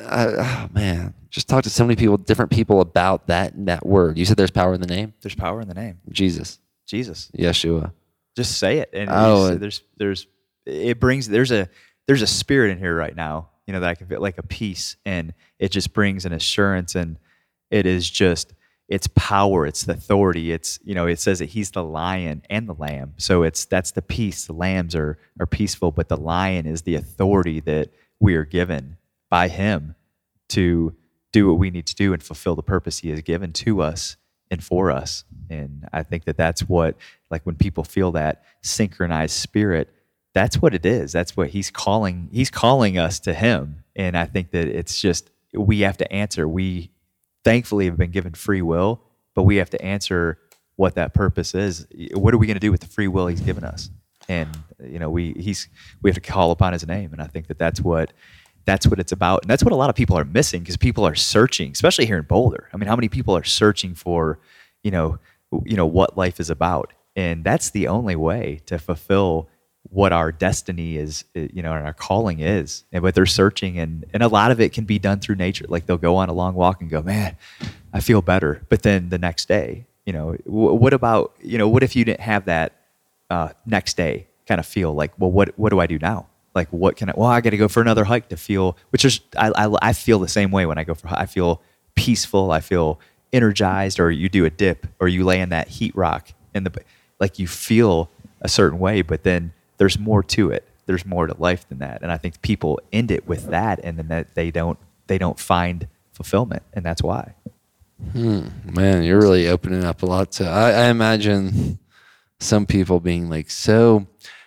[0.00, 4.18] uh, oh man, just talk to so many people, different people about that that word.
[4.18, 5.98] You said there's power in the name, There's power in the name.
[6.10, 7.30] Jesus, Jesus.
[7.36, 7.92] Yeshua.
[8.36, 8.90] Just say it.
[8.92, 10.26] And Oh, just- and- there's there's
[10.64, 11.68] it brings there's a
[12.06, 14.42] there's a spirit in here right now, you know, that I can feel like a
[14.42, 17.18] peace and it just brings an assurance and
[17.70, 18.54] it is just
[18.88, 20.52] it's power, it's the authority.
[20.52, 23.14] It's you know, it says that he's the lion and the lamb.
[23.16, 24.46] So it's that's the peace.
[24.46, 27.90] The lambs are are peaceful, but the lion is the authority that
[28.20, 28.98] we are given
[29.30, 29.94] by him
[30.50, 30.94] to
[31.32, 34.16] do what we need to do and fulfill the purpose he has given to us
[34.50, 35.24] and for us.
[35.48, 36.96] And I think that that's what,
[37.30, 39.92] like, when people feel that synchronized spirit,
[40.34, 41.12] that's what it is.
[41.12, 42.28] That's what he's calling.
[42.32, 43.84] He's calling us to him.
[43.94, 46.48] And I think that it's just we have to answer.
[46.48, 46.90] We
[47.44, 49.02] thankfully have been given free will,
[49.34, 50.38] but we have to answer
[50.76, 51.86] what that purpose is.
[52.14, 53.90] What are we going to do with the free will he's given us?
[54.28, 54.48] And
[54.82, 55.68] you know, we he's
[56.00, 57.12] we have to call upon his name.
[57.12, 58.12] And I think that that's what
[58.64, 61.04] that's what it's about and that's what a lot of people are missing because people
[61.04, 64.38] are searching especially here in boulder i mean how many people are searching for
[64.82, 65.18] you know
[65.64, 69.48] you know what life is about and that's the only way to fulfill
[69.90, 74.04] what our destiny is you know and our calling is and what they're searching and
[74.12, 76.32] and a lot of it can be done through nature like they'll go on a
[76.32, 77.36] long walk and go man
[77.92, 81.82] i feel better but then the next day you know what about you know what
[81.82, 82.72] if you didn't have that
[83.30, 86.68] uh, next day kind of feel like well what what do i do now like
[86.68, 87.14] what can I?
[87.16, 88.76] Well, I got to go for another hike to feel.
[88.90, 91.08] Which is I, I I feel the same way when I go for.
[91.08, 91.62] I feel
[91.94, 92.50] peaceful.
[92.50, 93.00] I feel
[93.32, 93.98] energized.
[93.98, 96.82] Or you do a dip, or you lay in that heat rock, and the
[97.20, 98.10] like you feel
[98.40, 99.52] a certain way, but then
[99.82, 100.64] there's more to it.
[100.86, 103.98] There's more to life than that, and I think people end it with that, and
[103.98, 104.78] then that they don't
[105.08, 107.34] they don't find fulfillment, and that's why.
[108.12, 108.46] Hmm.
[108.64, 110.48] Man, you're really opening up a lot to.
[110.48, 111.80] I, I imagine
[112.38, 114.06] some people being like so.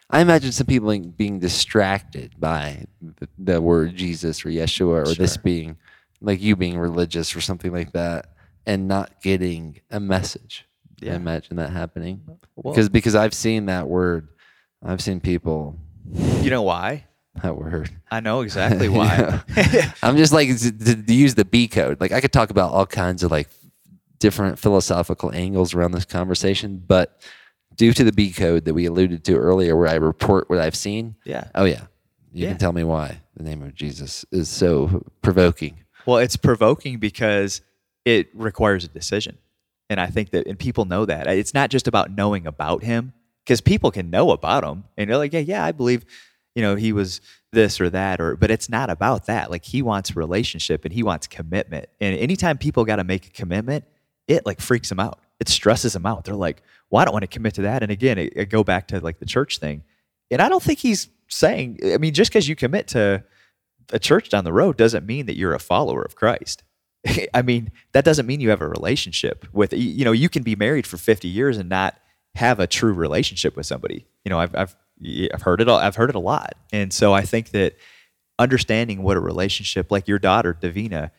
[0.09, 5.15] I imagine some people being, being distracted by the, the word Jesus or Yeshua or
[5.15, 5.75] this being
[6.21, 8.27] like you being religious or something like that,
[8.65, 10.65] and not getting a message.
[11.03, 12.21] I imagine that happening
[12.63, 14.29] because because I've seen that word.
[14.85, 15.77] I've seen people
[16.41, 17.05] You know why?
[17.43, 17.89] that word.
[18.09, 19.41] I know exactly why.
[20.03, 21.99] I'm just like to, to- use the B code.
[21.99, 23.49] Like I could talk about all kinds of like
[24.19, 27.21] different philosophical angles around this conversation, but
[27.75, 30.75] due to the B code that we alluded to earlier, where I report what I've
[30.75, 31.49] seen, yeah.
[31.55, 31.81] oh yeah,
[32.31, 32.49] you Yeah.
[32.51, 35.83] can tell me why the name of Jesus is so provoking.
[36.05, 37.61] Well, it's provoking because
[38.05, 39.37] it requires a decision.
[39.89, 41.27] And I think that, and people know that.
[41.27, 43.13] It's not just about knowing about him,
[43.45, 46.03] because people can know about him and they're like, yeah, yeah, I believe,
[46.55, 49.51] you know, he was this or that, or, but it's not about that.
[49.51, 51.87] Like he wants relationship and he wants commitment.
[52.01, 53.85] And anytime people got to make a commitment,
[54.27, 55.19] it like freaks them out.
[55.39, 56.25] It stresses them out.
[56.25, 57.83] They're like, well, I don't want to commit to that.
[57.83, 59.83] And again, it, it go back to like the church thing.
[60.31, 63.23] And I don't think he's saying, I mean, just because you commit to,
[63.91, 66.63] a church down the road doesn't mean that you're a follower of Christ.
[67.33, 70.55] I mean, that doesn't mean you have a relationship with, you know, you can be
[70.55, 71.99] married for 50 years and not
[72.35, 74.05] have a true relationship with somebody.
[74.23, 74.75] You know, I've, I've,
[75.33, 76.55] I've heard it, all, I've heard it a lot.
[76.71, 77.75] And so I think that
[78.37, 81.11] understanding what a relationship, like your daughter, Davina,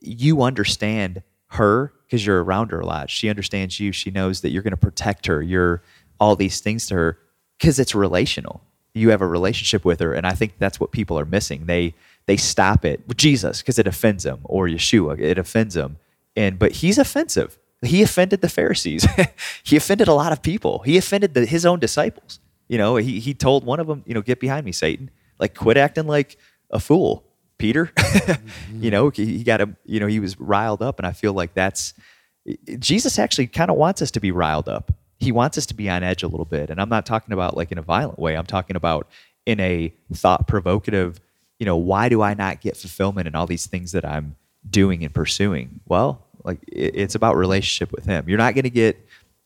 [0.00, 3.10] you understand her because you're around her a lot.
[3.10, 3.92] She understands you.
[3.92, 5.42] She knows that you're going to protect her.
[5.42, 5.82] You're
[6.18, 7.18] all these things to her
[7.58, 8.62] because it's relational.
[8.94, 11.66] You have a relationship with her, and I think that's what people are missing.
[11.66, 15.98] They they stop it Jesus because it offends them, or Yeshua, it offends them.
[16.34, 17.58] And but he's offensive.
[17.82, 19.06] He offended the Pharisees.
[19.62, 20.80] he offended a lot of people.
[20.80, 22.40] He offended the, his own disciples.
[22.68, 25.10] You know, he he told one of them, you know, get behind me, Satan.
[25.38, 26.38] Like, quit acting like
[26.70, 27.24] a fool,
[27.58, 27.92] Peter.
[28.26, 28.82] Mm-hmm.
[28.82, 29.76] You know, he, he got him.
[29.84, 31.94] You know, he was riled up, and I feel like that's
[32.78, 33.18] Jesus.
[33.18, 34.92] Actually, kind of wants us to be riled up.
[35.18, 37.56] He wants us to be on edge a little bit, and I'm not talking about
[37.56, 38.36] like in a violent way.
[38.36, 39.06] I'm talking about
[39.44, 41.20] in a thought provocative.
[41.58, 44.36] You know, why do I not get fulfillment in all these things that I'm
[44.68, 45.80] doing and pursuing?
[45.86, 48.28] Well, like it, it's about relationship with Him.
[48.28, 48.96] You're not going to get,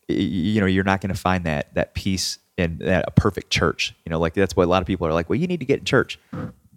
[0.08, 3.96] you know, you're not going to find that that peace in that a perfect church.
[4.04, 5.28] You know, like that's what a lot of people are like.
[5.28, 6.20] Well, you need to get in church.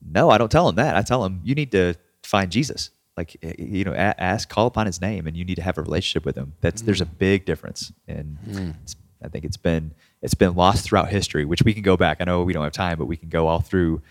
[0.09, 0.95] No, I don't tell them that.
[0.95, 2.89] I tell them you need to find Jesus.
[3.15, 6.25] Like you know, ask, call upon His name, and you need to have a relationship
[6.25, 6.53] with Him.
[6.61, 7.17] That's there's a mm.
[7.19, 8.73] big difference, and mm.
[8.81, 11.45] it's, I think it's been it's been lost throughout history.
[11.45, 12.17] Which we can go back.
[12.21, 14.01] I know we don't have time, but we can go all through.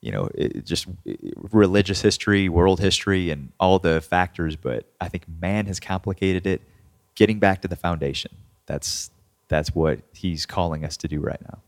[0.00, 0.86] You know, it, just
[1.50, 4.54] religious history, world history, and all the factors.
[4.56, 6.62] But I think man has complicated it.
[7.16, 8.30] Getting back to the foundation.
[8.66, 9.10] That's
[9.48, 11.58] that's what He's calling us to do right now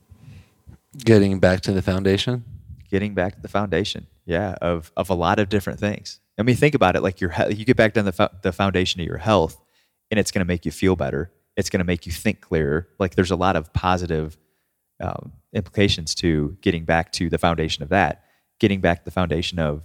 [0.98, 2.44] Getting back to the foundation.
[2.90, 4.06] getting back to the foundation.
[4.26, 6.20] yeah, of of a lot of different things.
[6.38, 7.02] I mean, think about it.
[7.02, 9.60] Like your you get back down the fo- the foundation of your health,
[10.10, 11.30] and it's going to make you feel better.
[11.56, 12.88] It's going to make you think clearer.
[12.98, 14.36] Like there's a lot of positive
[15.00, 18.24] um, implications to getting back to the foundation of that.
[18.58, 19.82] Getting back to the foundation of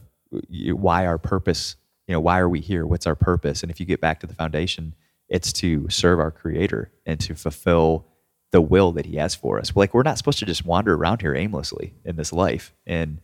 [0.52, 1.76] why our purpose.
[2.08, 2.86] You know, why are we here?
[2.86, 3.64] What's our purpose?
[3.64, 4.94] And if you get back to the foundation,
[5.28, 8.06] it's to serve our Creator and to fulfill
[8.52, 9.76] the will that He has for us.
[9.76, 13.20] Like we're not supposed to just wander around here aimlessly in this life, and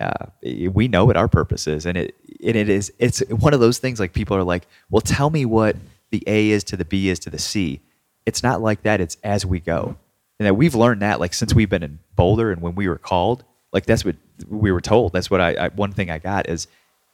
[0.00, 2.14] uh, we know what our purpose is, and it
[2.44, 4.00] and it is it's one of those things.
[4.00, 5.76] Like people are like, "Well, tell me what
[6.10, 7.80] the A is to the B is to the C."
[8.26, 9.00] It's not like that.
[9.00, 9.96] It's as we go,
[10.38, 12.98] and that we've learned that like since we've been in Boulder and when we were
[12.98, 14.16] called, like that's what
[14.48, 15.12] we were told.
[15.12, 16.68] That's what I, I one thing I got is,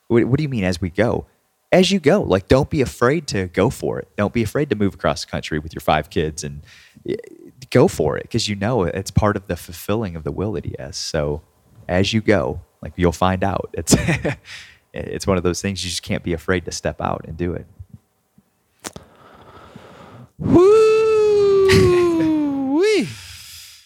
[0.09, 1.27] what, what do you mean as we go?
[1.73, 4.09] As you go, like don't be afraid to go for it.
[4.17, 6.63] Don't be afraid to move across the country with your five kids and
[7.09, 7.17] eh,
[7.71, 10.65] go for it because you know it's part of the fulfilling of the will that
[10.65, 10.97] he has.
[10.97, 11.43] So
[11.89, 13.71] as you go, like you'll find out.
[13.73, 13.97] It's
[14.93, 17.55] it's one of those things you just can't be afraid to step out and do
[17.55, 17.67] it.
[20.39, 21.04] Woo
[23.03, 23.09] wee,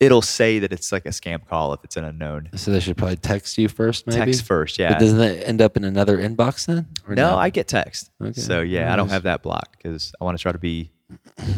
[0.00, 2.50] it'll say that it's like a scam call if it's an unknown.
[2.54, 4.18] So they should probably text you first, maybe.
[4.18, 4.94] Text first, yeah.
[4.94, 6.86] But doesn't that end up in another inbox then?
[7.06, 8.10] Or no, I get text.
[8.22, 10.90] Okay, So yeah, I don't have that blocked because I want to try to be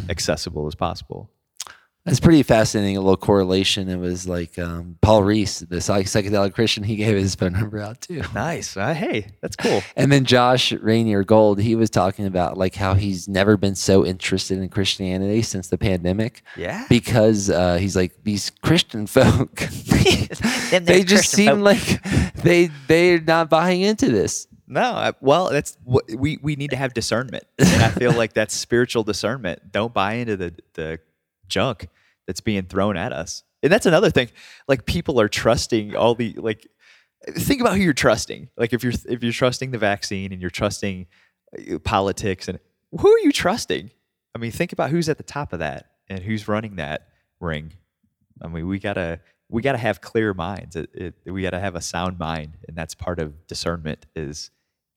[0.08, 1.30] accessible as possible.
[2.04, 2.96] That's pretty fascinating.
[2.96, 3.88] A little correlation.
[3.88, 6.82] It was like um, Paul Reese, the psych- psychedelic Christian.
[6.82, 8.22] He gave his phone number out too.
[8.34, 8.76] Nice.
[8.76, 9.82] Uh, hey, that's cool.
[9.96, 14.04] And then Josh Rainier Gold, he was talking about like how he's never been so
[14.04, 16.86] interested in Christianity since the pandemic Yeah.
[16.88, 19.54] because uh, he's like these Christian folk.
[20.70, 22.02] they just seem like
[22.42, 24.48] they they're not buying into this.
[24.66, 28.54] No, I, well, that's we we need to have discernment, and I feel like that's
[28.54, 29.70] spiritual discernment.
[29.70, 30.98] Don't buy into the the
[31.52, 31.88] junk
[32.26, 33.44] that's being thrown at us.
[33.62, 34.28] And that's another thing.
[34.66, 36.66] Like people are trusting all the like.
[37.28, 38.48] Think about who you're trusting.
[38.56, 41.06] Like if you're if you're trusting the vaccine and you're trusting
[41.56, 42.58] uh, politics, and
[42.90, 43.90] who are you trusting?
[44.34, 47.08] I mean, think about who's at the top of that and who's running that
[47.38, 47.74] ring.
[48.42, 50.74] I mean, we gotta we gotta have clear minds.
[50.74, 54.50] It, it, we gotta have a sound mind, and that's part of discernment is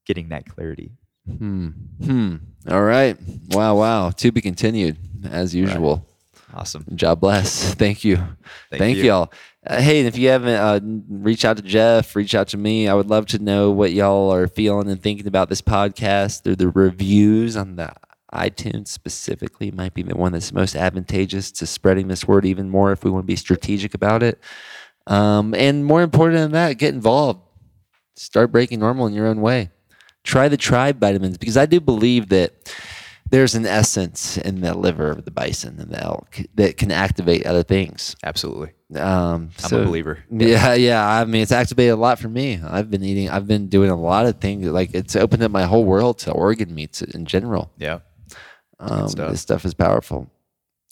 [0.08, 0.92] getting that clarity.
[1.28, 1.70] Hmm.
[2.04, 2.36] Hmm.
[2.70, 3.18] All right.
[3.50, 3.78] Wow.
[3.78, 4.10] Wow.
[4.12, 4.98] To be continued
[5.30, 6.08] as usual.
[6.56, 6.86] Awesome.
[6.96, 7.74] God bless.
[7.74, 8.16] Thank you.
[8.16, 9.04] Thank Thank, you.
[9.04, 9.34] y'all.
[9.68, 10.80] Uh, hey, if you haven't, uh,
[11.10, 12.88] reach out to Jeff, reach out to me.
[12.88, 16.44] I would love to know what y'all are feeling and thinking about this podcast.
[16.44, 17.94] Through the reviews on the
[18.34, 22.94] iTunes specifically might be the one that's most advantageous to spreading this word even more
[22.94, 24.40] if we want to be strategic about it.
[25.08, 27.42] Um, and more important than that, get involved.
[28.16, 29.72] Start breaking normal in your own way.
[30.24, 32.74] Try the tribe vitamins because I do believe that
[33.32, 37.46] there's an essence in the liver of the bison and the elk that can activate
[37.46, 38.16] other things.
[38.24, 38.72] Absolutely.
[38.96, 40.24] Um, I'm a believer.
[40.30, 41.08] Yeah, yeah.
[41.08, 42.60] I mean, it's activated a lot for me.
[42.64, 43.30] I've been eating.
[43.30, 44.68] I've been doing a lot of things.
[44.68, 47.72] Like it's opened up my whole world to organ meats in general.
[47.78, 48.00] Yeah.
[48.80, 49.32] Um, stuff.
[49.32, 50.30] This stuff is powerful.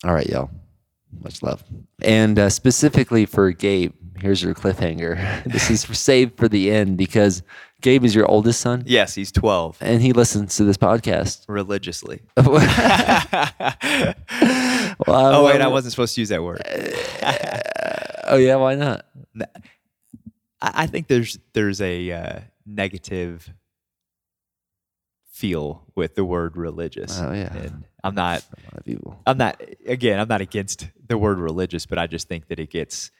[0.03, 0.49] All right, y'all.
[1.21, 1.63] Much love.
[2.01, 5.43] And uh, specifically for Gabe, here's your cliffhanger.
[5.45, 7.43] this is for saved for the end because
[7.81, 11.45] Gabe is your oldest son, Yes, he's 12 and he listens to this podcast.
[11.47, 12.21] religiously.
[15.07, 16.61] Well, oh, wait, I wasn't supposed to use that word.
[18.25, 19.05] Oh yeah, why not?
[19.41, 19.45] I
[20.61, 23.51] I think there's there's a uh, negative
[25.29, 27.19] feel with the word religious.
[27.19, 27.53] Oh, yeah.
[27.53, 29.19] And I'm not A lot of people.
[29.27, 32.69] I'm not again, I'm not against the word religious, but I just think that it
[32.69, 33.11] gets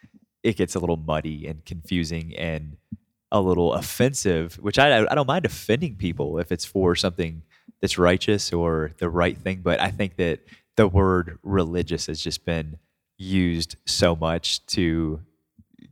[0.44, 2.78] it gets a little muddy and confusing and
[3.32, 7.42] a little offensive, which I I don't mind offending people if it's for something
[7.82, 10.40] that's righteous or the right thing, but I think that
[10.76, 12.78] the word religious has just been
[13.18, 15.22] used so much to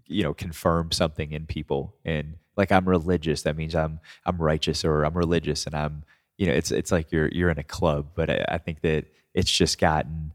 [0.05, 1.95] you know confirm something in people.
[2.05, 6.03] And like I'm religious that means I'm I'm righteous or I'm religious and I'm
[6.37, 9.05] you know it's it's like you're you're in a club but I, I think that
[9.33, 10.33] it's just gotten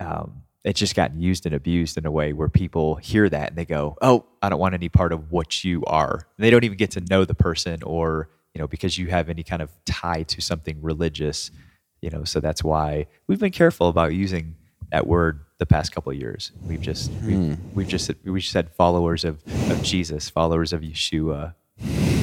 [0.00, 3.56] um, it's just gotten used and abused in a way where people hear that and
[3.56, 6.64] they go oh I don't want any part of what you are and they don't
[6.64, 8.28] even get to know the person or
[8.58, 11.52] you know, because you have any kind of tie to something religious,
[12.00, 12.24] you know.
[12.24, 14.56] So that's why we've been careful about using
[14.90, 16.50] that word the past couple of years.
[16.66, 17.54] We've just we've, hmm.
[17.74, 19.40] we've just we just said followers of,
[19.70, 21.54] of Jesus, followers of Yeshua,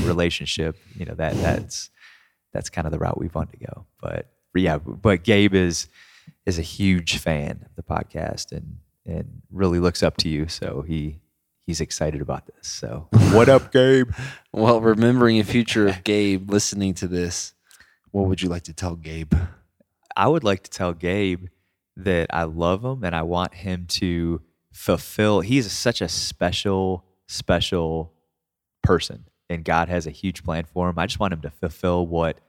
[0.03, 0.77] relationship.
[0.97, 1.89] You know that that's
[2.51, 3.85] that's kind of the route we've wanted to go.
[4.01, 5.87] But yeah, but Gabe is
[6.45, 10.47] is a huge fan of the podcast and and really looks up to you.
[10.47, 11.19] So he
[11.65, 12.67] he's excited about this.
[12.67, 14.11] So what up, Gabe?
[14.51, 17.53] Well, remembering a future of Gabe listening to this,
[18.11, 19.33] what would you like to tell Gabe?
[20.15, 21.47] I would like to tell Gabe
[21.97, 24.41] that I love him and I want him to
[24.71, 25.41] fulfill.
[25.41, 28.13] He's such a special, special
[28.83, 30.99] person, and God has a huge plan for him.
[30.99, 32.39] I just want him to fulfill what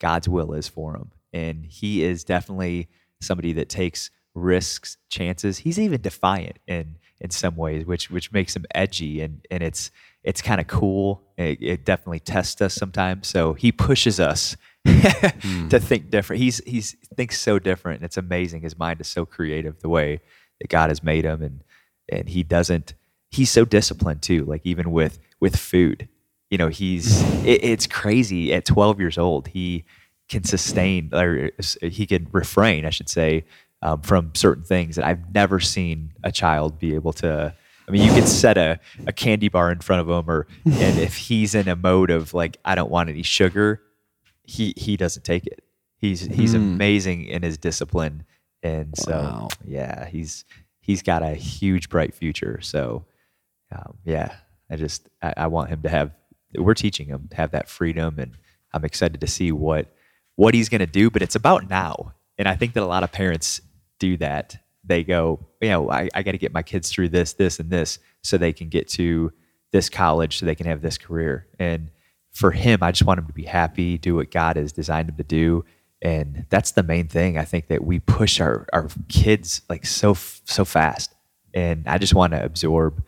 [0.00, 1.12] God's will is for him.
[1.32, 2.88] And he is definitely
[3.22, 5.58] somebody that takes risks, chances.
[5.58, 9.90] He's even defiant in in some ways, which which makes him edgy and and it's
[10.24, 11.22] it's kind of cool.
[11.36, 13.26] It, it definitely tests us sometimes.
[13.26, 15.68] So he pushes us hmm.
[15.68, 16.42] to think different.
[16.42, 18.00] He's he's thinks so different.
[18.00, 18.62] And it's amazing.
[18.62, 20.20] His mind is so creative the way
[20.60, 21.64] that God has made him, and
[22.10, 22.94] and he doesn't.
[23.30, 24.44] He's so disciplined too.
[24.44, 26.08] Like even with with food,
[26.50, 27.46] you know, he's hmm.
[27.46, 28.52] it, it's crazy.
[28.52, 29.84] At 12 years old, he
[30.28, 31.50] can sustain or
[31.82, 33.44] he can refrain, I should say,
[33.82, 37.54] um, from certain things that I've never seen a child be able to.
[37.86, 40.98] I mean, you could set a, a candy bar in front of him, or and
[40.98, 43.82] if he's in a mode of like, I don't want any sugar,
[44.44, 45.64] he he doesn't take it.
[45.98, 48.24] He's he's amazing in his discipline,
[48.62, 49.48] and so Wow.
[49.64, 50.44] yeah, he's
[50.80, 52.60] he's got a huge bright future.
[52.62, 53.04] So
[53.72, 54.34] um, yeah,
[54.70, 56.12] I just I, I want him to have.
[56.56, 58.36] We're teaching him to have that freedom, and
[58.72, 59.92] I'm excited to see what
[60.36, 61.10] what he's going to do.
[61.10, 63.60] But it's about now, and I think that a lot of parents
[63.98, 64.56] do that.
[64.84, 67.70] They go, you know, I, I got to get my kids through this, this, and
[67.70, 69.32] this, so they can get to
[69.70, 71.46] this college, so they can have this career.
[71.58, 71.90] And
[72.32, 75.16] for him, I just want him to be happy, do what God has designed him
[75.16, 75.64] to do.
[76.00, 77.38] And that's the main thing.
[77.38, 81.14] I think that we push our, our kids like so so fast,
[81.54, 83.04] and I just want to absorb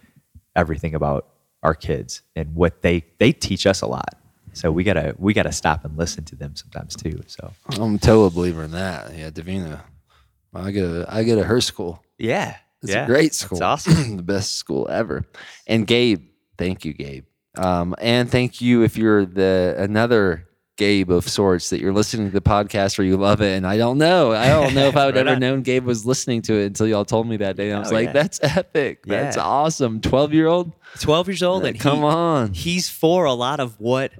[0.54, 1.28] everything about
[1.62, 4.14] our kids and what they they teach us a lot.
[4.54, 7.22] So we gotta we gotta stop and listen to them sometimes too.
[7.26, 9.14] So I'm a total believer in that.
[9.16, 9.80] Yeah, Davina.
[10.54, 12.02] I go to I go to her school.
[12.18, 13.56] yeah, It's yeah, a great school.
[13.58, 14.16] It's awesome.
[14.16, 15.24] the best school ever.
[15.66, 17.24] And Gabe, thank you, Gabe.
[17.56, 22.32] Um, and thank you if you're the another Gabe of sorts that you're listening to
[22.32, 23.56] the podcast or you love it.
[23.56, 24.32] And I don't know.
[24.32, 25.40] I don't know if I would Right ever on.
[25.40, 27.68] known Gabe was listening to it until y'all told me that day.
[27.70, 28.12] And I was Oh, like, yeah.
[28.12, 29.04] that's epic.
[29.06, 30.00] That's awesome.
[30.00, 30.72] 12 year old.
[31.00, 32.52] Twelve years old, and Come he- on.
[32.54, 34.12] he's for a lot of what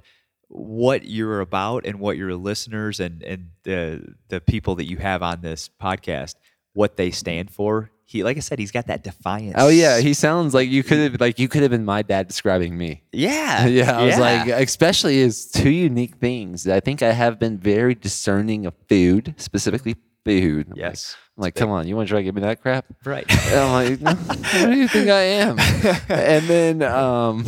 [0.49, 5.23] what you're about and what your listeners and and the the people that you have
[5.23, 6.35] on this podcast
[6.73, 7.89] what they stand for.
[8.07, 9.55] He, like I said, he's got that defiance.
[9.57, 12.27] Oh yeah, he sounds like you could have like you could have been my dad
[12.27, 13.01] describing me.
[13.11, 16.67] yeah, yeah, I was like, especially as two unique things.
[16.67, 19.95] I think I have been very discerning of food, specifically
[20.25, 20.65] food.
[20.67, 22.61] I'm like- yes, I'm like, come on, you want to try to give me that
[22.61, 22.85] crap?
[23.05, 23.25] right.
[23.29, 24.11] And I'm like, no,
[24.61, 25.59] what do you think I am?
[26.09, 27.45] and then um,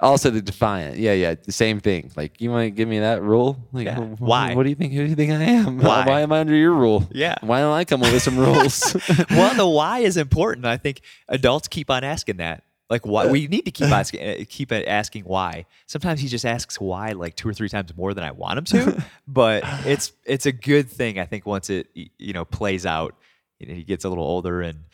[0.00, 0.96] also the defiant.
[0.98, 2.10] Yeah, yeah, the same thing.
[2.16, 3.58] Like, you want to give me that rule?
[3.72, 3.96] Like, Yeah.
[4.00, 4.54] wh- Why?
[4.54, 4.92] What do you think?
[4.94, 5.78] Who do you think I am?
[5.82, 6.04] Why?
[6.06, 7.06] Why am I under your rule?
[7.12, 7.36] Yeah.
[7.40, 8.96] Why don't I come up with some rules?
[9.30, 10.66] well, the why is important.
[10.66, 12.62] I think adults keep on asking that.
[12.88, 15.66] Like why we need to keep asking uh, keep asking why.
[15.86, 18.64] Sometimes he just asks why like two or three times more than I want him
[18.64, 21.18] to, but it's it's a good thing.
[21.18, 23.16] I think once it you know plays out,
[23.66, 24.84] know, he gets a little older, and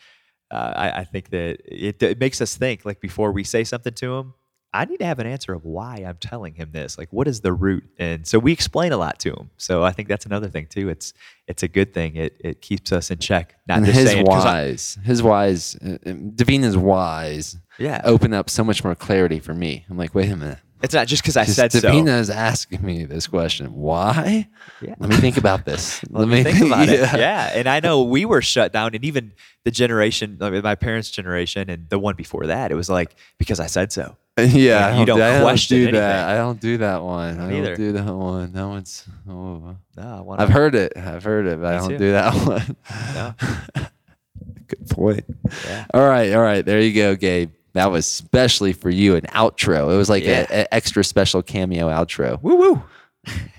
[0.49, 2.83] uh, I, I think that it, it makes us think.
[2.83, 4.33] Like before we say something to him,
[4.73, 6.97] I need to have an answer of why I'm telling him this.
[6.97, 7.83] Like what is the root?
[7.99, 9.49] And so we explain a lot to him.
[9.57, 10.89] So I think that's another thing too.
[10.89, 11.13] It's
[11.47, 12.15] it's a good thing.
[12.15, 13.55] It it keeps us in check.
[13.67, 18.01] Not and just his wise, I- his wise, uh, uh, Davina's whys Yeah.
[18.03, 19.85] open up so much more clarity for me.
[19.89, 20.59] I'm like, wait a minute.
[20.81, 21.79] It's not just because I said so.
[21.79, 23.67] Davina is asking me this question.
[23.73, 24.49] Why?
[24.81, 24.95] Yeah.
[24.99, 26.03] Let me think about this.
[26.09, 26.99] Let me think about it.
[26.99, 29.31] Yeah, and I know we were shut down, and even
[29.63, 33.15] the generation, I mean, my parents' generation, and the one before that, it was like
[33.37, 34.17] because I said so.
[34.39, 35.99] Yeah, You don't I question do anything.
[36.01, 36.29] that.
[36.29, 37.39] I don't do that one.
[37.39, 38.51] I don't do that one.
[38.53, 39.05] That one's.
[39.29, 40.93] Oh, No, I want I've heard it.
[40.97, 41.97] I've heard it, but I don't too.
[41.99, 42.75] do that one.
[43.13, 43.85] No.
[44.67, 45.25] Good point.
[45.65, 45.85] Yeah.
[45.93, 46.65] All right, all right.
[46.65, 47.51] There you go, Gabe.
[47.73, 49.93] That was specially for you an outro.
[49.93, 50.45] It was like Yeah.
[50.49, 52.41] an extra special cameo outro.
[52.41, 52.83] Woo woo.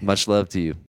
[0.01, 0.75] Much love to you.